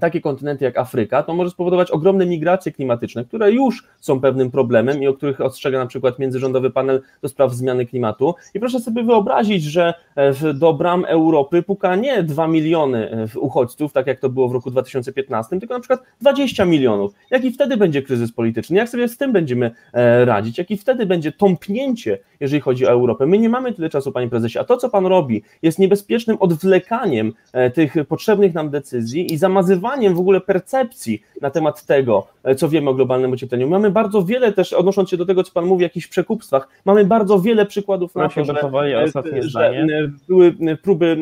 takie 0.00 0.20
kontynenty 0.20 0.64
jak 0.64 0.78
Afryka, 0.78 1.22
to 1.22 1.34
może 1.34 1.50
spowodować 1.50 1.90
ogromne 1.90 2.26
migracje 2.26 2.72
klimatyczne, 2.72 3.24
które 3.24 3.52
już 3.52 3.86
są 4.00 4.20
pewnym 4.20 4.50
problemem 4.50 5.02
i 5.02 5.06
o 5.06 5.14
których 5.14 5.40
ostrzega 5.40 5.78
na 5.78 5.86
przykład 5.86 6.18
międzyrządowy 6.18 6.70
panel 6.70 7.02
do 7.22 7.28
spraw 7.28 7.52
zmiany 7.52 7.86
klimatu. 7.86 8.34
I 8.54 8.60
proszę 8.60 8.80
sobie 8.80 9.02
wyobrazić, 9.02 9.64
że 9.64 9.94
e, 10.16 10.54
do 10.54 10.72
bram 10.72 11.04
Europy 11.04 11.62
puka 11.62 11.96
nie 11.96 12.22
2 12.22 12.46
miliony 12.46 13.10
e, 13.10 13.38
uchodźców, 13.38 13.92
tak 13.92 14.06
jak 14.06 14.20
to 14.20 14.28
było 14.28 14.48
w 14.48 14.52
roku 14.52 14.70
2015, 14.70 15.58
tylko 15.58 15.74
na 15.74 15.80
przykład 15.80 16.02
20 16.20 16.64
milionów. 16.64 17.12
Jaki 17.30 17.52
wtedy 17.52 17.76
będzie 17.76 18.02
kryzys 18.02 18.32
polityczny? 18.32 18.76
Jak 18.76 18.88
sobie 18.88 19.08
z 19.08 19.16
tym 19.16 19.32
będziemy 19.32 19.70
e, 19.92 20.24
radzić? 20.24 20.58
Jaki 20.58 20.76
wtedy 20.76 21.06
będzie 21.06 21.32
tąpnięcie, 21.32 22.18
jeżeli 22.40 22.60
chodzi 22.60 22.86
o 22.86 22.90
Europę? 22.90 23.26
My 23.26 23.38
nie 23.38 23.48
mamy 23.48 23.72
tyle 23.72 23.88
czasu, 23.88 24.12
panie 24.12 24.28
prezesie, 24.28 24.58
a 24.58 24.64
to, 24.64 24.76
co 24.76 24.90
pan 24.90 25.06
robi, 25.06 25.42
jest 25.62 25.78
niebezpiecznym 25.78 26.36
odwlekaniem 26.40 27.32
tych 27.74 27.94
potrzebnych 28.08 28.54
nam 28.54 28.70
decyzji 28.70 29.32
i 29.32 29.38
zamazywaniem 29.38 29.79
w 30.14 30.18
ogóle 30.18 30.40
percepcji 30.40 31.22
na 31.40 31.50
temat 31.50 31.86
tego, 31.86 32.26
e, 32.44 32.54
co 32.54 32.68
wiemy 32.68 32.90
o 32.90 32.94
globalnym 32.94 33.32
ociepleniu. 33.32 33.68
Mamy 33.68 33.90
bardzo 33.90 34.22
wiele 34.22 34.52
też, 34.52 34.72
odnosząc 34.72 35.10
się 35.10 35.16
do 35.16 35.26
tego, 35.26 35.44
co 35.44 35.52
Pan 35.52 35.64
mówi, 35.64 35.84
o 35.84 35.86
jakichś 35.86 36.06
przekupstwach, 36.06 36.68
mamy 36.84 37.04
bardzo 37.04 37.40
wiele 37.40 37.66
przykładów 37.66 38.14
na 38.14 38.28
to, 38.28 38.44
że, 38.44 38.54
e, 38.54 39.42
że 39.42 39.68
e, 39.68 39.86
były 40.28 40.54
próby 40.82 41.16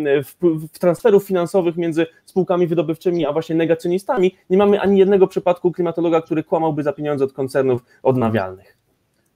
transferów 0.81 1.25
finansowych 1.25 1.77
między 1.77 2.07
spółkami 2.25 2.67
wydobywczymi, 2.67 3.27
a 3.27 3.33
właśnie 3.33 3.57
negacjonistami. 3.57 4.35
Nie 4.51 4.59
mamy 4.59 4.81
ani 4.81 4.99
jednego 4.99 5.27
przypadku 5.27 5.73
klimatologa, 5.73 6.23
który 6.23 6.43
kłamałby 6.43 6.83
za 6.83 6.93
pieniądze 6.93 7.25
od 7.25 7.33
koncernów 7.33 7.85
odnawialnych. 8.03 8.79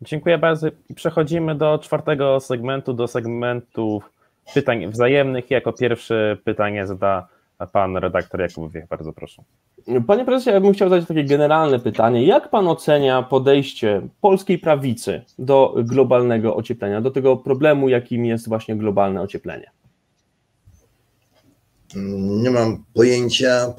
Dziękuję 0.03 0.39
bardzo. 0.39 0.67
Przechodzimy 0.95 1.55
do 1.55 1.79
czwartego 1.79 2.41
segmentu, 2.41 2.93
do 2.93 3.09
segmentu 3.09 4.03
pytań 4.55 4.87
wzajemnych. 4.87 5.51
Jako 5.51 5.73
pierwsze 5.73 6.37
pytanie 6.45 6.87
zada 6.87 7.29
pan 7.67 7.97
redaktor 7.97 8.41
Jakub 8.41 8.73
Wiech, 8.73 8.89
bardzo 8.89 9.13
proszę. 9.13 9.43
Panie 10.07 10.25
prezesie, 10.25 10.51
ja 10.51 10.61
bym 10.61 10.73
chciał 10.73 10.89
zadać 10.89 11.09
takie 11.09 11.25
generalne 11.25 11.79
pytanie. 11.79 12.27
Jak 12.27 12.51
pan 12.51 12.69
ocenia 12.69 13.23
podejście 13.23 14.09
polskiej 14.21 14.59
prawicy 14.59 15.23
do 15.39 15.75
globalnego 15.77 16.57
ocieplenia, 16.57 17.01
do 17.01 17.11
tego 17.11 17.37
problemu, 17.37 17.89
jakim 17.89 18.25
jest 18.25 18.49
właśnie 18.49 18.77
globalne 18.77 19.23
ocieplenie? 19.23 19.71
Nie 22.43 22.51
mam 22.51 22.85
pojęcia. 22.95 23.75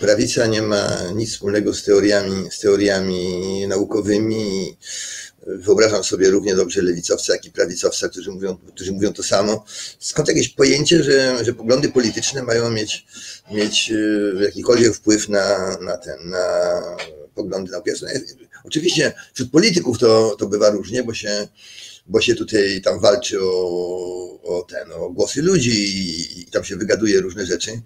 Prawica 0.00 0.46
nie 0.46 0.62
ma 0.62 0.88
nic 1.14 1.32
wspólnego 1.32 1.74
z 1.74 1.84
teoriami, 1.84 2.50
z 2.50 2.60
teoriami 2.60 3.22
naukowymi. 3.68 4.76
Wyobrażam 5.46 6.04
sobie 6.04 6.30
równie 6.30 6.54
dobrze 6.54 6.82
lewicowca, 6.82 7.32
jak 7.32 7.44
i 7.44 7.50
prawicowca, 7.50 8.08
którzy 8.08 8.30
mówią, 8.30 8.56
którzy 8.56 8.92
mówią 8.92 9.12
to 9.12 9.22
samo. 9.22 9.64
Skąd 9.98 10.28
jakieś 10.28 10.48
pojęcie, 10.48 11.02
że, 11.02 11.44
że 11.44 11.52
poglądy 11.52 11.88
polityczne 11.88 12.42
mają 12.42 12.70
mieć, 12.70 13.06
mieć 13.50 13.92
e, 14.40 14.44
jakikolwiek 14.44 14.94
wpływ 14.94 15.28
na, 15.28 15.76
na, 15.80 15.96
ten, 15.96 16.30
na 16.30 16.82
poglądy 17.34 17.72
naukowe? 17.72 18.20
Oczywiście 18.64 19.12
wśród 19.34 19.50
polityków 19.50 19.98
to, 19.98 20.36
to 20.38 20.46
bywa 20.46 20.70
różnie, 20.70 21.02
bo 21.02 21.14
się, 21.14 21.48
bo 22.06 22.20
się 22.20 22.34
tutaj 22.34 22.80
tam 22.84 23.00
walczy 23.00 23.38
o, 23.42 24.40
o, 24.42 24.62
ten, 24.62 24.92
o 24.92 25.10
głosy 25.10 25.42
ludzi 25.42 25.70
i, 25.70 26.40
i 26.40 26.46
tam 26.46 26.64
się 26.64 26.76
wygaduje 26.76 27.20
różne 27.20 27.46
rzeczy 27.46 27.82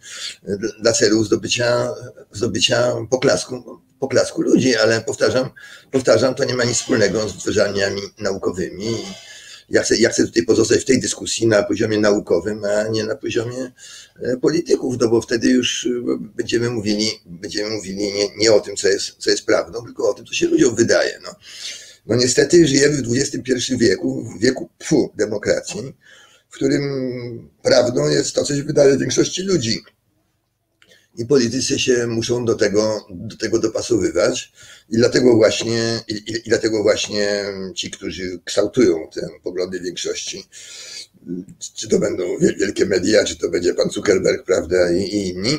dla 0.80 0.92
celu 0.92 1.24
zdobycia, 1.24 1.94
zdobycia 2.32 2.94
poklasku 3.11 3.80
poklasku 4.01 4.42
ludzi, 4.42 4.76
ale 4.76 5.01
powtarzam, 5.01 5.51
powtarzam, 5.90 6.34
to 6.34 6.44
nie 6.44 6.55
ma 6.55 6.64
nic 6.64 6.76
wspólnego 6.76 7.28
z 7.28 7.32
wytwarzaniami 7.32 8.01
naukowymi. 8.18 8.97
Ja 9.70 9.82
chcę, 9.82 9.97
ja 9.97 10.11
chcę 10.11 10.26
tutaj 10.26 10.42
pozostać 10.42 10.80
w 10.80 10.84
tej 10.84 11.01
dyskusji 11.01 11.47
na 11.47 11.62
poziomie 11.62 11.99
naukowym, 11.99 12.64
a 12.64 12.88
nie 12.88 13.05
na 13.05 13.16
poziomie 13.16 13.72
e, 14.22 14.36
polityków, 14.36 14.97
no 15.01 15.09
bo 15.09 15.20
wtedy 15.20 15.49
już 15.49 15.86
e, 15.86 15.90
będziemy 16.36 16.70
mówili, 16.70 17.11
będziemy 17.26 17.70
mówili 17.70 17.97
nie, 17.97 18.36
nie 18.36 18.53
o 18.53 18.61
tym, 18.61 18.76
co 18.76 18.88
jest, 18.88 19.16
co 19.18 19.30
jest 19.30 19.47
prawdą, 19.47 19.84
tylko 19.84 20.11
o 20.11 20.14
tym, 20.14 20.26
co 20.26 20.34
się 20.34 20.47
ludziom 20.47 20.74
wydaje. 20.74 21.20
No. 21.24 21.34
no 22.07 22.16
niestety 22.16 22.68
żyjemy 22.68 23.03
w 23.03 23.12
XXI 23.12 23.76
wieku, 23.76 24.22
w 24.22 24.40
wieku 24.40 24.70
pfu, 24.78 25.12
demokracji, 25.16 25.94
w 26.49 26.55
którym 26.55 26.82
prawdą 27.62 28.09
jest 28.09 28.34
to, 28.34 28.44
co 28.44 28.57
się 28.57 28.62
wydaje 28.62 28.99
większości 28.99 29.42
ludzi 29.42 29.82
i 31.16 31.26
politycy 31.26 31.78
się 31.78 32.06
muszą 32.06 32.44
do 32.44 32.54
tego, 32.54 33.06
do 33.10 33.36
tego 33.36 33.58
dopasowywać. 33.58 34.52
I 34.90 34.96
dlatego 34.96 35.36
właśnie, 35.36 36.00
i, 36.08 36.14
i, 36.14 36.42
dlatego 36.46 36.82
właśnie 36.82 37.44
ci, 37.74 37.90
którzy 37.90 38.38
kształtują 38.44 39.08
te 39.14 39.28
poglądy 39.42 39.80
większości, 39.80 40.44
czy 41.74 41.88
to 41.88 41.98
będą 41.98 42.24
wielkie 42.38 42.86
media, 42.86 43.24
czy 43.24 43.36
to 43.36 43.48
będzie 43.48 43.74
pan 43.74 43.90
Zuckerberg, 43.90 44.44
prawda, 44.44 44.92
i, 44.92 45.02
i 45.02 45.28
inni, 45.28 45.58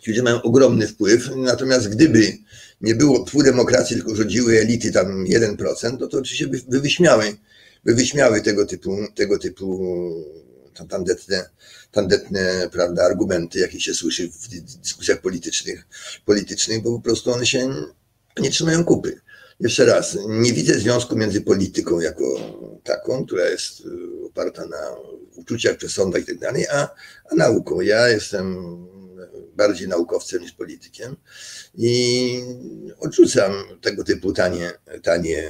ci 0.00 0.10
ludzie 0.10 0.22
mają 0.22 0.42
ogromny 0.42 0.86
wpływ. 0.86 1.30
Natomiast 1.36 1.88
gdyby 1.88 2.38
nie 2.80 2.94
było 2.94 3.24
twu 3.24 3.42
demokracji, 3.42 3.96
tylko 3.96 4.16
rządziły 4.16 4.58
elity 4.58 4.92
tam 4.92 5.24
1%, 5.24 5.96
no 6.00 6.06
to 6.06 6.18
oczywiście 6.18 6.46
by, 6.46 6.60
by 6.68 6.80
wyśmiały, 6.80 7.36
by 7.84 7.94
wyśmiały 7.94 8.40
tego 8.40 8.66
typu, 8.66 8.96
tego 9.14 9.38
typu 9.38 9.78
tandetne, 10.86 11.50
tandetne 11.92 12.68
prawda, 12.72 13.04
argumenty, 13.04 13.58
jakie 13.58 13.80
się 13.80 13.94
słyszy 13.94 14.28
w 14.28 14.48
dyskusjach 14.82 15.20
politycznych, 15.20 15.86
politycznych, 16.24 16.82
bo 16.82 16.92
po 16.92 17.00
prostu 17.00 17.32
one 17.32 17.46
się 17.46 17.74
nie 18.40 18.50
trzymają 18.50 18.84
kupy. 18.84 19.20
Jeszcze 19.60 19.84
raz, 19.84 20.18
nie 20.28 20.52
widzę 20.52 20.74
związku 20.74 21.16
między 21.16 21.40
polityką 21.40 22.00
jako 22.00 22.24
taką, 22.84 23.26
która 23.26 23.44
jest 23.44 23.80
y, 23.80 23.84
oparta 24.26 24.66
na 24.66 24.96
uczuciach, 25.36 25.76
przesądach 25.76 26.22
i 26.28 26.38
tak 26.38 26.54
a, 26.72 26.88
a 27.30 27.34
nauką. 27.34 27.80
Ja 27.80 28.08
jestem 28.08 28.56
bardziej 29.56 29.88
naukowcem 29.88 30.42
niż 30.42 30.52
politykiem 30.52 31.16
i 31.74 32.42
odrzucam 32.98 33.52
tego 33.80 34.04
typu 34.04 34.32
tanie, 34.32 34.72
tanie, 35.02 35.48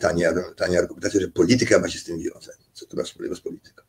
tanie, 0.00 0.32
tanie 0.56 0.78
argumentacje, 0.78 1.20
że 1.20 1.28
polityka 1.28 1.78
ma 1.78 1.88
się 1.88 1.98
z 1.98 2.04
tym 2.04 2.18
wiązać. 2.18 2.56
Co 2.72 2.86
to 2.86 2.96
ma 2.96 3.02
wspólnego 3.02 3.36
z 3.36 3.40
polityką? 3.40 3.82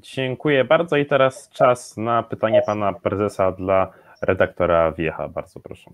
Dziękuję 0.00 0.64
bardzo 0.64 0.96
i 0.96 1.06
teraz 1.06 1.48
czas 1.48 1.96
na 1.96 2.22
pytanie 2.22 2.62
pana 2.66 2.92
prezesa 2.92 3.52
dla 3.52 3.92
redaktora 4.22 4.92
Wiecha. 4.92 5.28
Bardzo 5.28 5.60
proszę. 5.60 5.90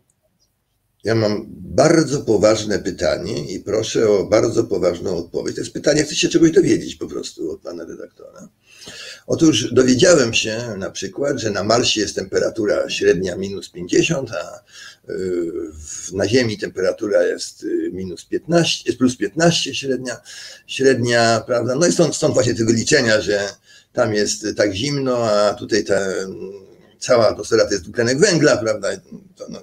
Ja 1.05 1.15
mam 1.15 1.47
bardzo 1.51 2.21
poważne 2.21 2.79
pytanie 2.79 3.53
i 3.55 3.61
proszę 3.61 4.11
o 4.11 4.25
bardzo 4.25 4.65
poważną 4.65 5.17
odpowiedź. 5.17 5.55
To 5.55 5.61
jest 5.61 5.73
pytanie, 5.73 6.05
chcę 6.05 6.15
się 6.15 6.29
czegoś 6.29 6.51
dowiedzieć 6.51 6.97
po 6.97 7.07
prostu 7.07 7.51
od 7.51 7.61
pana 7.61 7.85
redaktora. 7.85 8.49
Otóż 9.27 9.73
dowiedziałem 9.73 10.35
się 10.35 10.75
na 10.79 10.91
przykład, 10.91 11.39
że 11.39 11.51
na 11.51 11.65
Marsie 11.65 12.01
jest 12.01 12.15
temperatura 12.15 12.91
średnia 12.91 13.37
minus 13.37 13.71
50, 13.71 14.31
a 14.31 14.61
y, 15.13 15.53
na 16.13 16.29
Ziemi 16.29 16.59
temperatura 16.59 17.23
jest 17.23 17.63
y, 17.63 17.91
minus 17.93 18.25
15, 18.25 18.83
jest 18.87 18.99
plus 18.99 19.17
15 19.17 19.75
średnia, 19.75 20.21
średnia, 20.67 21.43
prawda? 21.47 21.75
No 21.75 21.87
i 21.87 21.93
stąd, 21.93 22.17
stąd 22.17 22.35
właśnie 22.35 22.55
tego 22.55 22.73
liczenia, 22.73 23.21
że 23.21 23.49
tam 23.93 24.15
jest 24.15 24.47
tak 24.57 24.75
zimno, 24.75 25.31
a 25.31 25.55
tutaj 25.55 25.85
ta 25.85 26.01
cała 26.99 27.29
atmosfera 27.29 27.65
to 27.65 27.71
jest 27.71 27.85
dwutlenek 27.85 28.19
węgla, 28.19 28.57
prawda? 28.57 28.89
To 29.37 29.47
no, 29.49 29.63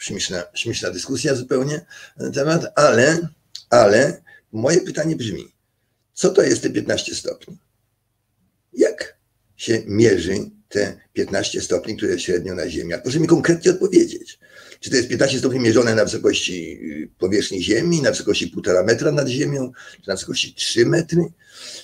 śmieszna, 0.00 0.42
śmieszna 0.54 0.90
dyskusja 0.90 1.34
zupełnie 1.34 1.86
na 2.16 2.24
ten 2.24 2.32
temat, 2.32 2.72
ale, 2.76 3.28
ale 3.70 4.22
moje 4.52 4.80
pytanie 4.80 5.16
brzmi, 5.16 5.52
co 6.14 6.30
to 6.30 6.42
jest 6.42 6.62
te 6.62 6.70
15 6.70 7.14
stopni? 7.14 7.58
Jak 8.72 9.16
się 9.56 9.82
mierzy 9.86 10.50
te 10.68 11.00
15 11.12 11.60
stopni, 11.60 11.96
które 11.96 12.12
jest 12.12 12.24
średnio 12.24 12.54
na 12.54 12.70
Ziemi? 12.70 12.92
Proszę 13.02 13.20
mi 13.20 13.26
konkretnie 13.26 13.70
odpowiedzieć. 13.70 14.38
Czy 14.80 14.90
to 14.90 14.96
jest 14.96 15.08
15 15.08 15.38
stopni 15.38 15.60
mierzone 15.60 15.94
na 15.94 16.04
wysokości 16.04 16.78
y, 16.82 17.08
powierzchni 17.18 17.62
Ziemi, 17.62 18.02
na 18.02 18.10
wysokości 18.10 18.52
1,5 18.56 18.86
metra 18.86 19.12
nad 19.12 19.28
Ziemią, 19.28 19.72
czy 20.02 20.08
na 20.08 20.14
wysokości 20.14 20.54
3 20.54 20.86
metry? 20.86 21.24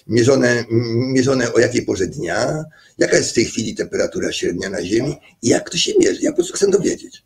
Mierzone, 0.07 0.65
mierzone 0.97 1.53
o 1.53 1.59
jakiej 1.59 1.83
porze 1.83 2.07
dnia? 2.07 2.65
Jaka 2.99 3.17
jest 3.17 3.31
w 3.31 3.35
tej 3.35 3.45
chwili 3.45 3.75
temperatura 3.75 4.33
średnia 4.33 4.71
na 4.71 4.85
Ziemi? 4.85 5.17
I 5.43 5.49
jak 5.49 5.71
to 5.71 5.79
się 5.79 5.93
mierzy? 6.01 6.23
Ja 6.23 6.31
po 6.31 6.37
prostu 6.37 6.53
chcę 6.53 6.71
dowiedzieć. 6.71 7.26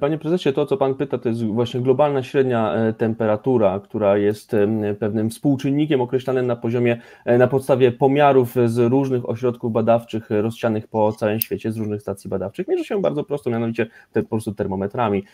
panie 0.00 0.18
prezesie, 0.18 0.52
to 0.52 0.66
co 0.66 0.76
pan 0.76 0.94
pyta, 0.94 1.18
to 1.18 1.28
jest 1.28 1.44
właśnie 1.44 1.80
globalna 1.80 2.22
średnia 2.22 2.74
e, 2.74 2.92
temperatura, 2.92 3.80
która 3.80 4.16
jest 4.16 4.56
pewnym 4.98 5.30
współczynnikiem 5.30 6.00
określanym 6.00 6.46
na 6.46 6.56
poziomie, 6.56 7.00
e, 7.24 7.38
na 7.38 7.46
podstawie 7.46 7.92
pomiarów 7.92 8.54
z 8.66 8.78
różnych 8.78 9.28
ośrodków 9.28 9.72
badawczych 9.72 10.30
rozsianych 10.30 10.88
po 10.88 11.12
całym 11.12 11.40
świecie, 11.40 11.72
z 11.72 11.76
różnych 11.76 12.02
stacji 12.02 12.30
badawczych. 12.30 12.68
Mierzy 12.68 12.84
się 12.84 13.00
bardzo 13.00 13.24
prosto, 13.24 13.50
mianowicie 13.50 13.86
te, 14.12 14.22
po 14.22 14.28
prostu 14.28 14.54
termometrami. 14.54 15.24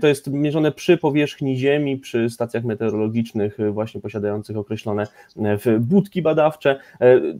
To 0.00 0.06
jest 0.06 0.30
mierzone 0.30 0.72
przy 0.72 0.96
powierzchni 0.96 1.56
Ziemi, 1.56 1.96
przy 1.96 2.30
stacjach 2.30 2.64
meteorologicznych 2.64 3.58
właśnie 3.72 4.00
posiadających 4.00 4.56
określone 4.56 5.06
budki 5.80 6.22
badawcze. 6.22 6.78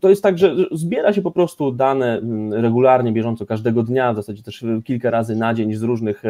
To 0.00 0.08
jest 0.08 0.22
tak, 0.22 0.38
że 0.38 0.54
zbiera 0.72 1.12
się 1.12 1.22
po 1.22 1.30
prostu 1.30 1.72
dane 1.72 2.20
regularnie, 2.50 3.12
bieżąco 3.12 3.46
każdego 3.46 3.82
dnia, 3.82 4.12
w 4.12 4.16
zasadzie 4.16 4.42
też 4.42 4.64
kilka 4.84 5.10
razy 5.10 5.36
na 5.36 5.54
dzień 5.54 5.74
z 5.74 5.82
różnych 5.82 6.22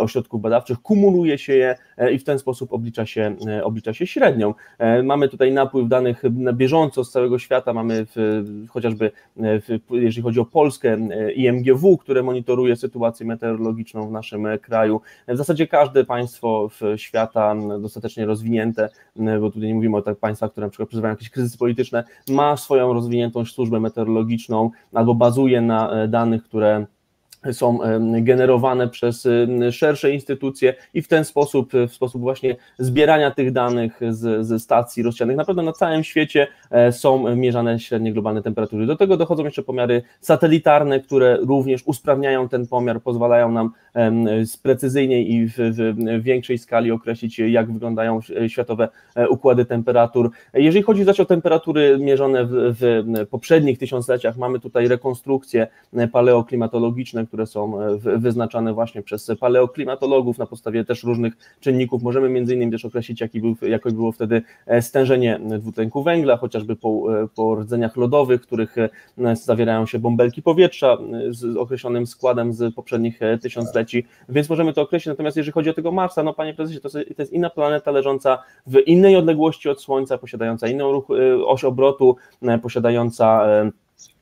ośrodków 0.00 0.40
badawczych, 0.40 0.78
kumuluje 0.78 1.38
się 1.38 1.52
je 1.52 1.76
i 2.12 2.18
w 2.18 2.24
ten 2.24 2.38
sposób 2.38 2.72
oblicza 2.72 3.06
się, 3.06 3.36
oblicza 3.62 3.94
się 3.94 4.06
średnią. 4.06 4.54
Mamy 5.04 5.28
tutaj 5.28 5.52
napływ 5.52 5.88
danych 5.88 6.22
na 6.30 6.52
bieżąco 6.52 7.04
z 7.04 7.10
całego 7.10 7.38
świata, 7.38 7.72
mamy 7.72 8.06
w, 8.16 8.44
chociażby 8.68 9.10
w, 9.36 9.78
jeżeli 9.90 10.22
chodzi 10.22 10.40
o 10.40 10.44
Polskę 10.44 10.98
IMGW, 11.34 11.96
które 11.96 12.22
monitoruje 12.22 12.76
sytuację 12.76 13.26
meteorologiczną 13.26 14.08
w 14.08 14.12
naszym 14.12 14.46
kraju. 14.62 15.00
W 15.28 15.36
zasadzie 15.36 15.66
każde 15.66 16.04
państwo 16.04 16.70
świata 16.96 17.54
dostatecznie 17.80 18.26
rozwinięte, 18.26 18.88
bo 19.40 19.50
tutaj 19.50 19.68
nie 19.68 19.74
mówimy 19.74 19.96
o 19.96 20.02
tak 20.02 20.18
państwach, 20.18 20.50
które 20.50 20.66
na 20.66 20.70
przykład 20.70 20.88
przeżywają 20.88 21.12
jakieś 21.12 21.30
kryzysy 21.30 21.58
polityczne, 21.58 22.04
ma 22.28 22.56
swoją 22.56 22.92
rozwiniętą 22.92 23.44
służbę 23.44 23.80
meteorologiczną 23.80 24.70
albo 24.92 25.14
bazuje 25.14 25.60
na 25.60 25.90
e, 25.90 26.08
danych, 26.08 26.44
które 26.44 26.86
są 27.52 27.78
generowane 28.22 28.88
przez 28.88 29.28
szersze 29.70 30.10
instytucje 30.12 30.74
i 30.94 31.02
w 31.02 31.08
ten 31.08 31.24
sposób, 31.24 31.72
w 31.88 31.94
sposób 31.94 32.20
właśnie 32.20 32.56
zbierania 32.78 33.30
tych 33.30 33.52
danych 33.52 34.00
z, 34.10 34.46
ze 34.46 34.58
stacji 34.58 35.02
rozsianych, 35.02 35.36
naprawdę 35.36 35.62
na 35.62 35.72
całym 35.72 36.04
świecie 36.04 36.46
e, 36.70 36.92
są 36.92 37.36
mierzane 37.36 37.78
średnie 37.78 38.12
globalne 38.12 38.42
temperatury. 38.42 38.86
Do 38.86 38.96
tego 38.96 39.16
dochodzą 39.16 39.44
jeszcze 39.44 39.62
pomiary 39.62 40.02
satelitarne, 40.20 41.00
które 41.00 41.38
również 41.40 41.82
usprawniają 41.84 42.48
ten 42.48 42.66
pomiar, 42.66 43.02
pozwalają 43.02 43.52
nam 43.52 43.70
precyzyjniej 44.62 45.32
i 45.32 45.46
w, 45.46 45.54
w 45.56 46.22
większej 46.22 46.58
skali 46.58 46.90
określić, 46.90 47.38
jak 47.38 47.72
wyglądają 47.72 48.20
światowe 48.48 48.88
e, 49.14 49.28
układy 49.28 49.64
temperatur. 49.64 50.30
Jeżeli 50.54 50.82
chodzi 50.82 51.04
zaś 51.04 51.20
o 51.20 51.24
temperatury 51.24 51.98
mierzone 51.98 52.44
w, 52.44 52.50
w 52.52 53.26
poprzednich 53.30 53.78
tysiącleciach, 53.78 54.36
mamy 54.36 54.60
tutaj 54.60 54.88
rekonstrukcje 54.88 55.66
e, 55.92 56.08
paleoklimatologiczne, 56.08 57.26
które 57.30 57.46
są 57.46 57.80
e, 57.82 57.96
wyznaczane 57.98 58.74
właśnie 58.74 59.02
przez 59.02 59.30
paleoklimatologów 59.40 60.38
na 60.38 60.46
podstawie 60.46 60.84
też 60.84 61.04
różnych 61.04 61.56
czynników. 61.60 62.02
Możemy 62.02 62.28
między 62.28 62.54
innymi 62.54 62.72
też 62.72 62.84
określić, 62.84 63.20
jaki 63.20 63.40
był, 63.40 63.56
jakie 63.62 63.90
było 63.90 64.12
wtedy 64.12 64.42
e, 64.66 64.82
stężenie 64.82 65.40
dwutlenku 65.58 66.02
węgla, 66.02 66.36
chociażby 66.36 66.76
po, 66.76 67.20
e, 67.22 67.28
po 67.36 67.54
rdzeniach 67.54 67.96
lodowych, 67.96 68.40
których 68.40 68.76
zawierają 69.32 69.86
się 69.86 69.98
bąbelki 69.98 70.42
powietrza 70.42 70.98
z 71.30 71.56
określonym 71.56 72.06
składem 72.06 72.52
z 72.52 72.74
poprzednich 72.74 73.20
tysiącleci, 73.42 74.06
więc 74.28 74.50
możemy 74.50 74.72
to 74.72 74.82
określić. 74.82 75.06
Natomiast 75.06 75.36
jeżeli 75.36 75.52
chodzi 75.52 75.70
o 75.70 75.74
tego 75.74 75.92
Marsa, 75.92 76.22
no 76.22 76.34
panie 76.34 76.54
prezesie, 76.54 76.80
to, 76.80 76.90
to 76.90 76.98
jest 77.18 77.32
inna 77.32 77.50
planeta 77.50 77.90
leżąca 77.90 78.38
w 78.66 78.78
innej 78.86 79.16
odległości 79.16 79.68
od 79.68 79.82
Słońca, 79.82 80.18
posiadająca 80.18 80.68
inną 80.68 80.92
ruch, 80.92 81.08
oś 81.46 81.64
obrotu, 81.64 82.16
posiadająca 82.62 83.46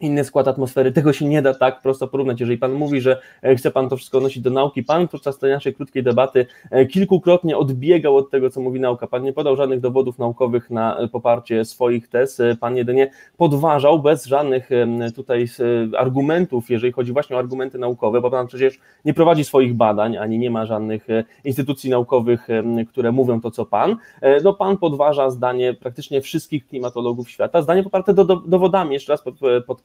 inny 0.01 0.24
skład 0.24 0.49
atmosfery. 0.49 0.92
Tego 0.92 1.12
się 1.12 1.24
nie 1.24 1.42
da 1.42 1.55
tak 1.55 1.82
prosto 1.82 2.09
porównać. 2.09 2.40
Jeżeli 2.40 2.59
Pan 2.59 2.72
mówi, 2.72 3.01
że 3.01 3.20
e, 3.42 3.57
chce 3.57 3.70
Pan 3.70 3.88
to 3.88 3.96
wszystko 3.96 4.20
nosić 4.20 4.42
do 4.42 4.51
nauki, 4.51 4.82
Pan 4.82 5.09
podczas 5.09 5.38
tej 5.38 5.51
naszej 5.51 5.74
krótkiej 5.74 6.03
debaty 6.03 6.46
e, 6.70 6.86
kilkukrotnie 6.86 7.57
odbiegał 7.57 8.16
od 8.16 8.30
tego, 8.30 8.51
co 8.51 8.61
mówi 8.61 8.80
nauka. 8.80 9.07
Pan 9.07 9.22
nie 9.22 9.32
podał 9.32 9.57
żadnych 9.57 9.80
dowodów 9.80 10.18
naukowych 10.18 10.70
na 10.70 10.99
e, 10.99 11.09
poparcie 11.09 11.64
swoich 11.64 12.09
tez. 12.09 12.42
Pan 12.61 12.76
jedynie 12.76 13.11
podważał 13.36 14.03
bez 14.03 14.26
żadnych 14.26 14.70
tutaj 15.16 15.46
argumentów, 15.99 16.70
jeżeli 16.70 16.92
chodzi 16.92 17.12
właśnie 17.12 17.36
o 17.36 17.38
argumenty 17.38 17.78
naukowe, 17.78 18.20
bo 18.20 18.30
Pan 18.30 18.46
przecież 18.46 18.78
nie 19.05 19.14
prowadzi 19.14 19.44
swoich 19.44 19.74
badań, 19.74 20.16
ani 20.16 20.38
nie 20.38 20.51
ma 20.51 20.66
żadnych 20.66 21.07
instytucji 21.44 21.90
naukowych, 21.90 22.49
które 22.88 23.12
mówią 23.12 23.40
to, 23.40 23.51
co 23.51 23.66
Pan. 23.66 23.96
No 24.44 24.55
Pan 24.55 24.76
podważa 24.76 25.30
zdanie 25.30 25.74
praktycznie 25.74 26.20
wszystkich 26.20 26.66
klimatologów 26.66 27.30
świata, 27.30 27.62
zdanie 27.62 27.82
poparte 27.82 28.14
do, 28.14 28.24
do, 28.24 28.36
dowodami. 28.36 28.94
Jeszcze 28.94 29.12
raz 29.12 29.22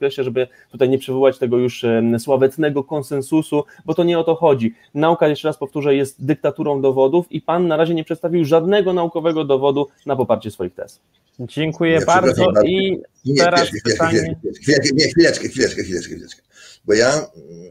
podkreślę, 0.03 0.23
żeby 0.23 0.47
tutaj 0.71 0.89
nie 0.89 0.97
przywołać 0.97 1.37
tego 1.37 1.57
już 1.57 1.85
sławetnego 2.19 2.83
konsensusu, 2.83 3.63
bo 3.85 3.93
to 3.93 4.03
nie 4.03 4.19
o 4.19 4.23
to 4.23 4.35
chodzi. 4.35 4.75
Nauka, 4.93 5.27
jeszcze 5.27 5.47
raz 5.47 5.57
powtórzę, 5.57 5.95
jest 5.95 6.25
dyktaturą 6.25 6.81
dowodów 6.81 7.31
i 7.31 7.41
pan 7.41 7.67
na 7.67 7.77
razie 7.77 7.93
nie 7.93 8.03
przedstawił 8.03 8.45
żadnego 8.45 8.93
naukowego 8.93 9.45
dowodu 9.45 9.87
na 10.05 10.15
poparcie 10.15 10.51
swoich 10.51 10.73
tez. 10.73 10.99
Dziękuję 11.39 11.99
nie, 11.99 12.05
bardzo 12.05 12.51
i 12.65 13.01
nie, 13.25 13.35
teraz 13.35 13.73
nie, 13.73 13.79
pytanie... 13.91 14.35
Chwileczkę, 14.61 15.47
chwileczkę, 15.47 15.83
chwileczkę, 15.83 15.83
chwileczkę, 16.15 16.41
bo 16.85 16.93
ja 16.93 17.11
mm, 17.13 17.27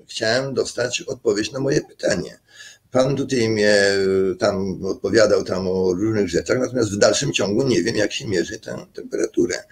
chciałem 0.08 0.54
dostać 0.54 1.02
odpowiedź 1.02 1.52
na 1.52 1.60
moje 1.60 1.80
pytanie. 1.80 2.38
Pan 2.92 3.16
tutaj 3.16 3.48
mnie 3.48 3.76
tam 4.38 4.84
odpowiadał 4.84 5.44
tam 5.44 5.68
o 5.68 5.92
różnych 5.94 6.28
rzeczach, 6.28 6.58
natomiast 6.58 6.92
w 6.92 6.98
dalszym 6.98 7.32
ciągu 7.32 7.68
nie 7.68 7.82
wiem, 7.82 7.96
jak 7.96 8.12
się 8.12 8.28
mierzy 8.28 8.58
tę 8.58 8.86
temperaturę. 8.94 9.64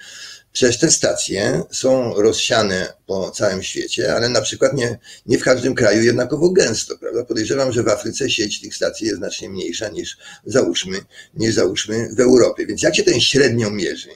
Przecież 0.52 0.78
te 0.78 0.90
stacje 0.90 1.62
są 1.70 2.14
rozsiane 2.14 2.92
po 3.06 3.30
całym 3.30 3.62
świecie, 3.62 4.14
ale 4.14 4.28
na 4.28 4.40
przykład 4.40 4.74
nie, 4.74 4.98
nie 5.26 5.38
w 5.38 5.42
każdym 5.42 5.74
kraju 5.74 6.02
jednakowo 6.02 6.50
gęsto, 6.50 6.98
prawda? 6.98 7.24
Podejrzewam, 7.24 7.72
że 7.72 7.82
w 7.82 7.88
Afryce 7.88 8.30
sieć 8.30 8.60
tych 8.60 8.76
stacji 8.76 9.06
jest 9.06 9.18
znacznie 9.18 9.50
mniejsza 9.50 9.88
niż 9.88 10.18
załóżmy, 10.44 10.98
niż 11.34 11.54
załóżmy 11.54 12.08
w 12.16 12.20
Europie. 12.20 12.66
Więc 12.66 12.82
jak 12.82 12.96
się 12.96 13.02
ten 13.02 13.20
średnią 13.20 13.70
mierzy? 13.70 14.10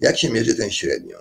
Jak 0.00 0.18
się 0.18 0.30
mierzy 0.30 0.54
ten 0.54 0.70
średnią? 0.70 1.16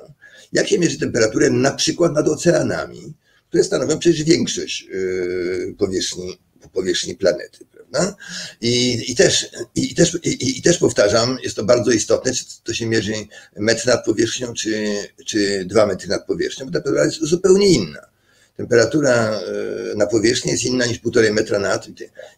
Jak 0.52 0.68
się 0.68 0.80
mierzy 0.80 1.00
temperaturę 1.00 1.50
na 1.50 1.72
przykład 1.72 2.14
nad 2.14 2.28
oceanami, 2.28 3.14
które 3.50 3.64
stanowią 3.64 4.00
przecież 4.00 4.24
większość 4.24 4.82
yy, 4.82 5.76
powierzchni, 5.78 6.38
powierzchni 6.70 7.16
planety? 7.16 7.66
Prawda? 7.72 8.16
I, 8.62 9.04
i, 9.12 9.16
też, 9.16 9.50
i, 9.76 9.96
też, 9.96 10.20
i, 10.24 10.58
i, 10.58 10.62
też 10.62 10.78
powtarzam, 10.78 11.38
jest 11.44 11.56
to 11.56 11.64
bardzo 11.64 11.92
istotne, 11.92 12.34
czy 12.34 12.46
to 12.64 12.74
się 12.74 12.86
mierzy 12.86 13.14
metr 13.56 13.88
nad 13.88 14.06
powierzchnią, 14.06 14.54
czy, 14.54 14.96
czy 15.26 15.66
dwa 15.66 15.86
metry 15.86 16.08
nad 16.08 16.26
powierzchnią, 16.26 16.66
bo 16.66 16.72
ta 16.72 16.80
temperatura 16.80 17.06
jest 17.06 17.24
zupełnie 17.24 17.70
inna. 17.70 18.14
Temperatura 18.58 19.14
e, 19.14 19.96
na 19.96 20.08
powierzchni 20.08 20.52
jest 20.52 20.64
inna 20.64 20.86
niż 20.86 21.00
półtorej 21.00 21.34
metra 21.34 21.60
nad. 21.60 21.88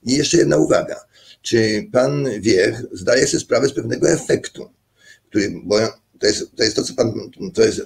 I 0.03 0.13
jeszcze 0.17 0.37
jedna 0.37 0.57
uwaga. 0.57 1.05
Czy 1.41 1.87
pan 1.91 2.41
wie, 2.41 2.81
zdaje 2.91 3.27
sobie 3.27 3.39
sprawę 3.39 3.67
z 3.67 3.73
pewnego 3.73 4.09
efektu, 4.09 4.69
który, 5.29 5.53
bo 5.63 5.79
to 6.19 6.27
jest, 6.27 6.55
to 6.55 6.63
jest 6.63 6.75
to, 6.75 6.83
co 6.83 6.93
pan, 6.93 7.13
to 7.53 7.63
jest 7.63 7.81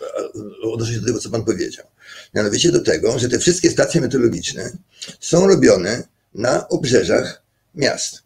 odnośnie 0.64 1.00
do 1.00 1.06
tego, 1.06 1.20
co 1.20 1.30
pan 1.30 1.46
powiedział. 1.46 1.86
Mianowicie 2.34 2.72
do 2.72 2.82
tego, 2.82 3.20
że 3.20 3.30
te 3.30 3.40
wszystkie 3.40 3.72
stacje 3.72 4.02
meteorologiczne 4.02 4.72
są 5.20 5.48
robione 5.48 6.04
na 6.34 6.68
obrzeżach 6.68 7.44
miast. 7.76 8.24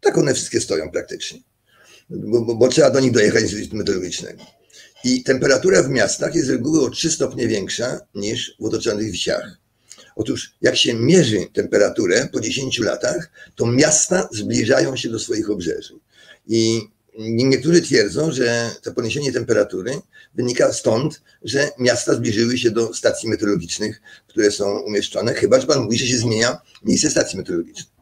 Tak 0.00 0.18
one 0.18 0.34
wszystkie 0.34 0.60
stoją 0.60 0.90
praktycznie, 0.90 1.40
bo, 2.10 2.40
bo, 2.40 2.54
bo 2.54 2.68
trzeba 2.68 2.90
do 2.90 3.00
nich 3.00 3.12
dojechać 3.12 3.42
z 3.42 3.52
Instytutu 3.52 3.76
Meteorologicznego. 3.76 4.44
I 5.04 5.22
temperatura 5.22 5.82
w 5.82 5.88
miastach 5.88 6.34
jest 6.34 6.46
z 6.46 6.50
reguły 6.50 6.80
o 6.80 6.90
3 6.90 7.10
stopnie 7.10 7.48
większa 7.48 8.00
niż 8.14 8.56
w 8.60 8.64
otoczonych 8.64 9.12
wsiach. 9.12 9.58
Otóż, 10.16 10.54
jak 10.62 10.76
się 10.76 10.94
mierzy 10.94 11.46
temperaturę 11.52 12.28
po 12.32 12.40
10 12.40 12.78
latach, 12.78 13.30
to 13.56 13.66
miasta 13.66 14.28
zbliżają 14.32 14.96
się 14.96 15.08
do 15.08 15.18
swoich 15.18 15.50
obrzeży. 15.50 15.94
I 16.46 16.80
niektórzy 17.18 17.82
twierdzą, 17.82 18.32
że 18.32 18.70
to 18.82 18.92
poniesienie 18.92 19.32
temperatury 19.32 20.00
wynika 20.34 20.72
stąd, 20.72 21.22
że 21.42 21.68
miasta 21.78 22.14
zbliżyły 22.14 22.58
się 22.58 22.70
do 22.70 22.94
stacji 22.94 23.28
meteorologicznych, 23.28 24.02
które 24.26 24.50
są 24.50 24.80
umieszczone, 24.80 25.34
chyba 25.34 25.60
że 25.60 25.66
pan 25.66 25.82
mówi, 25.82 25.98
że 25.98 26.06
się 26.06 26.16
zmienia 26.16 26.58
miejsce 26.84 27.10
stacji 27.10 27.38
meteorologicznej. 27.38 27.98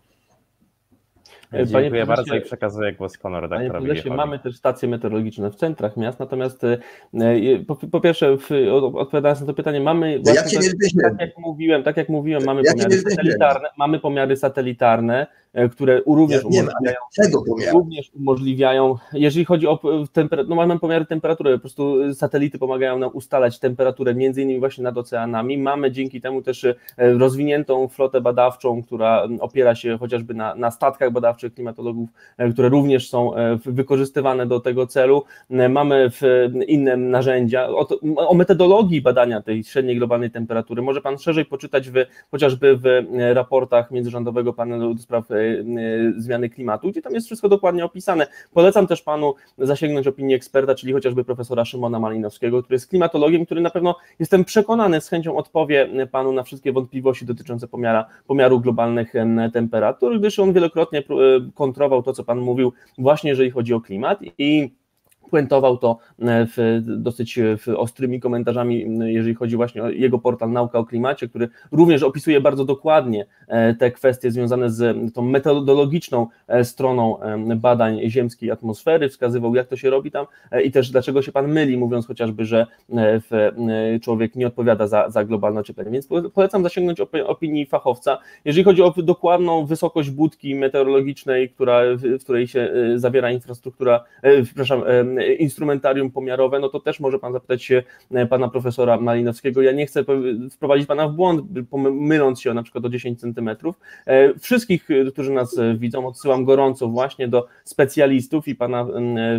Dziękuję 1.53 1.91
Panie 1.91 2.07
bardzo 2.07 2.35
i 2.35 2.41
przekazuję 2.41 2.93
głos 2.93 3.19
panu 3.19 3.41
redaktorowi. 3.41 4.03
Panie 4.03 4.17
mamy 4.17 4.39
też 4.39 4.57
stacje 4.57 4.89
meteorologiczne 4.89 5.51
w 5.51 5.55
centrach 5.55 5.97
miast, 5.97 6.19
natomiast 6.19 6.65
e, 6.65 6.79
po, 7.67 7.77
po 7.77 8.01
pierwsze, 8.01 8.37
w, 8.37 8.51
odpowiadając 8.95 9.41
na 9.41 9.47
to 9.47 9.55
pytanie, 9.55 9.81
mamy 9.81 10.19
właśnie, 10.19 10.59
jak 10.67 10.75
tak, 11.03 11.11
tak, 11.11 11.21
jak 11.21 11.39
mówiłem, 11.39 11.83
tak 11.83 11.97
jak 11.97 12.09
mówiłem, 12.09 12.45
mamy 12.45 12.63
pomiary 12.65 12.99
satelitarne, 12.99 13.69
mamy 13.77 13.99
pomiary 13.99 14.37
satelitarne, 14.37 15.27
E, 15.27 15.46
które 15.73 16.03
również, 16.07 16.43
ja 16.43 16.49
umożliwiają, 16.49 16.97
również 17.73 18.11
umożliwiają, 18.15 18.97
jeżeli 19.13 19.45
chodzi 19.45 19.67
o 19.67 19.79
temperaturę, 20.13 20.49
no 20.49 20.57
mamy 20.57 20.79
pomiary 20.79 21.07
temperatury, 21.07 21.53
po 21.53 21.61
prostu 21.61 22.15
satelity 22.15 22.59
pomagają 22.59 22.99
nam 22.99 23.11
ustalać 23.13 23.59
temperaturę 23.59 24.15
między 24.15 24.43
innymi 24.43 24.61
właśnie 24.61 24.85
nad 24.85 24.99
oceanami. 24.99 25.59
Mamy 25.59 25.93
dzięki 25.93 26.21
temu 26.21 26.43
też 26.43 26.65
e, 26.65 26.75
rozwiniętą 26.97 27.89
flotę 27.89 28.21
badawczą, 28.21 28.83
która 28.83 29.29
opiera 29.41 29.75
się 29.75 29.99
chociażby 29.99 30.35
na, 30.35 30.55
na 30.55 30.71
statkach 30.71 31.13
badawczych 31.13 31.55
klimatologów, 31.55 32.09
e, 32.39 32.53
które 32.53 32.69
również 32.69 33.11
są 33.11 33.33
wykorzystywane 33.65 34.47
do 34.47 34.61
tego 34.61 34.87
celu. 34.87 35.25
Mamy 35.71 36.11
inne 36.67 36.97
narzędzia. 36.97 37.69
O, 37.69 37.89
o 38.17 38.35
metodologii 38.35 39.03
badania 39.03 39.43
tej 39.43 39.65
średniej 39.65 39.97
globalnej 39.97 40.31
temperatury 40.31 40.83
może 40.83 41.01
Pan 41.01 41.19
szerzej 41.19 41.45
poczytać 41.45 41.91
w, 41.91 41.95
chociażby 42.31 42.77
w 42.77 42.85
raportach 43.35 43.91
międzyrządowego 43.91 44.53
panelu 44.53 44.95
do 44.95 45.03
spraw 45.03 45.25
zmiany 46.17 46.51
klimatu, 46.51 46.91
gdzie 46.91 47.03
tam 47.03 47.15
jest 47.15 47.27
wszystko 47.27 47.49
dokładnie 47.49 47.85
opisane. 47.85 48.27
Polecam 48.53 48.87
też 48.87 49.03
panu 49.03 49.35
zasięgnąć 49.59 50.07
opinii 50.07 50.35
eksperta, 50.35 50.75
czyli 50.75 50.93
chociażby 50.93 51.25
profesora 51.25 51.65
Szymona 51.65 52.01
Malinowskiego, 52.01 52.63
który 52.63 52.75
jest 52.75 52.89
klimatologiem, 52.89 53.47
który 53.47 53.61
na 53.61 53.71
pewno 53.71 53.97
jestem 54.19 54.45
przekonany 54.45 55.01
z 55.01 55.09
chęcią 55.09 55.37
odpowie 55.37 55.89
panu 56.13 56.33
na 56.33 56.43
wszystkie 56.43 56.73
wątpliwości 56.73 57.27
dotyczące 57.27 57.69
pomiara, 57.69 58.07
pomiaru 58.27 58.61
globalnych 58.61 59.13
temperatur, 59.53 60.19
gdyż 60.19 60.39
on 60.39 60.53
wielokrotnie 60.53 60.99
y, 60.99 61.05
kontrował 61.55 62.03
to, 62.03 62.13
co 62.13 62.25
pan 62.25 62.39
mówił, 62.39 62.73
właśnie 62.99 63.31
jeżeli 63.31 63.51
chodzi 63.51 63.75
o 63.75 63.81
klimat 63.81 64.19
i 64.39 64.71
puentował 65.31 65.79
to 65.79 65.99
e, 66.19 66.47
w, 66.47 66.81
dosyć 66.83 67.39
e, 67.39 67.57
w 67.57 67.69
ostrymi 67.69 68.21
komentarzami, 68.21 68.99
jeżeli 69.05 69.35
chodzi 69.35 69.57
właśnie 69.57 69.83
o 69.83 69.91
jego 69.91 70.19
portal 70.19 70.53
Nauka 70.53 70.79
o 70.79 70.85
Klimacie, 70.85 71.29
który 71.29 71.49
również 71.73 72.03
opisuje 72.03 72.41
bardzo 72.41 72.65
dokładnie 72.65 73.27
e, 73.49 73.75
te 73.75 73.91
kwestie 73.91 74.31
związane 74.31 74.71
z 74.71 75.15
tą 75.15 75.23
metodologiczną 75.23 76.27
stroną 76.63 77.19
badań 77.57 78.01
ziemskiej 78.11 78.51
atmosfery, 78.51 79.09
wskazywał 79.09 79.55
jak 79.55 79.67
to 79.67 79.77
się 79.77 79.91
robi 79.91 80.11
tam 80.11 80.27
i 80.65 80.71
też 80.71 80.91
dlaczego 80.91 81.23
się 81.23 81.33
pan 81.33 81.49
myli, 81.49 81.77
mówiąc 81.77 82.07
chociażby, 82.07 82.45
że 82.45 82.67
człowiek 84.03 84.35
nie 84.35 84.47
odpowiada 84.47 84.87
za, 84.87 85.11
za 85.11 85.25
globalne 85.25 85.61
ocieplenie. 85.61 85.91
Więc 85.91 86.09
polecam 86.35 86.63
zasięgnąć 86.63 87.01
opinii 87.27 87.67
fachowca. 87.67 88.19
Jeżeli 88.45 88.65
chodzi 88.65 88.83
o 88.83 88.95
dokładną 88.97 89.67
wysokość 89.67 90.11
budki 90.11 90.55
meteorologicznej, 90.55 91.51
która, 91.51 91.81
w 91.97 92.25
której 92.25 92.49
się 92.49 92.71
zawiera 92.95 93.31
infrastruktura, 93.31 94.05
przepraszam, 94.45 94.83
instrumentarium 95.39 96.11
pomiarowe, 96.11 96.59
no 96.59 96.69
to 96.69 96.81
też 96.81 97.01
może 97.01 97.19
Pan 97.19 97.33
zapytać 97.33 97.65
się 97.65 97.83
e, 98.11 98.27
Pana 98.27 98.49
profesora 98.49 98.97
Malinowskiego. 99.01 99.63
Ja 99.63 99.73
nie 99.73 99.87
chcę 99.87 100.05
wprowadzić 100.51 100.87
Pana 100.87 101.09
w 101.09 101.13
błąd, 101.13 101.45
myląc 101.93 102.41
się 102.41 102.55
na 102.55 102.63
przykład 102.63 102.85
o 102.85 102.89
10 102.89 103.21
centymetrów. 103.21 103.79
E, 104.07 104.39
wszystkich, 104.39 104.91
e, 104.91 105.05
którzy 105.05 105.33
nas 105.33 105.61
widzą, 105.75 106.07
odsyłam 106.07 106.45
gorąco 106.45 106.89
właśnie 106.89 107.29
do 107.29 107.47
specjalistów 107.65 108.49
i 108.49 108.55
Pana 108.55 108.87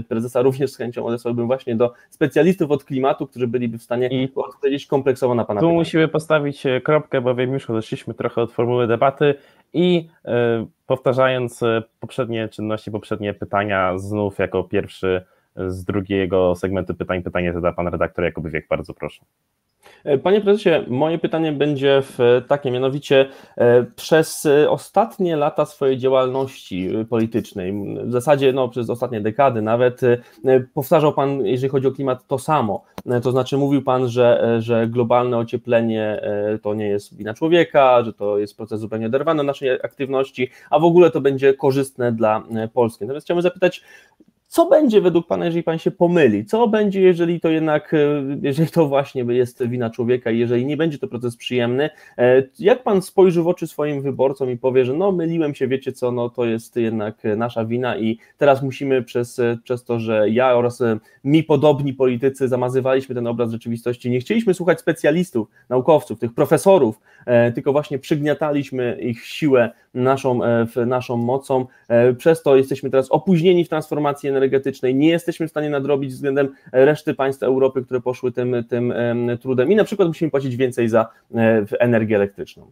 prezesa 0.09 0.41
również 0.41 0.71
z 0.71 0.77
chęcią 0.77 1.05
odesłałbym 1.05 1.47
właśnie 1.47 1.75
do 1.75 1.93
specjalistów 2.09 2.71
od 2.71 2.83
klimatu, 2.83 3.27
którzy 3.27 3.47
byliby 3.47 3.77
w 3.77 3.83
stanie 3.83 4.07
I 4.07 4.29
odpowiedzieć 4.35 4.85
kompleksowo 4.85 5.35
na 5.35 5.45
Pana 5.45 5.59
Tu 5.59 5.65
pytanie. 5.65 5.79
musimy 5.79 6.07
postawić 6.07 6.63
kropkę, 6.83 7.21
bo 7.21 7.35
wiem, 7.35 7.53
już 7.53 7.69
odeszliśmy 7.69 8.13
trochę 8.13 8.41
od 8.41 8.51
formuły 8.51 8.87
debaty 8.87 9.35
i 9.73 10.09
powtarzając 10.87 11.61
poprzednie 11.99 12.49
czynności, 12.49 12.91
poprzednie 12.91 13.33
pytania, 13.33 13.97
znów 13.97 14.39
jako 14.39 14.63
pierwszy 14.63 15.25
z 15.67 15.83
drugiego 15.83 16.55
segmentu 16.55 16.93
pytań 16.93 17.23
pytanie 17.23 17.53
zada 17.53 17.71
pan 17.71 17.87
redaktor 17.87 18.25
Jakub 18.25 18.47
Wiek, 18.47 18.67
bardzo 18.69 18.93
proszę. 18.93 19.21
E, 20.03 20.17
panie 20.17 20.41
prezesie, 20.41 20.69
moje 20.87 21.17
pytanie 21.17 21.51
będzie 21.51 22.01
w 22.03 22.41
takie, 22.47 22.71
mianowicie 22.71 23.29
e, 23.57 23.83
przez 23.95 24.47
ostatnie 24.69 25.35
lata 25.35 25.65
swojej 25.65 25.97
działalności 25.97 26.91
politycznej, 27.09 27.73
w 28.03 28.11
zasadzie 28.11 28.53
no, 28.53 28.69
przez 28.69 28.89
ostatnie 28.89 29.21
dekady 29.21 29.61
nawet, 29.61 30.03
e, 30.03 30.17
powtarzał 30.73 31.13
Pan, 31.13 31.45
jeżeli 31.45 31.69
chodzi 31.69 31.87
o 31.87 31.91
klimat, 31.91 32.27
to 32.27 32.39
samo. 32.39 32.83
To 33.23 33.31
znaczy 33.31 33.57
mówił 33.57 33.81
Pan, 33.81 34.07
że, 34.07 34.57
że 34.59 34.87
globalne 34.87 35.37
ocieplenie 35.37 36.21
to 36.61 36.73
nie 36.73 36.87
jest 36.87 37.17
wina 37.17 37.33
człowieka, 37.33 38.03
że 38.03 38.13
to 38.13 38.37
jest 38.37 38.57
proces 38.57 38.79
zupełnie 38.79 39.05
oderwany 39.05 39.41
od 39.41 39.47
naszej 39.47 39.69
aktywności, 39.69 40.49
a 40.69 40.79
w 40.79 40.83
ogóle 40.83 41.11
to 41.11 41.21
będzie 41.21 41.53
korzystne 41.53 42.11
dla 42.11 42.43
Polski. 42.73 43.03
Natomiast 43.03 43.25
chciałbym 43.25 43.41
zapytać, 43.41 43.83
co 44.47 44.65
będzie 44.69 45.01
według 45.01 45.27
Pana, 45.27 45.45
jeżeli 45.45 45.63
Pan 45.63 45.79
się 45.79 45.91
pomyli? 45.91 46.45
Co 46.45 46.67
będzie, 46.67 47.01
jeżeli 47.01 47.39
to 47.39 47.49
jednak, 47.49 47.93
e, 47.93 47.97
jeżeli 48.41 48.69
to 48.69 48.87
właśnie 48.87 49.25
jest 49.29 49.67
wina 49.67 49.89
człowieka 49.89 50.31
i 50.31 50.39
jeżeli 50.39 50.65
nie 50.65 50.77
będzie 50.77 50.97
to 50.97 51.07
proces 51.07 51.37
przyjemny? 51.37 51.89
E, 52.17 52.43
jak 52.59 52.83
Pan 52.83 53.01
spojrzy 53.01 53.41
w 53.41 53.47
oczy 53.47 53.67
swoim 53.67 54.01
wyborcom 54.01 54.51
i 54.51 54.57
powie, 54.57 54.85
że 54.85 54.93
no 54.93 55.11
myliłem 55.11 55.55
się, 55.55 55.67
wiecie 55.67 55.91
co, 55.91 56.11
no 56.11 56.29
to 56.29 56.45
jest 56.45 56.75
jednak 56.75 57.23
nasza 57.37 57.65
wina 57.65 57.97
i 57.97 58.19
teraz 58.37 58.63
musimy 58.63 59.03
przez, 59.03 59.41
przez 59.63 59.83
to, 59.83 59.99
że 59.99 60.29
ja 60.29 60.55
oraz 60.55 60.83
mi 61.23 61.43
podobni 61.43 61.93
politycy 61.93 62.47
zamazywaliśmy 62.47 63.15
ten 63.15 63.27
obraz 63.27 63.51
rzeczywistości, 63.51 64.09
nie 64.09 64.19
chcieliśmy 64.19 64.53
słuchać 64.53 64.79
specjalistów, 64.79 65.47
naukowców, 65.69 66.19
tych 66.19 66.33
profesorów, 66.33 66.99
e, 67.25 67.51
tylko 67.51 67.71
właśnie 67.71 67.99
przygniataliśmy 67.99 68.97
ich 69.01 69.25
siłę 69.25 69.71
naszą, 69.93 70.39
naszą 70.85 71.17
mocą, 71.17 71.65
przez 72.17 72.43
to 72.43 72.55
jesteśmy 72.55 72.89
teraz 72.89 73.11
opóźnieni 73.11 73.65
w 73.65 73.69
transformacji 73.69 74.29
energetycznej, 74.37 74.95
nie 74.95 75.09
jesteśmy 75.09 75.47
w 75.47 75.51
stanie 75.51 75.69
nadrobić 75.69 76.13
względem 76.13 76.55
reszty 76.71 77.13
państw 77.13 77.43
Europy, 77.43 77.85
które 77.85 78.01
poszły 78.01 78.31
tym, 78.31 78.63
tym 78.69 78.93
trudem 79.41 79.71
i 79.71 79.75
na 79.75 79.83
przykład 79.83 80.07
musimy 80.07 80.31
płacić 80.31 80.55
więcej 80.55 80.89
za 80.89 81.09
e, 81.35 81.65
energię 81.79 82.15
elektryczną. 82.15 82.71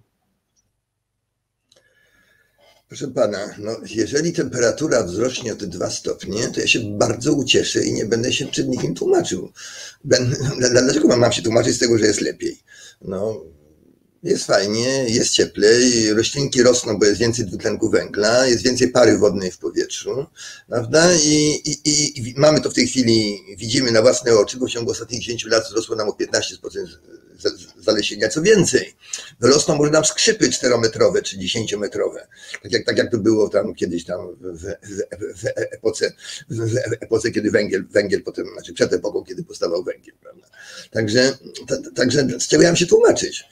Proszę 2.88 3.07
pana, 3.07 3.38
no 3.57 3.72
jeżeli 3.95 4.34
temperatura 4.34 5.03
wzrośnie 5.03 5.53
o 5.53 5.55
te 5.55 5.68
dwa 5.68 5.89
stopnie, 5.89 6.47
to 6.47 6.59
ja 6.59 6.68
się 6.68 6.80
bardzo 6.80 7.34
ucieszę 7.34 7.86
i 7.86 7.93
nie 7.93 8.05
będę 8.05 8.34
się 8.34 8.47
przed 8.47 8.68
nikim 8.68 8.95
tłumaczył. 8.95 9.51
Dlaczego 10.72 11.18
mam 11.18 11.32
się 11.32 11.41
tłumaczyć 11.41 11.76
z 11.76 11.80
tego, 11.80 11.97
że 11.97 12.05
jest 12.05 12.22
lepiej? 12.22 12.59
No, 13.01 13.41
jest 14.30 14.45
fajnie, 14.45 15.05
jest 15.07 15.32
cieplej, 15.32 16.13
roślinki 16.13 16.63
rosną, 16.63 16.99
bo 16.99 17.05
jest 17.05 17.19
więcej 17.19 17.45
dwutlenku 17.45 17.89
węgla, 17.89 18.47
jest 18.47 18.63
więcej 18.63 18.88
pary 18.89 19.17
wodnej 19.17 19.51
w 19.51 19.57
powietrzu, 19.57 20.26
prawda? 20.69 21.13
I, 21.15 21.61
i, 21.65 22.19
i 22.19 22.34
mamy 22.38 22.61
to 22.61 22.69
w 22.69 22.73
tej 22.73 22.88
chwili, 22.88 23.39
widzimy 23.57 23.91
na 23.91 24.01
własne 24.01 24.36
oczy, 24.36 24.57
bo 24.57 24.65
w 24.65 24.69
ciągu 24.69 24.91
ostatnich 24.91 25.21
10 25.21 25.45
lat 25.45 25.63
wzrosło 25.63 25.95
nam 25.95 26.09
o 26.09 26.11
15% 26.11 26.57
zalesienia. 27.80 28.30
Co 28.30 28.41
więcej, 28.41 28.95
wyrosną 29.39 29.76
może 29.76 29.91
nam 29.91 30.05
skrzypy 30.05 30.49
czterometrowe 30.49 31.21
czy 31.21 31.38
dziesięciometrowe. 31.38 32.28
Tak 32.63 32.71
jak, 32.71 32.86
tak 32.86 32.97
jak 32.97 33.11
to 33.11 33.17
było 33.17 33.49
tam 33.49 33.76
kiedyś 33.76 34.05
tam 34.05 34.36
w, 34.41 34.63
w, 34.63 35.41
w, 35.41 35.47
epoce, 35.55 36.13
w 36.49 36.76
epoce, 37.01 37.32
kiedy 37.32 37.51
węgiel, 37.51 37.86
węgiel 37.89 38.23
potem, 38.23 38.45
znaczy 38.53 38.73
przed 38.73 38.93
epoką, 38.93 39.23
kiedy 39.23 39.43
powstawał 39.43 39.84
węgiel, 39.84 40.15
prawda? 40.21 40.47
Także, 40.91 41.38
także 41.95 42.28
z 42.39 42.47
czego 42.47 42.63
ja 42.63 42.69
mam 42.69 42.76
się 42.76 42.88
tłumaczyć? 42.88 43.45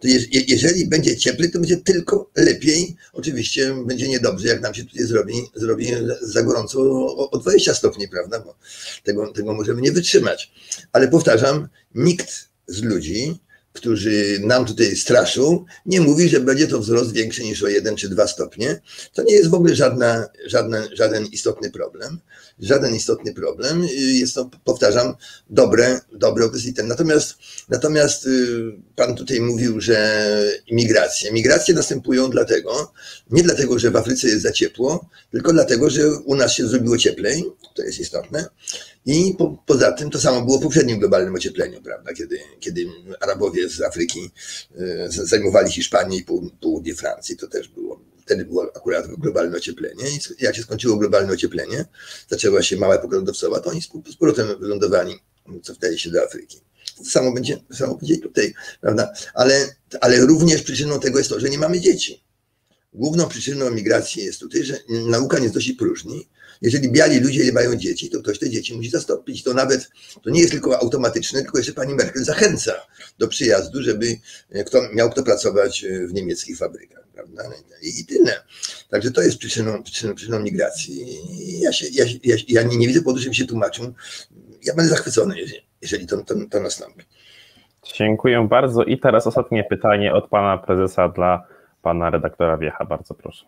To 0.00 0.08
jeżeli 0.48 0.86
będzie 0.86 1.16
cieplej, 1.16 1.50
to 1.50 1.58
będzie 1.58 1.76
tylko 1.76 2.30
lepiej. 2.36 2.96
Oczywiście 3.12 3.74
będzie 3.86 4.08
niedobrze, 4.08 4.48
jak 4.48 4.60
nam 4.60 4.74
się 4.74 4.84
tutaj 4.84 5.06
zrobi, 5.06 5.34
zrobi 5.54 5.86
za 6.20 6.42
gorąco 6.42 6.80
o, 6.80 7.30
o 7.30 7.38
20 7.38 7.74
stopni, 7.74 8.08
prawda? 8.08 8.40
Bo 8.40 8.54
tego, 9.04 9.32
tego 9.32 9.54
możemy 9.54 9.82
nie 9.82 9.92
wytrzymać. 9.92 10.52
Ale 10.92 11.08
powtarzam, 11.08 11.68
nikt 11.94 12.48
z 12.66 12.82
ludzi 12.82 13.38
którzy 13.78 14.40
nam 14.40 14.64
tutaj 14.64 14.96
straszą, 14.96 15.64
nie 15.86 16.00
mówi, 16.00 16.28
że 16.28 16.40
będzie 16.40 16.68
to 16.68 16.80
wzrost 16.80 17.12
większy 17.12 17.42
niż 17.42 17.62
o 17.62 17.68
1 17.68 17.96
czy 17.96 18.08
2 18.08 18.26
stopnie. 18.26 18.80
To 19.14 19.22
nie 19.22 19.34
jest 19.34 19.50
w 19.50 19.54
ogóle 19.54 19.74
żadna, 19.74 20.28
żadna, 20.46 20.82
żaden 20.92 21.26
istotny 21.26 21.70
problem. 21.70 22.18
Żaden 22.60 22.94
istotny 22.94 23.34
problem. 23.34 23.86
Jest 23.94 24.34
to, 24.34 24.50
powtarzam, 24.64 25.14
dobre, 25.50 26.00
dobre 26.12 26.48
ten. 26.76 26.88
Natomiast, 26.88 27.34
natomiast 27.68 28.26
y, 28.26 28.72
pan 28.96 29.16
tutaj 29.16 29.40
mówił, 29.40 29.80
że 29.80 30.22
imigracje. 30.66 31.32
Migracje 31.32 31.74
następują 31.74 32.30
dlatego, 32.30 32.92
nie 33.30 33.42
dlatego, 33.42 33.78
że 33.78 33.90
w 33.90 33.96
Afryce 33.96 34.28
jest 34.28 34.42
za 34.42 34.52
ciepło, 34.52 35.08
tylko 35.30 35.52
dlatego, 35.52 35.90
że 35.90 36.10
u 36.10 36.34
nas 36.34 36.52
się 36.52 36.68
zrobiło 36.68 36.98
cieplej. 36.98 37.44
To 37.74 37.82
jest 37.82 38.00
istotne. 38.00 38.48
I 39.08 39.34
po, 39.38 39.62
poza 39.66 39.92
tym 39.92 40.10
to 40.10 40.20
samo 40.20 40.42
było 40.44 40.58
w 40.58 40.62
poprzednim 40.62 40.98
globalnym 40.98 41.34
ociepleniu, 41.34 41.82
prawda, 41.82 42.12
kiedy, 42.14 42.40
kiedy 42.60 42.86
Arabowie 43.20 43.68
z 43.68 43.80
Afryki 43.80 44.30
e, 44.76 45.08
zajmowali 45.10 45.72
Hiszpanię 45.72 46.18
i 46.18 46.24
południe 46.60 46.94
Francji, 46.94 47.36
to 47.36 47.46
też 47.46 47.68
było, 47.68 48.00
wtedy 48.22 48.44
było 48.44 48.72
akurat 48.76 49.06
globalne 49.06 49.56
ocieplenie 49.56 50.04
i 50.10 50.44
jak 50.44 50.56
się 50.56 50.62
skończyło 50.62 50.96
globalne 50.96 51.32
ocieplenie, 51.32 51.84
zaczęła 52.30 52.62
się 52.62 52.76
mała 52.76 52.94
epoka 52.94 53.16
to 53.64 53.70
oni 53.70 53.82
z 53.82 54.16
powrotem 54.18 54.46
wylądowali, 54.60 55.14
cofnęli 55.62 55.98
się 55.98 56.10
do 56.10 56.22
Afryki. 56.22 56.60
To 56.96 57.04
samo 57.04 57.32
będzie, 57.32 57.58
samo 57.72 57.94
będzie 57.94 58.18
tutaj, 58.18 58.54
prawda, 58.80 59.12
ale, 59.34 59.76
ale 60.00 60.26
również 60.26 60.62
przyczyną 60.62 61.00
tego 61.00 61.18
jest 61.18 61.30
to, 61.30 61.40
że 61.40 61.50
nie 61.50 61.58
mamy 61.58 61.80
dzieci. 61.80 62.24
Główną 62.92 63.28
przyczyną 63.28 63.70
migracji 63.70 64.24
jest 64.24 64.40
tutaj, 64.40 64.64
że 64.64 64.78
nauka 64.88 65.38
nie 65.38 65.48
znosi 65.48 65.74
próżni, 65.74 66.28
jeżeli 66.62 66.92
biali 66.92 67.20
ludzie 67.20 67.44
nie 67.44 67.52
mają 67.52 67.76
dzieci, 67.76 68.10
to 68.10 68.22
ktoś 68.22 68.38
te 68.38 68.50
dzieci 68.50 68.76
musi 68.76 68.90
zastąpić. 68.90 69.42
To 69.42 69.54
nawet, 69.54 69.90
to 70.22 70.30
nie 70.30 70.40
jest 70.40 70.52
tylko 70.52 70.78
automatyczne, 70.78 71.42
tylko 71.42 71.58
jeszcze 71.58 71.72
pani 71.72 71.94
Merkel 71.94 72.24
zachęca 72.24 72.72
do 73.18 73.28
przyjazdu, 73.28 73.82
żeby 73.82 74.16
kto, 74.66 74.78
miał 74.92 75.10
kto 75.10 75.22
pracować 75.22 75.84
w 76.08 76.12
niemieckich 76.12 76.58
fabrykach. 76.58 77.08
Prawda? 77.14 77.42
I 77.82 78.06
tyle. 78.06 78.32
Także 78.90 79.10
to 79.10 79.22
jest 79.22 79.38
przyczyną, 79.38 79.82
przyczyną, 79.82 80.14
przyczyną 80.14 80.40
migracji. 80.40 81.06
Ja, 81.60 81.72
się, 81.72 81.86
ja, 81.92 82.04
ja, 82.24 82.36
ja 82.48 82.62
nie, 82.62 82.76
nie 82.76 82.86
widzę 82.86 83.00
powodu, 83.00 83.18
żebym 83.18 83.34
się 83.34 83.46
tłumaczył. 83.46 83.94
Ja 84.64 84.74
będę 84.74 84.90
zachwycony, 84.90 85.38
jeżeli, 85.38 85.60
jeżeli 85.82 86.06
to, 86.06 86.16
to, 86.16 86.34
to 86.50 86.60
nastąpi. 86.60 87.04
Dziękuję 87.94 88.46
bardzo. 88.50 88.84
I 88.84 88.98
teraz 88.98 89.26
ostatnie 89.26 89.64
pytanie 89.64 90.14
od 90.14 90.28
pana 90.28 90.58
prezesa 90.58 91.08
dla 91.08 91.46
pana 91.82 92.10
redaktora 92.10 92.58
Wiecha. 92.58 92.84
Bardzo 92.84 93.14
proszę. 93.14 93.46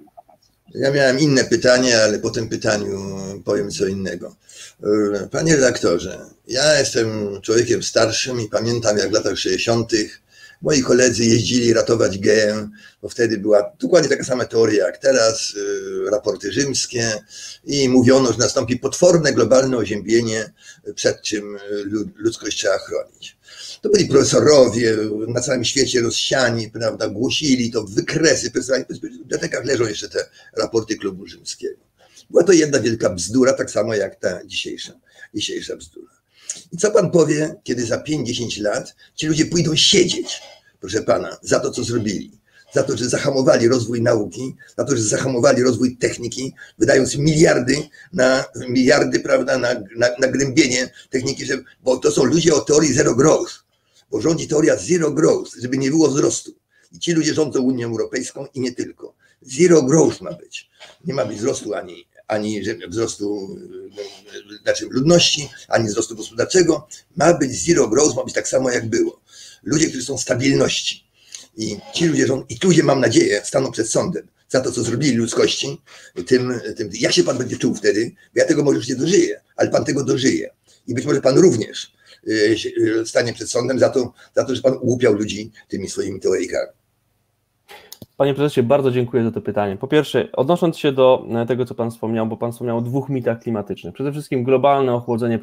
Ja 0.75 0.91
miałem 0.91 1.19
inne 1.19 1.45
pytanie, 1.45 2.03
ale 2.03 2.19
po 2.19 2.31
tym 2.31 2.49
pytaniu 2.49 3.21
powiem 3.45 3.71
co 3.71 3.87
innego. 3.87 4.37
Panie 5.31 5.57
redaktorze, 5.57 6.19
ja 6.49 6.79
jestem 6.79 7.41
człowiekiem 7.43 7.83
starszym 7.83 8.41
i 8.41 8.49
pamiętam 8.49 8.99
jak 8.99 9.11
w 9.11 9.13
latach 9.13 9.39
60. 9.39 9.93
moi 10.63 10.83
koledzy 10.83 11.25
jeździli 11.25 11.73
ratować 11.73 12.19
geję, 12.19 12.69
bo 13.03 13.09
wtedy 13.09 13.39
była 13.39 13.73
dokładnie 13.81 14.09
taka 14.09 14.25
sama 14.25 14.45
teoria 14.45 14.87
jak 14.87 14.99
teraz, 14.99 15.55
y, 15.55 16.11
raporty 16.11 16.53
rzymskie 16.53 17.13
i 17.65 17.89
mówiono, 17.89 18.33
że 18.33 18.39
nastąpi 18.39 18.77
potworne 18.77 19.33
globalne 19.33 19.77
oziębienie, 19.77 20.53
przed 20.95 21.23
czym 21.23 21.59
ludzkość 22.17 22.59
trzeba 22.59 22.79
chronić. 22.79 23.37
To 23.81 23.89
byli 23.89 24.07
profesorowie 24.07 24.97
na 25.29 25.41
całym 25.41 25.65
świecie 25.65 26.01
rozsiani, 26.01 26.71
prawda, 26.71 27.09
głosili 27.09 27.71
to 27.71 27.85
wykresy, 27.85 28.51
w 28.91 29.01
bibliotekach 29.01 29.65
leżą 29.65 29.85
jeszcze 29.85 30.09
te 30.09 30.31
raporty 30.57 30.97
klubu 30.97 31.27
rzymskiego. 31.27 31.81
Była 32.31 32.45
to 32.45 32.53
jedna 32.53 32.81
wielka 32.81 33.11
bzdura, 33.11 33.53
tak 33.53 33.71
samo 33.71 33.95
jak 33.95 34.17
ta 34.17 34.47
dzisiejsza. 34.47 34.93
dzisiejsza 35.35 35.77
bzdura. 35.77 36.20
I 36.73 36.77
co 36.77 36.91
pan 36.91 37.11
powie, 37.11 37.55
kiedy 37.65 37.87
za 37.87 37.97
5-10 37.97 38.63
lat 38.63 38.95
ci 39.15 39.27
ludzie 39.27 39.47
pójdą 39.47 39.77
siedzieć, 39.77 40.43
proszę 40.81 41.03
pana, 41.03 41.37
za 41.43 41.61
to, 41.61 41.71
co 41.71 41.85
zrobili? 41.85 42.41
Za 42.75 42.83
to, 42.83 42.97
że 42.97 43.09
zahamowali 43.09 43.69
rozwój 43.69 44.03
nauki, 44.03 44.57
za 44.79 44.85
to, 44.85 44.97
że 44.97 45.03
zahamowali 45.03 45.63
rozwój 45.63 45.97
techniki, 45.97 46.55
wydając 46.79 47.17
miliardy 47.17 47.77
na 48.13 48.45
miliardy, 48.69 49.21
prawda, 49.21 49.59
na, 49.59 49.75
na, 49.75 50.09
na 50.19 50.29
grębienie 50.29 50.91
techniki, 51.11 51.47
że, 51.47 51.59
bo 51.83 51.97
to 51.97 52.11
są 52.11 52.25
ludzie 52.25 52.55
o 52.55 52.61
teorii 52.61 52.93
zero 52.93 53.15
growth, 53.15 53.53
bo 54.11 54.21
rządzi 54.21 54.49
teoria 54.49 54.77
zero 54.77 55.11
growth, 55.11 55.51
żeby 55.63 55.79
nie 55.79 55.91
było 55.91 56.09
wzrostu. 56.09 56.55
I 56.93 56.99
ci 56.99 57.13
ludzie 57.13 57.35
rządzą 57.35 57.61
Unią 57.61 57.89
Europejską 57.89 58.47
i 58.55 58.61
nie 58.61 58.73
tylko. 58.73 59.15
Zero 59.43 59.83
growth 59.83 60.21
ma 60.21 60.33
być. 60.33 60.71
Nie 61.05 61.15
ma 61.15 61.25
być 61.25 61.39
wzrostu 61.39 61.75
ani, 61.75 62.07
ani 62.31 62.63
wzrostu 62.89 63.57
znaczy 64.63 64.87
ludności, 64.91 65.49
ani 65.69 65.89
wzrostu 65.89 66.17
gospodarczego. 66.17 66.89
Ma 67.17 67.35
być 67.35 67.65
zero 67.67 67.89
growth, 67.89 68.17
ma 68.17 68.25
być 68.25 68.35
tak 68.35 68.49
samo 68.49 68.71
jak 68.71 68.87
było. 68.87 69.21
Ludzie, 69.63 69.87
którzy 69.87 70.05
są 70.05 70.19
stabilności. 70.19 71.05
I 71.57 71.79
ci 71.95 72.07
ludzie, 72.07 72.27
i 72.49 72.59
ci 72.59 72.67
ludzie 72.67 72.83
mam 72.83 73.01
nadzieję, 73.01 73.43
staną 73.45 73.73
przed 73.73 73.91
sądem 73.91 74.29
za 74.49 74.61
to, 74.61 74.73
co 74.73 74.83
zrobili 74.83 75.17
ludzkości, 75.17 75.81
tym, 76.27 76.61
tym, 76.77 76.91
jak 76.93 77.13
się 77.13 77.25
pan 77.25 77.39
będzie 77.39 77.57
czuł 77.57 77.75
wtedy? 77.75 78.13
Ja 78.35 78.45
tego 78.45 78.65
może 78.65 78.77
już 78.77 78.89
nie 78.89 78.97
dożyję, 78.97 79.41
ale 79.57 79.71
pan 79.71 79.85
tego 79.85 80.05
dożyje. 80.05 80.51
I 80.87 80.95
być 80.95 81.07
może 81.07 81.21
pan 81.21 81.39
również 81.39 81.93
y, 82.29 82.57
y, 82.77 83.07
stanie 83.07 83.33
przed 83.33 83.51
sądem 83.51 83.79
za 83.79 83.89
to, 83.89 84.13
za 84.37 84.45
to 84.45 84.55
że 84.55 84.63
pan 84.63 84.73
ugłupiał 84.73 85.15
ludzi 85.15 85.51
tymi 85.69 85.91
swoimi 85.91 86.21
teoryjkami. 86.21 86.80
Panie 88.21 88.35
prezesie, 88.35 88.63
bardzo 88.63 88.91
dziękuję 88.91 89.25
za 89.25 89.31
to 89.31 89.41
pytanie. 89.41 89.77
Po 89.77 89.89
pierwsze, 89.89 90.29
odnosząc 90.33 90.79
się 90.79 90.93
do 90.93 91.27
e, 91.43 91.47
tego, 91.47 91.65
co 91.65 91.75
Pan 91.75 91.91
wspomniał, 91.91 92.27
bo 92.27 92.37
Pan 92.37 92.53
wspomniał 92.53 92.79
o 92.79 92.81
dwóch 92.81 93.09
mitach 93.09 93.41
klimatycznych. 93.41 93.95
Przede 93.95 94.13
wszystkim 94.13 94.45
globalne 94.45 94.95
ochłodzenie 94.95 95.39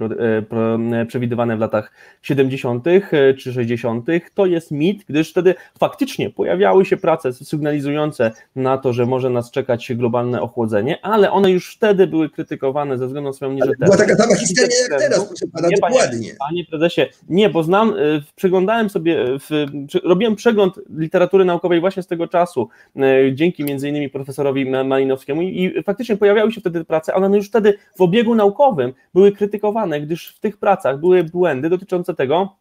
e, 0.92 1.06
przewidywane 1.06 1.58
w 1.58 1.60
latach 1.60 1.92
70. 2.22 2.88
E, 2.88 3.34
czy 3.34 3.54
60. 3.54 4.06
to 4.34 4.46
jest 4.46 4.72
mit, 4.72 5.04
gdyż 5.10 5.32
wtedy 5.32 5.56
faktycznie 5.80 6.30
pojawiały 6.30 6.86
się 6.86 6.98
prace 6.98 7.34
sygnalizujące 7.34 8.32
na 8.56 8.78
to, 8.78 8.94
że 8.94 9.06
może 9.06 9.30
nas 9.30 9.52
czekać 9.52 9.94
globalne 9.94 10.42
ochłodzenie, 10.42 10.98
ale 11.02 11.32
one 11.32 11.52
już 11.52 11.76
wtedy 11.76 12.08
były 12.08 12.30
krytykowane 12.30 12.98
ze 12.98 13.08
względu 13.08 13.30
na 13.30 13.34
swoją 13.34 13.52
nierzetelność. 13.52 13.98
Była 13.98 14.08
taka 14.08 14.24
sama 14.24 14.36
historia 14.36 14.78
jak 14.92 15.02
teraz, 15.02 15.26
proszę 15.26 15.46
Pana, 15.54 15.68
nie, 15.68 15.76
dokładnie. 15.76 16.08
Panie, 16.10 16.36
panie 16.40 16.66
prezesie, 16.66 17.02
nie, 17.30 17.50
bo 17.50 17.64
znam, 17.64 17.94
przeglądałem 18.36 18.90
sobie, 18.90 19.26
w, 19.40 19.66
robiłem 20.04 20.36
przegląd 20.36 20.80
literatury 20.98 21.46
naukowej 21.46 21.80
właśnie 21.80 22.04
z 22.04 22.08
tego 22.08 22.28
czasu, 22.28 22.67
E, 22.96 23.34
dzięki 23.34 23.64
między 23.64 23.90
innymi 23.90 24.10
profesorowi 24.10 24.70
Malinowskiemu 24.70 25.42
i 25.42 25.84
faktycznie 25.84 26.18
pojawiały 26.18 26.52
się 26.52 26.62
wtedy 26.62 26.86
prace, 26.86 27.14
one 27.14 27.38
już 27.38 27.48
wtedy 27.48 27.78
w 27.98 28.02
obiegu 28.02 28.36
naukowym 28.36 28.94
były 29.14 29.32
krytykowane, 29.32 30.02
gdyż 30.02 30.36
w 30.36 30.40
tych 30.40 30.58
pracach 30.58 31.00
były 31.00 31.24
błędy 31.24 31.70
dotyczące 31.70 32.14
tego, 32.14 32.56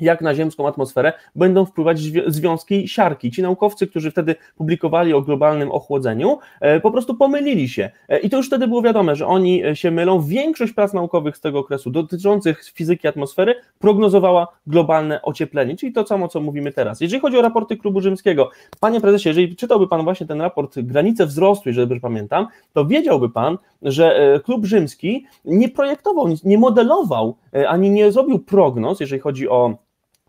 jak 0.00 0.20
na 0.20 0.34
ziemską 0.34 0.68
atmosferę 0.68 1.12
będą 1.34 1.64
wpływać 1.64 1.98
związki 2.26 2.88
siarki. 2.88 3.30
Ci 3.30 3.42
naukowcy, 3.42 3.86
którzy 3.86 4.10
wtedy 4.10 4.34
publikowali 4.56 5.14
o 5.14 5.22
globalnym 5.22 5.70
ochłodzeniu, 5.70 6.38
e, 6.60 6.80
po 6.80 6.90
prostu 6.90 7.14
pomylili 7.14 7.68
się. 7.68 7.90
E, 8.08 8.18
I 8.18 8.30
to 8.30 8.36
już 8.36 8.46
wtedy 8.46 8.68
było 8.68 8.82
wiadome, 8.82 9.16
że 9.16 9.26
oni 9.26 9.64
e, 9.64 9.76
się 9.76 9.90
mylą. 9.90 10.20
Większość 10.20 10.72
prac 10.72 10.92
naukowych 10.92 11.36
z 11.36 11.40
tego 11.40 11.58
okresu 11.58 11.90
dotyczących 11.90 12.64
fizyki 12.64 13.08
atmosfery 13.08 13.54
prognozowała 13.78 14.46
globalne 14.66 15.22
ocieplenie, 15.22 15.76
czyli 15.76 15.92
to 15.92 16.06
samo, 16.06 16.28
co 16.28 16.40
mówimy 16.40 16.72
teraz. 16.72 17.00
Jeżeli 17.00 17.20
chodzi 17.20 17.38
o 17.38 17.42
raporty 17.42 17.76
Klubu 17.76 18.00
Rzymskiego, 18.00 18.50
panie 18.80 19.00
prezesie, 19.00 19.28
jeżeli 19.28 19.56
czytałby 19.56 19.88
pan 19.88 20.04
właśnie 20.04 20.26
ten 20.26 20.40
raport 20.40 20.80
Granice 20.80 21.26
wzrostu, 21.26 21.68
jeżeli 21.68 21.88
dobrze 21.88 22.00
pamiętam, 22.00 22.46
to 22.72 22.86
wiedziałby 22.86 23.30
pan, 23.30 23.58
że 23.82 24.40
Klub 24.44 24.64
Rzymski 24.64 25.26
nie 25.44 25.68
projektował, 25.68 26.26
nie 26.44 26.58
modelował, 26.58 27.36
ani 27.68 27.90
nie 27.90 28.12
zrobił 28.12 28.38
prognoz, 28.38 29.00
jeżeli 29.00 29.20
chodzi 29.20 29.48
o 29.48 29.85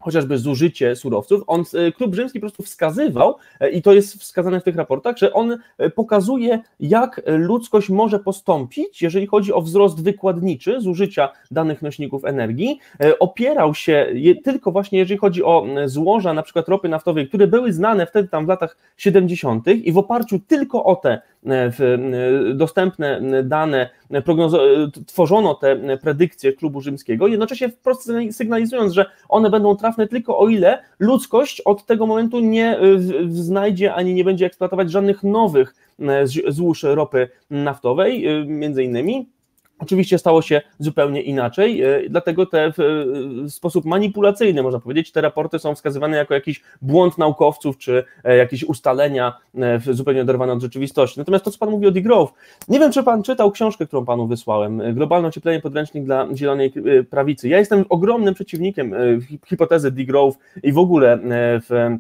chociażby 0.07 0.37
zużycie 0.37 0.95
surowców, 0.95 1.43
on, 1.47 1.63
e, 1.73 1.91
Klub 1.91 2.15
Rzymski 2.15 2.39
po 2.39 2.43
prostu 2.43 2.63
wskazywał, 2.63 3.35
e, 3.59 3.69
i 3.69 3.81
to 3.81 3.93
jest 3.93 4.21
wskazane 4.21 4.59
w 4.59 4.63
tych 4.63 4.75
raportach, 4.75 5.17
że 5.17 5.33
on 5.33 5.57
e, 5.77 5.89
pokazuje, 5.89 6.59
jak 6.79 7.21
ludzkość 7.25 7.89
może 7.89 8.19
postąpić, 8.19 9.01
jeżeli 9.01 9.27
chodzi 9.27 9.53
o 9.53 9.61
wzrost 9.61 10.03
wykładniczy 10.03 10.81
zużycia 10.81 11.29
danych 11.51 11.81
nośników 11.81 12.25
energii. 12.25 12.79
Opierał 13.19 13.75
się 13.75 14.13
tylko 14.43 14.71
właśnie, 14.71 14.99
jeżeli 14.99 15.17
chodzi 15.17 15.43
o 15.43 15.65
złoża 15.85 16.33
na 16.33 16.43
przykład 16.43 16.69
ropy 16.69 16.89
naftowej, 16.89 17.27
które 17.27 17.47
były 17.47 17.73
znane 17.73 18.05
wtedy 18.05 18.29
tam 18.29 18.45
w 18.45 18.49
latach 18.49 18.77
70. 18.97 19.67
i 19.67 19.91
w 19.91 19.97
oparciu 19.97 20.39
tylko 20.39 20.83
o 20.83 20.95
te 20.95 21.21
dostępne 22.53 23.21
dane, 23.43 23.89
tworzono 25.07 25.53
te 25.53 25.97
predykcje 25.97 26.53
klubu 26.53 26.81
rzymskiego, 26.81 27.27
jednocześnie 27.27 27.69
wprost 27.69 28.11
sygnalizując, 28.31 28.93
że 28.93 29.05
one 29.29 29.49
będą 29.49 29.75
trafne 29.75 30.07
tylko 30.07 30.39
o 30.39 30.47
ile 30.47 30.83
ludzkość 30.99 31.61
od 31.61 31.85
tego 31.85 32.05
momentu 32.05 32.39
nie 32.39 32.79
znajdzie 33.29 33.93
ani 33.93 34.13
nie 34.13 34.23
będzie 34.23 34.45
eksploatować 34.45 34.91
żadnych 34.91 35.23
nowych 35.23 35.75
złóż 36.47 36.83
ropy 36.83 37.29
naftowej, 37.49 38.25
między 38.45 38.83
innymi 38.83 39.29
Oczywiście 39.80 40.17
stało 40.17 40.41
się 40.41 40.61
zupełnie 40.80 41.21
inaczej, 41.21 41.82
e, 41.82 42.09
dlatego 42.09 42.45
te 42.45 42.71
w 42.78 43.51
sposób 43.51 43.86
manipulacyjny, 43.86 44.63
można 44.63 44.80
powiedzieć, 44.80 45.11
te 45.11 45.21
raporty 45.21 45.59
są 45.59 45.75
wskazywane 45.75 46.17
jako 46.17 46.34
jakiś 46.34 46.63
błąd 46.82 47.17
naukowców, 47.17 47.78
czy 47.78 48.03
e, 48.23 48.38
jakieś 48.38 48.63
ustalenia 48.63 49.38
e, 49.57 49.80
zupełnie 49.93 50.21
oderwane 50.21 50.53
od 50.53 50.61
rzeczywistości. 50.61 51.19
Natomiast 51.19 51.45
to, 51.45 51.51
co 51.51 51.57
Pan 51.57 51.69
mówi 51.69 51.88
o 51.88 51.91
degrowth, 51.91 52.34
nie 52.67 52.80
wiem, 52.80 52.91
czy 52.91 53.03
Pan 53.03 53.23
czytał 53.23 53.51
książkę, 53.51 53.88
którą 53.88 54.05
Panu 54.05 54.28
wysłałem, 54.28 54.82
Globalne 54.93 55.28
ocieplenie 55.28 55.61
podręcznik 55.61 56.03
dla 56.03 56.28
zielonej 56.36 56.73
prawicy. 57.09 57.49
Ja 57.49 57.57
jestem 57.57 57.86
ogromnym 57.89 58.34
przeciwnikiem 58.34 58.93
hipotezy 59.45 59.91
degrowth 59.91 60.39
i 60.63 60.71
w 60.71 60.78
ogóle 60.78 61.19
w 61.69 61.97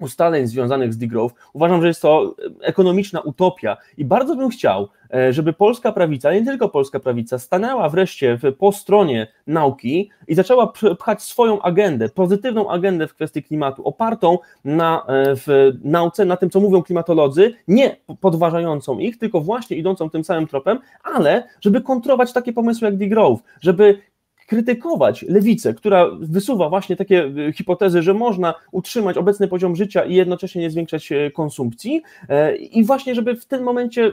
ustaleń 0.00 0.46
związanych 0.46 0.94
z 0.94 0.98
degrowth. 0.98 1.34
Uważam, 1.52 1.80
że 1.80 1.88
jest 1.88 2.02
to 2.02 2.34
ekonomiczna 2.60 3.20
utopia 3.20 3.76
i 3.96 4.04
bardzo 4.04 4.36
bym 4.36 4.48
chciał, 4.48 4.88
e, 5.14 5.32
żeby 5.32 5.52
polska 5.52 5.92
prawica, 5.92 6.32
nie 6.32 6.44
tylko 6.44 6.68
polska 6.68 7.00
prawica, 7.00 7.38
stanęła 7.38 7.88
wreszcie 7.88 8.38
po 8.58 8.72
stronie 8.72 9.26
nauki 9.46 10.10
i 10.28 10.34
zaczęła 10.34 10.72
pchać 10.98 11.22
swoją 11.22 11.62
agendę, 11.62 12.08
pozytywną 12.08 12.70
agendę 12.70 13.08
w 13.08 13.14
kwestii 13.14 13.42
klimatu, 13.42 13.84
opartą 13.84 14.38
na 14.64 15.04
e, 15.06 15.36
w 15.36 15.72
nauce, 15.84 16.24
na 16.24 16.36
tym, 16.36 16.50
co 16.50 16.60
mówią 16.60 16.82
klimatolodzy, 16.82 17.54
nie 17.68 17.96
podważającą 18.20 18.98
ich, 18.98 19.18
tylko 19.18 19.40
właśnie 19.40 19.76
idącą 19.76 20.10
tym 20.10 20.24
samym 20.24 20.46
tropem, 20.46 20.78
ale 21.02 21.48
żeby 21.60 21.80
kontrować 21.80 22.32
takie 22.32 22.52
pomysły 22.52 22.86
jak 22.88 22.96
degrowth, 22.96 23.44
żeby 23.60 23.98
krytykować 24.46 25.22
lewicę, 25.22 25.74
która 25.74 26.10
wysuwa 26.20 26.68
właśnie 26.68 26.96
takie 26.96 27.32
e, 27.48 27.52
hipotezy, 27.52 28.02
że 28.02 28.14
można 28.14 28.54
utrzymać 28.72 29.16
obecny 29.16 29.48
poziom 29.48 29.76
życia 29.76 30.04
i 30.04 30.14
jednocześnie 30.14 30.62
nie 30.62 30.70
zwiększać 30.70 31.12
e, 31.12 31.30
konsumpcji 31.30 32.02
e, 32.28 32.56
i 32.56 32.84
właśnie, 32.84 33.14
żeby 33.14 33.36
w 33.36 33.46
tym 33.46 33.62
momencie 33.62 34.12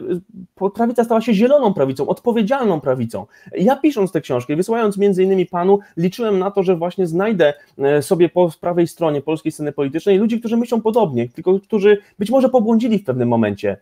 prawica 0.76 1.04
stała 1.04 1.22
się 1.22 1.34
zieloną 1.34 1.74
prawicą, 1.74 2.08
odpowiedzialną 2.08 2.82
prawicą. 2.82 3.26
Ja 3.58 3.76
pisząc 3.76 4.12
tę 4.12 4.22
książkę, 4.22 4.56
wysyłając 4.56 4.98
między 4.98 5.24
innymi 5.24 5.46
panu, 5.46 5.80
liczyłem 5.98 6.40
na 6.40 6.52
to, 6.52 6.64
że 6.64 6.76
właśnie 6.76 7.08
znajdę 7.08 7.54
sobie 8.02 8.30
po 8.30 8.50
prawej 8.62 8.88
stronie 8.88 9.22
polskiej 9.22 9.52
sceny 9.52 9.72
politycznej 9.72 10.18
ludzi, 10.18 10.40
którzy 10.40 10.58
myślą 10.58 10.82
podobnie, 10.82 11.30
tylko 11.30 11.60
którzy 11.60 11.98
być 12.20 12.30
może 12.30 12.50
pobłądzili 12.50 13.00
w 13.00 13.04
pewnym 13.04 13.30
momencie 13.30 13.78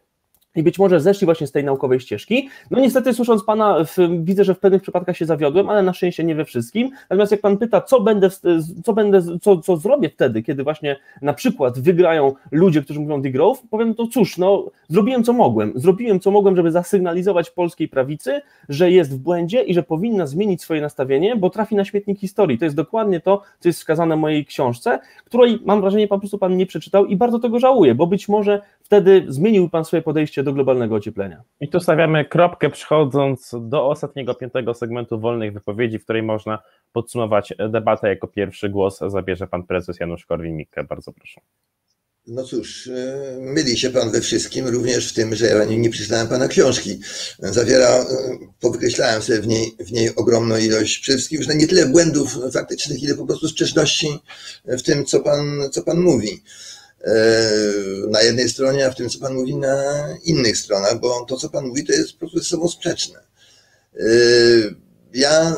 i 0.55 0.63
być 0.63 0.79
może 0.79 0.99
zeszli 0.99 1.25
właśnie 1.25 1.47
z 1.47 1.51
tej 1.51 1.63
naukowej 1.63 1.99
ścieżki. 1.99 2.49
No 2.71 2.79
niestety 2.79 3.13
słysząc 3.13 3.43
Pana, 3.43 3.83
w, 3.83 3.97
widzę, 4.23 4.43
że 4.43 4.55
w 4.55 4.59
pewnych 4.59 4.81
przypadkach 4.81 5.17
się 5.17 5.25
zawiodłem, 5.25 5.69
ale 5.69 5.83
na 5.83 5.93
szczęście 5.93 6.23
nie 6.23 6.35
we 6.35 6.45
wszystkim. 6.45 6.89
Natomiast 7.09 7.31
jak 7.31 7.41
Pan 7.41 7.57
pyta, 7.57 7.81
co 7.81 8.01
będę, 8.01 8.29
co 8.83 8.93
będę, 8.93 9.21
co, 9.41 9.57
co 9.57 9.77
zrobię 9.77 10.09
wtedy, 10.09 10.43
kiedy 10.43 10.63
właśnie 10.63 10.95
na 11.21 11.33
przykład 11.33 11.79
wygrają 11.79 12.33
ludzie, 12.51 12.81
którzy 12.81 12.99
mówią 12.99 13.21
degrowth, 13.21 13.63
powiem 13.69 13.95
to 13.95 14.07
cóż, 14.07 14.37
no 14.37 14.65
zrobiłem 14.87 15.23
co 15.23 15.33
mogłem. 15.33 15.73
Zrobiłem 15.75 16.19
co 16.19 16.31
mogłem, 16.31 16.55
żeby 16.55 16.71
zasygnalizować 16.71 17.49
polskiej 17.49 17.87
prawicy, 17.87 18.41
że 18.69 18.91
jest 18.91 19.13
w 19.13 19.17
błędzie 19.17 19.63
i 19.63 19.73
że 19.73 19.83
powinna 19.83 20.25
zmienić 20.27 20.61
swoje 20.61 20.81
nastawienie, 20.81 21.35
bo 21.35 21.49
trafi 21.49 21.75
na 21.75 21.85
śmietnik 21.85 22.19
historii. 22.19 22.57
To 22.57 22.65
jest 22.65 22.75
dokładnie 22.75 23.19
to, 23.19 23.41
co 23.59 23.69
jest 23.69 23.79
wskazane 23.79 24.15
w 24.15 24.19
mojej 24.19 24.45
książce, 24.45 24.99
której 25.25 25.59
mam 25.65 25.81
wrażenie 25.81 26.07
po 26.07 26.19
prostu 26.19 26.37
Pan 26.37 26.57
nie 26.57 26.65
przeczytał 26.65 27.05
i 27.05 27.15
bardzo 27.15 27.39
tego 27.39 27.59
żałuję, 27.59 27.95
bo 27.95 28.07
być 28.07 28.29
może 28.29 28.61
wtedy 28.91 29.25
zmienił 29.27 29.69
Pan 29.69 29.85
swoje 29.85 30.01
podejście 30.01 30.43
do 30.43 30.53
globalnego 30.53 30.95
ocieplenia. 30.95 31.43
I 31.61 31.69
tu 31.69 31.79
stawiamy 31.79 32.25
kropkę, 32.25 32.69
przechodząc 32.69 33.55
do 33.61 33.89
ostatniego 33.89 34.35
piątego 34.35 34.73
segmentu 34.73 35.19
wolnych 35.19 35.53
wypowiedzi, 35.53 35.99
w 35.99 36.03
której 36.03 36.23
można 36.23 36.59
podsumować 36.93 37.53
debatę. 37.69 38.09
Jako 38.09 38.27
pierwszy 38.27 38.69
głos 38.69 38.99
zabierze 39.07 39.47
Pan 39.47 39.63
Prezes 39.63 39.99
Janusz 39.99 40.25
Korwin-Mikke. 40.25 40.83
Bardzo 40.83 41.13
proszę. 41.13 41.41
No 42.27 42.43
cóż, 42.43 42.87
e, 42.87 43.37
myli 43.39 43.77
się 43.77 43.89
Pan 43.89 44.11
we 44.11 44.21
wszystkim, 44.21 44.67
również 44.67 45.11
w 45.11 45.13
tym, 45.13 45.35
że 45.35 45.45
ja 45.45 45.65
nie 45.65 45.89
przeczytałem 45.89 46.27
Pana 46.27 46.47
książki. 46.47 46.99
Zawiera, 47.39 47.89
e, 47.89 48.05
powykreślałem 48.59 49.21
sobie 49.21 49.41
w 49.41 49.47
niej, 49.47 49.75
w 49.79 49.91
niej 49.91 50.15
ogromną 50.15 50.57
ilość 50.57 50.99
przede 50.99 51.17
wszystkim 51.17 51.39
już 51.39 51.47
nie 51.47 51.67
tyle 51.67 51.85
błędów 51.85 52.39
faktycznych, 52.53 53.03
ile 53.03 53.15
po 53.15 53.25
prostu 53.25 53.47
sprzeczności 53.47 54.07
w 54.65 54.81
tym, 54.81 55.05
co 55.05 55.19
Pan, 55.19 55.61
co 55.71 55.83
pan 55.83 56.01
mówi 56.01 56.43
na 58.09 58.21
jednej 58.21 58.49
stronie, 58.49 58.85
a 58.85 58.91
w 58.91 58.95
tym, 58.95 59.09
co 59.09 59.19
Pan 59.19 59.33
mówi, 59.33 59.55
na 59.55 60.07
innych 60.23 60.57
stronach, 60.57 60.99
bo 60.99 61.25
to, 61.25 61.37
co 61.37 61.49
Pan 61.49 61.67
mówi, 61.67 61.85
to 61.85 61.93
jest 61.93 62.13
po 62.13 62.19
prostu 62.19 62.39
ze 62.39 62.45
sobą 62.45 62.69
sprzeczne. 62.69 63.19
ja 65.13 65.55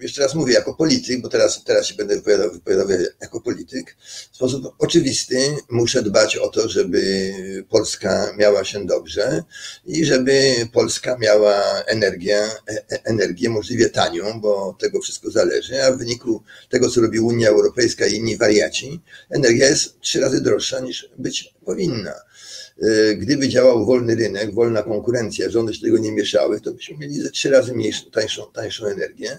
jeszcze 0.00 0.22
raz 0.22 0.34
mówię, 0.34 0.54
jako 0.54 0.74
polityk, 0.74 1.20
bo 1.20 1.28
teraz, 1.28 1.64
teraz 1.64 1.86
się 1.86 1.94
będę 1.94 2.16
wypowiadał, 2.16 2.52
wypowiadał 2.52 2.88
jako 3.20 3.40
polityk, 3.40 3.96
w 4.32 4.36
sposób 4.36 4.74
oczywisty 4.78 5.56
muszę 5.70 6.02
dbać 6.02 6.36
o 6.36 6.48
to, 6.48 6.68
żeby 6.68 7.32
Polska 7.68 8.34
miała 8.38 8.64
się 8.64 8.86
dobrze 8.86 9.42
i 9.86 10.04
żeby 10.04 10.54
Polska 10.72 11.18
miała 11.18 11.82
energię, 11.86 12.38
e, 12.38 12.84
e, 12.92 13.04
energię 13.04 13.48
możliwie 13.48 13.90
tanią, 13.90 14.40
bo 14.40 14.76
tego 14.80 15.00
wszystko 15.00 15.30
zależy, 15.30 15.84
a 15.84 15.92
w 15.92 15.98
wyniku 15.98 16.42
tego, 16.68 16.90
co 16.90 17.00
robi 17.00 17.20
Unia 17.20 17.48
Europejska 17.48 18.06
i 18.06 18.14
inni 18.14 18.36
wariaci, 18.36 19.00
energia 19.30 19.68
jest 19.68 20.00
trzy 20.00 20.20
razy 20.20 20.40
droższa 20.40 20.80
niż 20.80 21.10
być 21.18 21.54
powinna. 21.64 22.14
E, 22.82 23.14
gdyby 23.14 23.48
działał 23.48 23.86
wolny 23.86 24.14
rynek, 24.14 24.54
wolna 24.54 24.82
konkurencja, 24.82 25.50
rządy 25.50 25.74
się 25.74 25.80
tego 25.80 25.98
nie 25.98 26.12
mieszały, 26.12 26.60
to 26.60 26.72
byśmy 26.72 26.96
mieli 26.96 27.22
ze 27.22 27.30
trzy 27.30 27.50
razy 27.50 27.74
mniejszą, 27.74 28.10
tańszą, 28.10 28.46
tańszą 28.52 28.86
energię. 28.86 29.38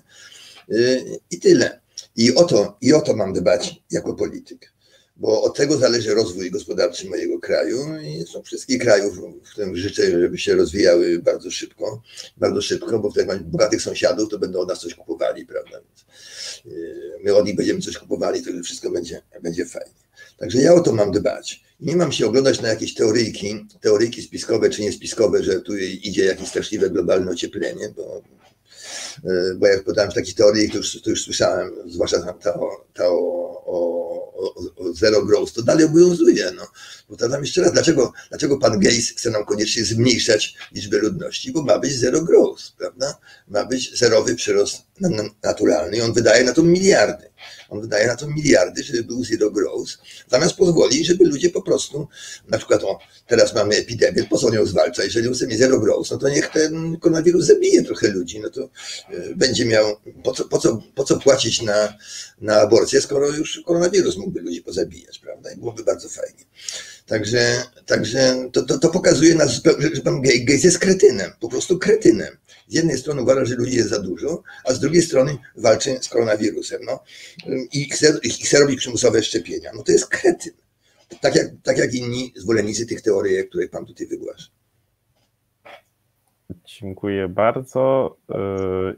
Y, 0.72 1.20
I 1.32 1.40
tyle. 1.40 1.80
I 2.16 2.36
o 2.36 2.44
to, 2.44 2.78
I 2.82 2.94
o 2.94 3.02
to 3.02 3.16
mam 3.16 3.34
dbać 3.34 3.82
jako 3.92 4.14
polityk, 4.14 4.74
bo 5.18 5.44
od 5.44 5.58
tego 5.58 5.78
zależy 5.78 6.14
rozwój 6.14 6.52
gospodarczy 6.52 7.10
mojego 7.10 7.40
kraju 7.40 7.78
i 8.04 8.26
są 8.28 8.44
wszystkich 8.44 8.82
krajów, 8.82 9.18
w 9.18 9.52
którym 9.52 9.76
życzę, 9.76 10.12
żeby 10.22 10.38
się 10.38 10.56
rozwijały 10.56 11.20
bardzo 11.20 11.52
szybko, 11.52 12.02
bardzo 12.38 12.62
szybko, 12.62 13.00
bo 13.00 13.12
wtedy 13.12 13.28
mamy 13.28 13.40
bogatych 13.40 13.82
sąsiadów, 13.82 14.30
to 14.30 14.40
będą 14.40 14.60
od 14.60 14.70
nas 14.70 14.80
coś 14.80 14.96
kupowali, 14.96 15.46
prawda? 15.46 15.72
Więc 15.72 16.06
y, 16.76 17.12
my 17.24 17.36
od 17.36 17.46
nich 17.46 17.56
będziemy 17.56 17.82
coś 17.82 17.98
kupowali, 17.98 18.44
to 18.44 18.64
wszystko 18.64 18.92
będzie, 18.92 19.22
będzie 19.44 19.66
fajnie. 19.66 20.08
Także 20.38 20.62
ja 20.62 20.74
o 20.74 20.80
to 20.80 20.94
mam 20.94 21.12
dbać. 21.12 21.64
Nie 21.80 21.96
mam 21.96 22.12
się 22.12 22.28
oglądać 22.28 22.62
na 22.62 22.68
jakieś 22.68 22.94
teoryjki, 22.94 23.66
teoryjki 23.82 24.22
spiskowe 24.22 24.70
czy 24.70 24.82
niespiskowe, 24.82 25.44
że 25.44 25.62
tu 25.62 25.78
idzie 25.78 26.26
jakieś 26.26 26.48
straszliwe 26.50 26.90
globalne 26.90 27.32
ocieplenie, 27.32 27.94
bo 27.96 28.22
bo 29.56 29.68
jak 29.68 29.84
podałem 29.84 30.12
w 30.12 30.14
takiej 30.14 30.34
teorii, 30.34 30.70
to 30.70 30.78
już, 30.78 31.02
to 31.02 31.10
już 31.10 31.24
słyszałem, 31.24 31.72
zwłaszcza 31.86 32.34
ta, 32.34 32.60
ta 32.94 33.08
o, 33.08 33.64
o, 33.66 34.34
o, 34.36 34.94
zero 34.94 35.26
growth, 35.26 35.54
to 35.54 35.62
dalej 35.62 35.86
obowiązuje. 35.86 36.52
No. 36.56 36.68
Tam 37.18 37.42
jeszcze 37.42 37.62
raz, 37.62 37.72
dlaczego, 37.72 38.14
dlaczego 38.30 38.58
pan 38.58 38.80
Gates 38.80 39.10
chce 39.10 39.30
nam 39.30 39.46
koniecznie 39.46 39.86
zmniejszać 39.86 40.56
liczbę 40.72 40.98
ludności? 40.98 41.52
Bo 41.52 41.62
ma 41.62 41.80
być 41.80 42.00
zero 42.00 42.22
growth, 42.22 42.64
prawda? 42.78 43.18
Ma 43.48 43.66
być 43.66 44.00
zerowy 44.00 44.36
przyrost 44.36 44.78
naturalny 45.44 45.98
i 45.98 46.02
on 46.02 46.14
wydaje 46.14 46.44
na 46.44 46.54
to 46.54 46.64
miliardy. 46.64 47.30
On 47.70 47.82
wydaje 47.82 48.08
na 48.08 48.16
to 48.16 48.28
miliardy, 48.28 48.84
żeby 48.84 49.04
był 49.04 49.24
zero 49.24 49.52
growth, 49.52 49.92
zamiast 50.32 50.56
pozwolić, 50.56 51.08
żeby 51.08 51.26
ludzie 51.26 51.50
po 51.50 51.62
prostu, 51.62 52.08
na 52.48 52.58
przykład 52.58 52.84
o, 52.84 53.00
teraz 53.28 53.56
mamy 53.56 53.76
epidemię, 53.76 54.24
po 54.24 54.38
co 54.38 54.50
nią 54.50 54.66
zwalcza? 54.66 55.04
Jeżeli 55.04 55.34
chcemy 55.34 55.58
zero 55.58 55.80
growth, 55.80 56.12
no 56.12 56.18
to 56.18 56.30
niech 56.30 56.48
ten 56.48 56.98
koronawirus 57.00 57.46
zabije 57.46 57.84
trochę 57.84 58.08
ludzi, 58.08 58.40
no 58.40 58.50
to 58.50 58.62
e, 58.62 59.36
będzie 59.36 59.66
miał, 59.66 59.96
po 60.24 60.32
co, 60.34 60.46
po 60.46 60.58
co, 60.58 60.82
po 60.96 61.04
co 61.04 61.20
płacić 61.20 61.62
na, 61.62 61.98
na 62.42 62.62
aborcję, 62.62 63.02
skoro 63.02 63.30
już 63.30 63.62
koronawirus 63.66 64.18
mógłby 64.18 64.42
ludzi 64.42 64.62
pozabijać, 64.62 65.20
prawda? 65.20 65.52
I 65.52 65.58
byłoby 65.58 65.84
bardzo 65.84 66.10
fajnie. 66.10 66.44
Także, 67.06 67.64
także 67.86 68.50
to, 68.54 68.62
to, 68.62 68.80
to 68.80 68.90
pokazuje 68.90 69.36
nas, 69.36 69.52
że 69.94 70.02
pan 70.02 70.22
Gates 70.22 70.64
jest 70.64 70.80
kretynem, 70.80 71.32
po 71.40 71.50
prostu 71.50 71.80
kretynem. 71.80 72.38
Z 72.68 72.74
jednej 72.74 72.98
strony 72.98 73.22
uważa, 73.22 73.46
że 73.46 73.56
ludzi 73.56 73.76
jest 73.76 73.90
za 73.90 74.00
dużo, 74.00 74.44
a 74.66 74.74
z 74.74 74.80
drugiej 74.80 75.02
strony 75.02 75.38
walczy 75.56 75.98
z 76.02 76.10
koronawirusem. 76.10 76.82
No. 76.86 77.04
I, 77.74 77.90
chce, 77.90 78.20
I 78.24 78.30
chce 78.30 78.60
robić 78.60 78.80
przymusowe 78.80 79.24
szczepienia. 79.24 79.72
No 79.76 79.84
to 79.84 79.92
jest 79.92 80.08
kretyn. 80.08 80.54
Tak 81.22 81.36
jak, 81.36 81.48
tak 81.64 81.78
jak 81.78 81.94
inni 81.94 82.34
zwolennicy 82.36 82.86
tych 82.86 83.02
teorii, 83.02 83.48
które 83.50 83.68
pan 83.68 83.86
tutaj 83.86 84.08
wygłasza. 84.08 84.48
Dziękuję 86.66 87.28
bardzo. 87.28 88.18
Y, 88.32 88.36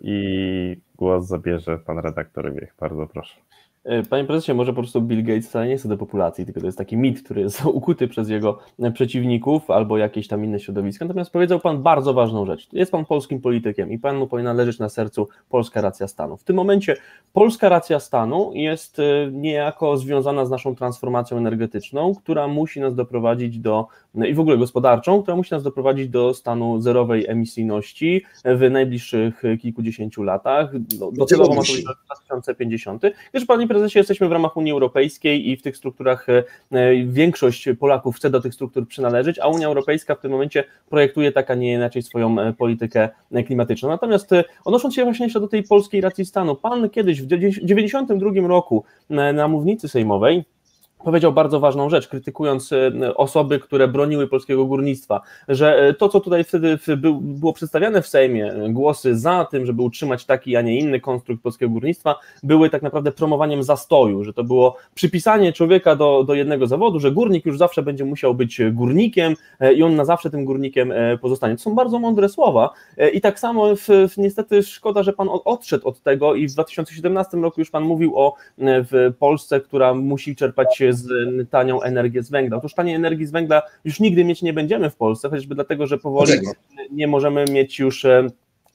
I 0.02 0.82
głos 0.96 1.28
zabierze 1.28 1.78
pan 1.78 2.00
redaktor 2.00 2.54
Wiech. 2.54 2.74
Bardzo 2.80 3.08
proszę. 3.08 3.36
E, 3.84 4.04
panie 4.04 4.24
prezesie, 4.24 4.54
może 4.54 4.74
po 4.74 4.82
prostu 4.82 5.02
Bill 5.02 5.24
Gates 5.24 5.48
wcale 5.48 5.68
nie 5.68 5.78
chce 5.78 5.90
depopulacji, 5.90 6.46
tylko 6.46 6.60
to 6.60 6.66
jest 6.66 6.78
taki 6.78 6.98
mit, 6.98 7.24
który 7.24 7.42
jest 7.42 7.66
ukuty 7.80 8.08
przez 8.08 8.30
jego 8.30 8.60
przeciwników 8.94 9.72
albo 9.72 9.98
jakieś 9.98 10.28
tam 10.28 10.46
inne 10.46 10.60
środowiska. 10.60 11.06
Natomiast 11.06 11.32
powiedział 11.32 11.60
Pan 11.60 11.84
bardzo 11.84 12.14
ważną 12.14 12.46
rzecz. 12.46 12.68
Jest 12.74 12.92
Pan 12.92 13.06
polskim 13.06 13.42
politykiem 13.42 13.92
i 13.92 14.00
Panu 14.00 14.28
powinna 14.28 14.54
leżeć 14.54 14.80
na 14.80 14.90
sercu 14.90 15.28
polska 15.50 15.82
racja 15.82 16.08
stanu. 16.08 16.38
W 16.38 16.44
tym 16.44 16.56
momencie 16.56 16.96
polska 17.34 17.70
racja 17.70 18.00
stanu 18.00 18.52
jest 18.54 19.00
e, 19.00 19.04
niejako 19.32 19.98
związana 19.98 20.46
z 20.46 20.50
naszą 20.50 20.76
transformacją 20.76 21.38
energetyczną, 21.38 22.16
która 22.16 22.48
musi 22.48 22.80
nas 22.80 22.96
doprowadzić 22.96 23.60
do, 23.60 23.88
i 24.16 24.34
w 24.34 24.40
ogóle 24.40 24.58
gospodarczą, 24.58 25.22
która 25.22 25.38
musi 25.38 25.54
nas 25.54 25.64
doprowadzić 25.64 26.10
do 26.10 26.34
stanu 26.34 26.82
zerowej 26.82 27.28
emisyjności 27.28 28.24
w 28.46 28.72
najbliższych 28.72 29.44
kilkudziesięciu 29.62 30.24
latach. 30.24 30.80
Docelowo 31.14 31.56
ma 31.56 31.62
to 31.62 31.74
być 31.74 31.84
2050. 31.84 33.04
Wiesz, 33.34 33.46
Panie 33.46 33.68
prezesie, 33.70 34.00
jesteśmy 34.00 34.28
w 34.28 34.32
ramach 34.32 34.58
Unii 34.58 34.72
Europejskiej 34.72 35.50
i 35.50 35.58
w 35.58 35.62
tych 35.62 35.78
strukturach 35.78 36.30
e, 36.30 36.44
e, 36.72 36.96
większość 37.06 37.70
Polaków 37.80 38.16
chce 38.16 38.30
do 38.30 38.42
tych 38.42 38.54
struktur 38.54 38.88
przynależeć, 38.88 39.40
a 39.40 39.48
Unia 39.48 39.68
Europejska 39.68 40.16
w 40.16 40.20
tym 40.20 40.32
momencie 40.32 40.64
projektuje 40.90 41.32
tak, 41.32 41.52
a 41.52 41.56
nie 41.56 41.74
inaczej 41.74 42.02
swoją 42.02 42.40
e, 42.40 42.54
politykę 42.54 43.10
klimatyczną. 43.48 43.90
Natomiast 43.90 44.32
odnosząc 44.66 44.96
się 44.96 45.04
właśnie 45.04 45.26
jeszcze 45.26 45.40
do 45.40 45.48
tej 45.48 45.64
polskiej 45.64 46.02
racji 46.02 46.26
stanu, 46.26 46.56
pan 46.56 46.90
kiedyś 46.90 47.22
w 47.22 47.28
1992 47.28 48.48
roku 48.48 48.84
na 49.10 49.48
mównicy 49.48 49.88
sejmowej 49.88 50.44
powiedział 51.04 51.34
bardzo 51.34 51.60
ważną 51.60 51.90
rzecz, 51.90 52.08
krytykując 52.08 52.74
e, 52.74 53.16
osoby, 53.16 53.60
które 53.60 53.88
broniły 53.88 54.28
polskiego 54.28 54.66
górnictwa, 54.66 55.22
że 55.48 55.78
e, 55.78 55.94
to, 55.94 56.10
co 56.10 56.20
tutaj 56.20 56.44
wtedy 56.44 56.80
było 57.22 57.54
przedstawiane 57.54 58.02
w 58.02 58.08
Sejmie, 58.08 58.54
głosy 58.70 59.18
za 59.18 59.46
tym, 59.46 59.66
żeby 59.66 59.82
utrzymać 59.82 60.26
taki, 60.26 60.56
a 60.56 60.62
nie 60.62 60.80
inny 60.80 61.00
konstrukt 61.00 61.44
polskiego 61.44 61.72
górnictwa, 61.72 62.16
były 62.44 62.70
tak 62.70 62.82
naprawdę 62.82 63.12
promowaniem 63.12 63.64
zastoju, 63.64 64.24
że 64.24 64.34
to 64.34 64.44
było 64.44 64.78
przypisanie 64.96 65.54
człowieka 65.54 65.96
do, 65.96 66.24
do 66.24 66.34
jednego 66.34 66.68
zawodu, 66.68 67.00
że 67.00 67.12
górnik 67.12 67.46
już 67.46 67.58
zawsze 67.58 67.84
będzie 67.84 68.06
musiał 68.06 68.36
być 68.36 68.62
górnikiem 68.72 69.36
i 69.76 69.84
on 69.84 69.96
na 69.96 70.06
zawsze 70.06 70.30
tym 70.30 70.46
górnikiem 70.46 70.94
pozostanie. 71.22 71.56
To 71.56 71.62
są 71.62 71.76
bardzo 71.76 72.00
mądre 72.00 72.30
słowa 72.30 72.70
i 73.14 73.22
tak 73.22 73.40
samo 73.40 73.76
w, 73.76 73.88
w, 73.88 74.18
niestety 74.18 74.64
szkoda, 74.64 75.04
że 75.04 75.14
pan 75.14 75.30
odszedł 75.46 75.88
od 75.88 76.02
tego 76.02 76.36
i 76.36 76.48
w 76.48 76.52
2017 76.52 77.38
roku 77.38 77.62
już 77.62 77.70
pan 77.70 77.84
mówił 77.84 78.20
o 78.20 78.36
Polsce, 79.20 79.62
która 79.62 79.94
musi 79.94 80.36
czerpać 80.36 80.84
z 80.94 81.10
tanią 81.50 81.82
energię 81.82 82.24
z 82.24 82.30
węgla. 82.30 82.58
Otóż 82.58 82.74
taniej 82.74 82.96
energii 82.96 83.26
z 83.26 83.32
węgla 83.32 83.62
już 83.86 84.00
nigdy 84.00 84.26
mieć 84.26 84.42
nie 84.42 84.54
będziemy 84.54 84.90
w 84.90 84.96
Polsce, 84.96 85.30
chociażby 85.30 85.56
dlatego, 85.56 85.88
że 85.88 85.98
powoli 85.98 86.32
nie 86.92 87.08
możemy 87.08 87.46
mieć 87.46 87.80
już 87.80 88.06
e, 88.06 88.28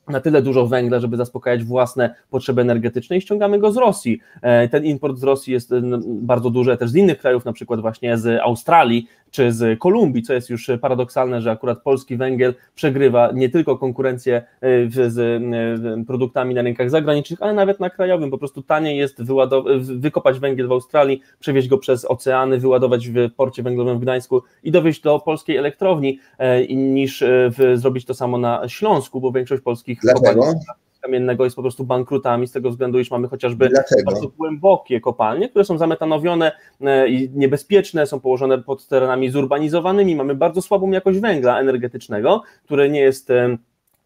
na 0.09 0.21
tyle 0.21 0.43
dużo 0.43 0.67
węgla, 0.67 1.01
żeby 1.01 1.17
zaspokajać 1.17 1.65
własne 1.65 2.15
potrzeby 2.31 2.61
energetyczne 2.61 3.17
i 3.17 3.21
ściągamy 3.21 3.59
go 3.59 3.73
z 3.73 3.77
Rosji. 3.77 4.21
E, 4.43 4.69
ten 4.69 4.85
import 4.85 5.19
z 5.19 5.23
Rosji 5.23 5.53
jest 5.53 5.73
e, 5.73 5.81
bardzo 6.07 6.51
duży, 6.51 6.77
też 6.77 6.91
z 6.91 6.97
innych 6.97 7.19
krajów, 7.19 7.45
na 7.45 7.53
przykład 7.53 7.81
właśnie 7.81 8.19
z 8.19 8.41
Australii, 8.41 9.09
czy 9.35 9.53
z 9.53 9.79
Kolumbii, 9.79 10.23
co 10.23 10.35
jest 10.35 10.51
już 10.51 10.71
paradoksalne, 10.81 11.43
że 11.43 11.51
akurat 11.51 11.83
polski 11.83 12.17
węgiel 12.17 12.55
przegrywa 12.75 13.31
nie 13.35 13.49
tylko 13.49 13.79
konkurencję 13.79 14.43
e, 14.61 15.11
z 15.11 15.19
e, 15.19 16.05
produktami 16.05 16.55
na 16.55 16.63
rynkach 16.63 16.91
zagranicznych, 16.91 17.43
ale 17.43 17.53
nawet 17.53 17.81
na 17.81 17.91
krajowym. 17.91 18.31
Po 18.31 18.39
prostu 18.39 18.63
taniej 18.63 18.99
jest 18.99 19.23
wykopać 19.81 20.39
węgiel 20.39 20.69
w 20.69 20.73
Australii, 20.73 21.21
przewieźć 21.41 21.69
go 21.69 21.79
przez 21.79 22.05
oceany, 22.05 22.59
wyładować 22.59 23.09
w 23.09 23.31
porcie 23.37 23.63
węglowym 23.63 23.99
w 23.99 24.01
Gdańsku 24.01 24.43
i 24.63 24.71
dowieźć 24.71 25.03
do 25.03 25.19
polskiej 25.19 25.57
elektrowni, 25.57 26.19
e, 26.39 26.67
niż 26.67 27.25
zrobić 27.75 28.05
to 28.05 28.15
samo 28.15 28.39
na 28.39 28.69
Śląsku, 28.69 29.21
bo 29.21 29.33
większość 29.33 29.63
polskich 29.63 29.99
Dlaczego? 30.03 30.55
Kamiennego 31.05 31.45
jest 31.45 31.57
po 31.57 31.63
prostu 31.63 31.85
bankrutami 31.85 32.47
z 32.47 32.53
tego 32.53 32.71
względu, 32.71 32.99
iż 32.99 33.11
mamy 33.11 33.29
chociażby 33.29 33.71
bardzo 34.05 34.29
głębokie 34.29 35.01
kopalnie, 35.01 35.49
które 35.49 35.65
są 35.65 35.79
zametanowione 35.79 36.53
e, 36.81 37.09
i 37.09 37.31
niebezpieczne, 37.35 38.07
są 38.07 38.21
położone 38.21 38.63
pod 38.63 38.89
terenami 38.89 39.31
zurbanizowanymi, 39.31 40.17
mamy 40.17 40.35
bardzo 40.35 40.63
słabą 40.63 40.91
jakość 40.91 41.19
węgla 41.19 41.61
energetycznego, 41.61 42.43
które 42.65 42.89
nie 42.89 43.01
jest 43.01 43.31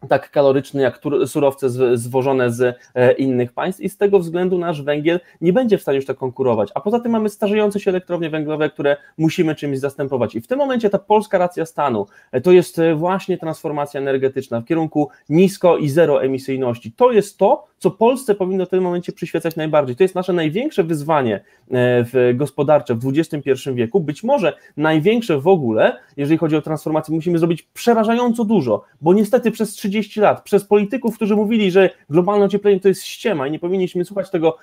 tak 0.07 0.31
kaloryczny 0.31 0.81
jak 0.81 0.99
surowce 1.25 1.69
zwożone 1.97 2.51
z 2.51 2.77
e, 2.95 3.11
innych 3.11 3.53
państw 3.53 3.81
i 3.81 3.89
z 3.89 3.97
tego 3.97 4.19
względu 4.19 4.57
nasz 4.57 4.81
węgiel 4.81 5.19
nie 5.41 5.53
będzie 5.53 5.77
w 5.77 5.81
stanie 5.81 5.95
już 5.95 6.05
tak 6.05 6.17
konkurować. 6.17 6.69
A 6.75 6.81
poza 6.81 6.99
tym 6.99 7.11
mamy 7.11 7.29
starzejące 7.29 7.79
się 7.79 7.91
elektrownie 7.91 8.29
węglowe, 8.29 8.69
które 8.69 8.97
musimy 9.17 9.55
czymś 9.55 9.79
zastępować. 9.79 10.35
I 10.35 10.41
w 10.41 10.47
tym 10.47 10.57
momencie 10.57 10.89
ta 10.89 10.99
polska 10.99 11.37
racja 11.37 11.65
stanu 11.65 12.07
e, 12.31 12.41
to 12.41 12.51
jest 12.51 12.79
e, 12.79 12.95
właśnie 12.95 13.37
transformacja 13.37 14.01
energetyczna 14.01 14.61
w 14.61 14.65
kierunku 14.65 15.09
nisko 15.29 15.77
i 15.77 15.89
zero 15.89 16.23
emisyjności. 16.23 16.91
To 16.91 17.11
jest 17.11 17.37
to, 17.37 17.68
co 17.79 17.91
Polsce 17.91 18.35
powinno 18.35 18.65
w 18.65 18.69
tym 18.69 18.83
momencie 18.83 19.11
przyświecać 19.11 19.55
najbardziej. 19.55 19.95
To 19.95 20.03
jest 20.03 20.15
nasze 20.15 20.33
największe 20.33 20.83
wyzwanie 20.83 21.43
w 21.71 22.33
gospodarcze 22.35 22.95
w 22.95 23.07
XXI 23.07 23.51
wieku, 23.73 23.99
być 23.99 24.23
może 24.23 24.53
największe 24.77 25.39
w 25.39 25.47
ogóle, 25.47 25.97
jeżeli 26.17 26.37
chodzi 26.37 26.55
o 26.55 26.61
transformację. 26.61 27.15
Musimy 27.15 27.39
zrobić 27.39 27.63
przerażająco 27.63 28.45
dużo, 28.45 28.83
bo 29.01 29.13
niestety 29.13 29.51
przez 29.51 29.69
30 29.71 30.09
30 30.09 30.19
lat 30.19 30.43
przez 30.43 30.65
polityków, 30.65 31.15
którzy 31.15 31.35
mówili, 31.35 31.71
że 31.71 31.89
globalne 32.09 32.45
ocieplenie 32.45 32.79
to 32.79 32.87
jest 32.87 33.03
ściema 33.03 33.47
i 33.47 33.51
nie 33.51 33.59
powinniśmy 33.59 34.05
słuchać 34.05 34.29
tego 34.29 34.57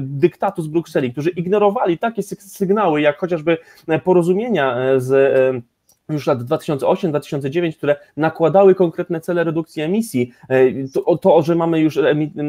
dyktatu 0.00 0.62
z 0.62 0.68
Brukseli, 0.68 1.12
którzy 1.12 1.30
ignorowali 1.30 1.98
takie 1.98 2.22
sygnały, 2.22 3.00
jak 3.00 3.18
chociażby 3.18 3.58
porozumienia 4.04 4.76
e, 4.76 5.00
z 5.00 5.64
już 6.12 6.26
lat 6.26 6.38
2008-2009, 6.38 7.76
które 7.76 7.96
nakładały 8.16 8.74
konkretne 8.74 9.20
cele 9.20 9.44
redukcji 9.44 9.82
emisji. 9.82 10.32
E, 10.48 10.88
to, 10.88 11.18
to, 11.18 11.42
że 11.42 11.54
mamy 11.54 11.80
już 11.80 11.98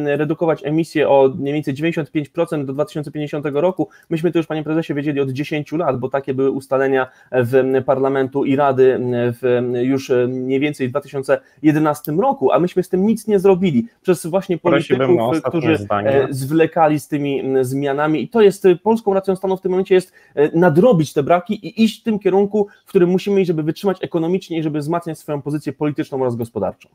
redukować 0.06 0.66
emisje 0.66 1.10
o 1.10 1.34
mniej 1.38 1.54
więcej 1.54 1.74
95% 1.74 2.66
do 2.66 2.74
2050 2.74 3.46
roku, 3.54 3.90
myśmy 4.10 4.32
to 4.32 4.40
już, 4.40 4.48
panie 4.48 4.64
prezesie, 4.64 4.94
wiedzieli 4.94 5.20
od 5.20 5.30
10 5.30 5.72
lat, 5.72 6.00
bo 6.00 6.10
takie 6.10 6.34
były 6.34 6.52
ustalenia 6.52 7.08
w 7.32 7.84
parlamentu 7.86 8.46
i 8.46 8.56
rady 8.56 9.00
w, 9.42 9.62
już 9.82 10.12
mniej 10.28 10.60
więcej 10.60 10.88
w 10.88 10.92
2011 10.92 12.12
roku, 12.12 12.52
a 12.52 12.60
myśmy 12.60 12.84
z 12.84 12.90
tym 12.90 13.06
nic 13.06 13.28
nie 13.28 13.40
zrobili. 13.40 13.88
Przez 14.02 14.26
właśnie 14.26 14.58
polityków, 14.58 15.42
którzy 15.44 15.78
zdanie. 15.78 16.28
zwlekali 16.30 17.00
z 17.00 17.08
tymi 17.08 17.44
zmianami 17.62 18.24
i 18.24 18.30
to 18.30 18.42
jest 18.42 18.68
polską 18.84 19.14
racją 19.14 19.36
stanu 19.36 19.58
w 19.58 19.62
tym 19.62 19.72
momencie 19.72 19.96
jest 19.96 20.14
e, 20.36 20.58
nadrobić 20.58 21.14
te 21.14 21.24
braki 21.24 21.68
i 21.68 21.84
iść 21.84 22.02
w 22.02 22.04
tym 22.04 22.20
kierunku, 22.20 22.68
w 22.86 22.90
którym 22.90 23.10
musimy 23.10 23.42
iść, 23.42 23.51
żeby 23.52 23.64
wytrzymać 23.64 23.98
ekonomicznie 24.02 24.60
i 24.60 24.64
żeby 24.64 24.80
wzmacniać 24.80 25.20
swoją 25.20 25.42
pozycję 25.42 25.74
polityczną 25.74 26.22
oraz 26.22 26.36
gospodarczą. 26.36 26.90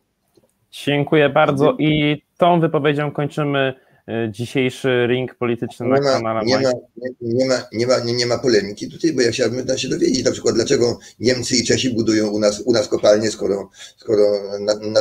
Dziękuję 0.71 1.29
bardzo 1.29 1.77
i 1.79 2.23
tą 2.39 2.61
wypowiedzią 2.61 3.11
kończymy 3.11 3.75
e, 4.09 4.31
dzisiejszy 4.31 5.07
ring 5.09 5.35
polityczny 5.35 5.87
na 5.89 6.01
kanale 6.01 6.45
nie 6.45 6.55
ma, 6.55 6.61
nie, 6.63 7.11
nie, 7.21 7.47
ma, 7.47 7.55
nie, 7.73 7.87
ma, 7.87 7.99
nie, 7.99 8.27
ma 8.27 8.39
polemiki 8.39 8.91
tutaj, 8.91 9.13
bo 9.13 9.23
ja 9.23 9.31
chciałbym 9.31 9.79
się 9.79 9.89
dowiedzieć 9.89 10.25
na 10.25 10.31
przykład, 10.31 10.55
dlaczego 10.55 10.99
Niemcy 11.21 11.57
i 11.57 11.65
Czesi 11.65 11.95
budują 11.95 12.29
u 12.29 12.39
nas, 12.39 12.61
u 12.61 12.73
nas 12.73 12.89
kopalnie, 12.89 13.31
skoro, 13.31 13.71
skoro 13.97 14.23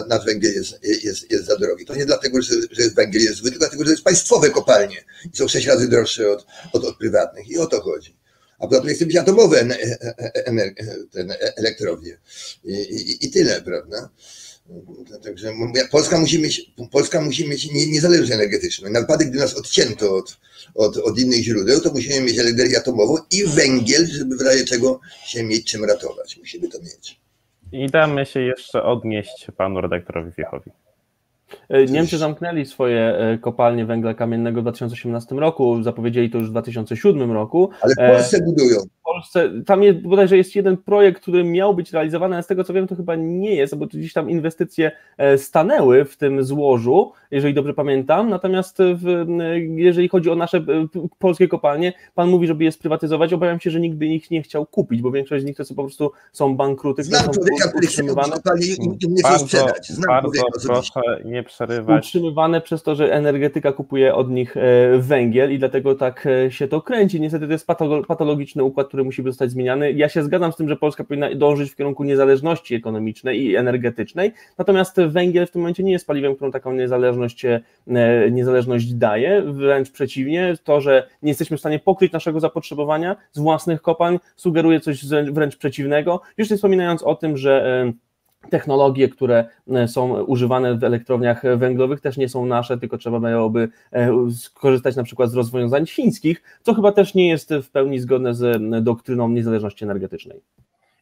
nasz 0.07 0.25
węgiel 0.25 0.53
jest, 0.53 0.83
jest, 1.03 1.31
jest 1.31 1.45
za 1.45 1.57
drogi. 1.57 1.85
To 1.85 1.95
nie 1.95 2.05
dlatego, 2.05 2.41
że, 2.41 2.53
że 2.71 2.89
węgiel 2.95 3.21
jest 3.21 3.35
zły, 3.35 3.49
tylko 3.49 3.65
dlatego, 3.65 3.83
że 3.83 3.85
to 3.85 3.91
jest 3.91 4.03
państwowe 4.03 4.49
kopalnie 4.49 4.97
i 5.33 5.37
są 5.37 5.47
sześć 5.47 5.67
razy 5.67 5.89
droższe 5.89 6.31
od, 6.31 6.45
od, 6.73 6.85
od 6.85 6.97
prywatnych 6.97 7.49
i 7.49 7.57
o 7.57 7.65
to 7.65 7.81
chodzi 7.81 8.24
a 8.59 8.67
poza 8.67 8.81
tym 8.81 8.89
chcemy 8.89 9.07
mieć 9.07 9.17
atomowe 9.17 9.67
ten 11.11 11.33
elektrownie 11.55 12.17
I, 12.63 12.73
i, 12.73 13.25
i 13.25 13.31
tyle, 13.31 13.61
prawda? 13.61 14.09
Także 15.23 15.53
Polska 15.91 16.19
musi 16.19 16.39
mieć, 16.39 16.71
Polska 16.91 17.21
musi 17.21 17.49
mieć 17.49 17.69
niezależność 17.73 18.31
energetyczną. 18.31 18.89
Na 18.89 19.01
wypadek, 19.01 19.29
gdy 19.29 19.39
nas 19.39 19.53
odcięto 19.53 20.15
od, 20.15 20.37
od, 20.75 20.97
od 20.97 21.19
innych 21.19 21.43
źródeł, 21.43 21.81
to 21.81 21.91
musimy 21.91 22.21
mieć 22.21 22.39
energię 22.39 22.77
atomową 22.77 23.17
i 23.31 23.43
węgiel, 23.43 24.07
żeby 24.07 24.37
w 24.37 24.41
razie 24.41 24.65
czego 24.65 24.99
się 25.25 25.43
mieć 25.43 25.71
czym 25.71 25.85
ratować. 25.85 26.37
Musimy 26.37 26.69
to 26.69 26.79
mieć. 26.79 27.19
I 27.71 27.89
damy 27.89 28.25
się 28.25 28.39
jeszcze 28.39 28.83
odnieść 28.83 29.47
panu 29.57 29.81
redaktorowi 29.81 30.31
Wiechowi. 30.37 30.71
E, 31.69 31.85
Niemcy 31.85 32.17
zamknęli 32.17 32.65
swoje 32.65 33.17
e, 33.17 33.37
kopalnie 33.37 33.85
węgla 33.85 34.13
kamiennego 34.13 34.59
w 34.61 34.63
2018 34.63 35.35
roku, 35.35 35.83
zapowiedzieli 35.83 36.29
to 36.29 36.37
już 36.37 36.47
w 36.47 36.51
2007 36.51 37.31
roku. 37.31 37.69
Ale 37.81 37.93
w 37.93 38.13
Polsce 38.13 38.41
budują. 38.41 38.77
Polsce, 39.05 39.49
tam 39.65 39.83
jest, 39.83 39.99
bodajże 40.01 40.37
jest 40.37 40.55
jeden 40.55 40.77
projekt, 40.77 41.21
który 41.21 41.43
miał 41.43 41.75
być 41.75 41.93
realizowany, 41.93 42.35
ale 42.35 42.43
z 42.43 42.47
tego 42.47 42.63
co 42.63 42.73
wiem, 42.73 42.87
to 42.87 42.95
chyba 42.95 43.15
nie 43.15 43.55
jest, 43.55 43.75
bo 43.75 43.85
gdzieś 43.85 44.13
tam 44.13 44.29
inwestycje 44.29 44.91
e, 45.17 45.37
stanęły 45.37 46.05
w 46.05 46.17
tym 46.17 46.43
złożu, 46.43 47.11
jeżeli 47.31 47.53
dobrze 47.53 47.73
pamiętam. 47.73 48.29
Natomiast 48.29 48.77
w, 48.95 49.25
jeżeli 49.75 50.09
chodzi 50.09 50.29
o 50.29 50.35
nasze 50.35 50.57
e, 50.57 50.63
polskie 51.19 51.47
kopalnie, 51.47 51.93
pan 52.15 52.29
mówi, 52.29 52.47
żeby 52.47 52.63
je 52.63 52.71
sprywatyzować. 52.71 53.33
Obawiam 53.33 53.59
się, 53.59 53.69
że 53.69 53.79
nikt 53.79 53.97
by 53.97 54.05
ich 54.05 54.31
nie 54.31 54.41
chciał 54.41 54.65
kupić, 54.65 55.01
bo 55.01 55.11
większość 55.11 55.43
z 55.43 55.45
nich 55.45 55.57
to 55.57 55.65
są 55.65 55.75
po 55.75 55.83
prostu 55.83 56.11
są 56.31 56.55
bankruty, 56.55 57.03
Znam 57.03 57.25
są 57.25 57.31
człowieka, 57.31 57.71
utrzymywane. 57.83 58.35
nie 59.09 59.23
bardzo, 59.23 59.45
sprzedać. 59.45 59.89
Znam 59.89 60.23
bardzo 60.23 60.43
proszę 60.65 61.01
nie 61.25 61.34
przerywać. 61.43 62.05
Utrzymywane 62.05 62.61
przez 62.61 62.83
to, 62.83 62.95
że 62.95 63.13
energetyka 63.13 63.71
kupuje 63.71 64.15
od 64.15 64.29
nich 64.29 64.57
e, 64.57 64.61
węgiel 64.97 65.53
i 65.53 65.59
dlatego 65.59 65.95
tak 65.95 66.27
się 66.49 66.67
to 66.67 66.81
kręci. 66.81 67.21
Niestety 67.21 67.45
to 67.45 67.51
jest 67.51 67.67
patologiczny 68.07 68.63
układ, 68.63 68.87
który 68.87 69.03
musi 69.03 69.23
zostać 69.23 69.51
zmieniany. 69.51 69.91
Ja 69.91 70.09
się 70.09 70.23
zgadzam 70.23 70.51
z 70.51 70.55
tym, 70.55 70.69
że 70.69 70.75
Polska 70.75 71.03
powinna 71.03 71.35
dążyć 71.35 71.71
w 71.71 71.75
kierunku 71.75 72.03
niezależności 72.03 72.75
ekonomicznej 72.75 73.43
i 73.43 73.55
energetycznej, 73.55 74.33
natomiast 74.57 75.01
węgiel 75.01 75.47
w 75.47 75.51
tym 75.51 75.61
momencie 75.61 75.83
nie 75.83 75.91
jest 75.91 76.07
paliwem, 76.07 76.35
którą 76.35 76.51
taką 76.51 76.73
niezależność, 76.73 77.45
e, 77.45 77.61
niezależność 78.31 78.93
daje, 78.93 79.41
wręcz 79.41 79.91
przeciwnie, 79.91 80.53
to, 80.63 80.81
że 80.81 81.07
nie 81.21 81.29
jesteśmy 81.29 81.57
w 81.57 81.59
stanie 81.59 81.79
pokryć 81.79 82.11
naszego 82.11 82.39
zapotrzebowania 82.39 83.15
z 83.31 83.39
własnych 83.39 83.81
kopalń, 83.81 84.17
sugeruje 84.35 84.79
coś 84.79 85.05
wręcz 85.31 85.57
przeciwnego, 85.57 86.21
już 86.37 86.49
nie 86.49 86.55
wspominając 86.55 87.03
o 87.03 87.15
tym, 87.15 87.37
że 87.37 87.83
e, 87.87 88.04
technologie, 88.49 89.09
które 89.09 89.45
e, 89.67 89.87
są 89.87 90.23
używane 90.23 90.77
w 90.77 90.83
elektrowniach 90.83 91.57
węglowych 91.57 92.01
też 92.01 92.17
nie 92.17 92.29
są 92.29 92.45
nasze, 92.45 92.77
tylko 92.77 92.97
trzeba 92.97 93.19
byłoby 93.19 93.69
e, 93.91 94.11
skorzystać 94.31 94.95
na 94.95 95.03
przykład 95.03 95.29
z 95.29 95.35
rozwiązań 95.35 95.85
chińskich, 95.85 96.43
co 96.61 96.73
chyba 96.73 96.91
też 96.91 97.15
nie 97.15 97.29
jest 97.29 97.53
w 97.53 97.71
pełni 97.71 97.99
zgodne 97.99 98.33
z 98.33 98.61
doktryną 98.83 99.29
niezależności 99.29 99.83
energetycznej. 99.83 100.41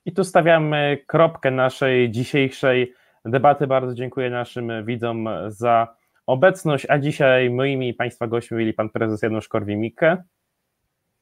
I 0.05 0.11
tu 0.11 0.23
stawiamy 0.23 0.97
kropkę 1.07 1.51
naszej 1.51 2.11
dzisiejszej 2.11 2.93
debaty. 3.25 3.67
Bardzo 3.67 3.93
dziękuję 3.93 4.29
naszym 4.29 4.85
widzom 4.85 5.29
za 5.47 5.95
obecność, 6.25 6.85
a 6.89 6.99
dzisiaj 6.99 7.49
moimi 7.49 7.93
Państwa 7.93 8.27
gośćmi 8.27 8.57
byli 8.57 8.73
Pan 8.73 8.89
Prezes 8.89 9.21
Janusz 9.21 9.49
Korwin-Mikke. 9.49 10.17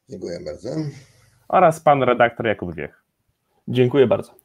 Dziękuję 0.10 0.40
bardzo. 0.46 0.70
Oraz 1.48 1.80
Pan 1.80 2.04
Redaktor 2.04 2.48
Jakub 2.48 2.76
Wiech. 2.76 3.04
Dziękuję 3.68 4.08
bardzo. 4.08 4.41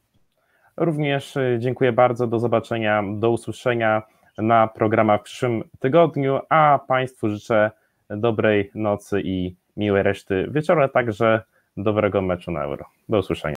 Również 0.77 1.35
y, 1.35 1.57
dziękuję 1.59 1.91
bardzo. 1.91 2.27
Do 2.27 2.39
zobaczenia, 2.39 3.03
do 3.13 3.29
usłyszenia 3.29 4.03
na 4.37 4.67
programach 4.67 5.21
w 5.21 5.23
przyszłym 5.23 5.63
tygodniu, 5.79 6.39
a 6.49 6.79
Państwu 6.87 7.29
życzę 7.29 7.71
dobrej 8.09 8.71
nocy 8.75 9.21
i 9.23 9.55
miłej 9.77 10.03
reszty 10.03 10.47
wieczoru, 10.51 10.81
a 10.81 10.87
także 10.87 11.41
dobrego 11.77 12.21
meczu 12.21 12.51
na 12.51 12.63
Euro. 12.63 12.85
Do 13.09 13.19
usłyszenia. 13.19 13.55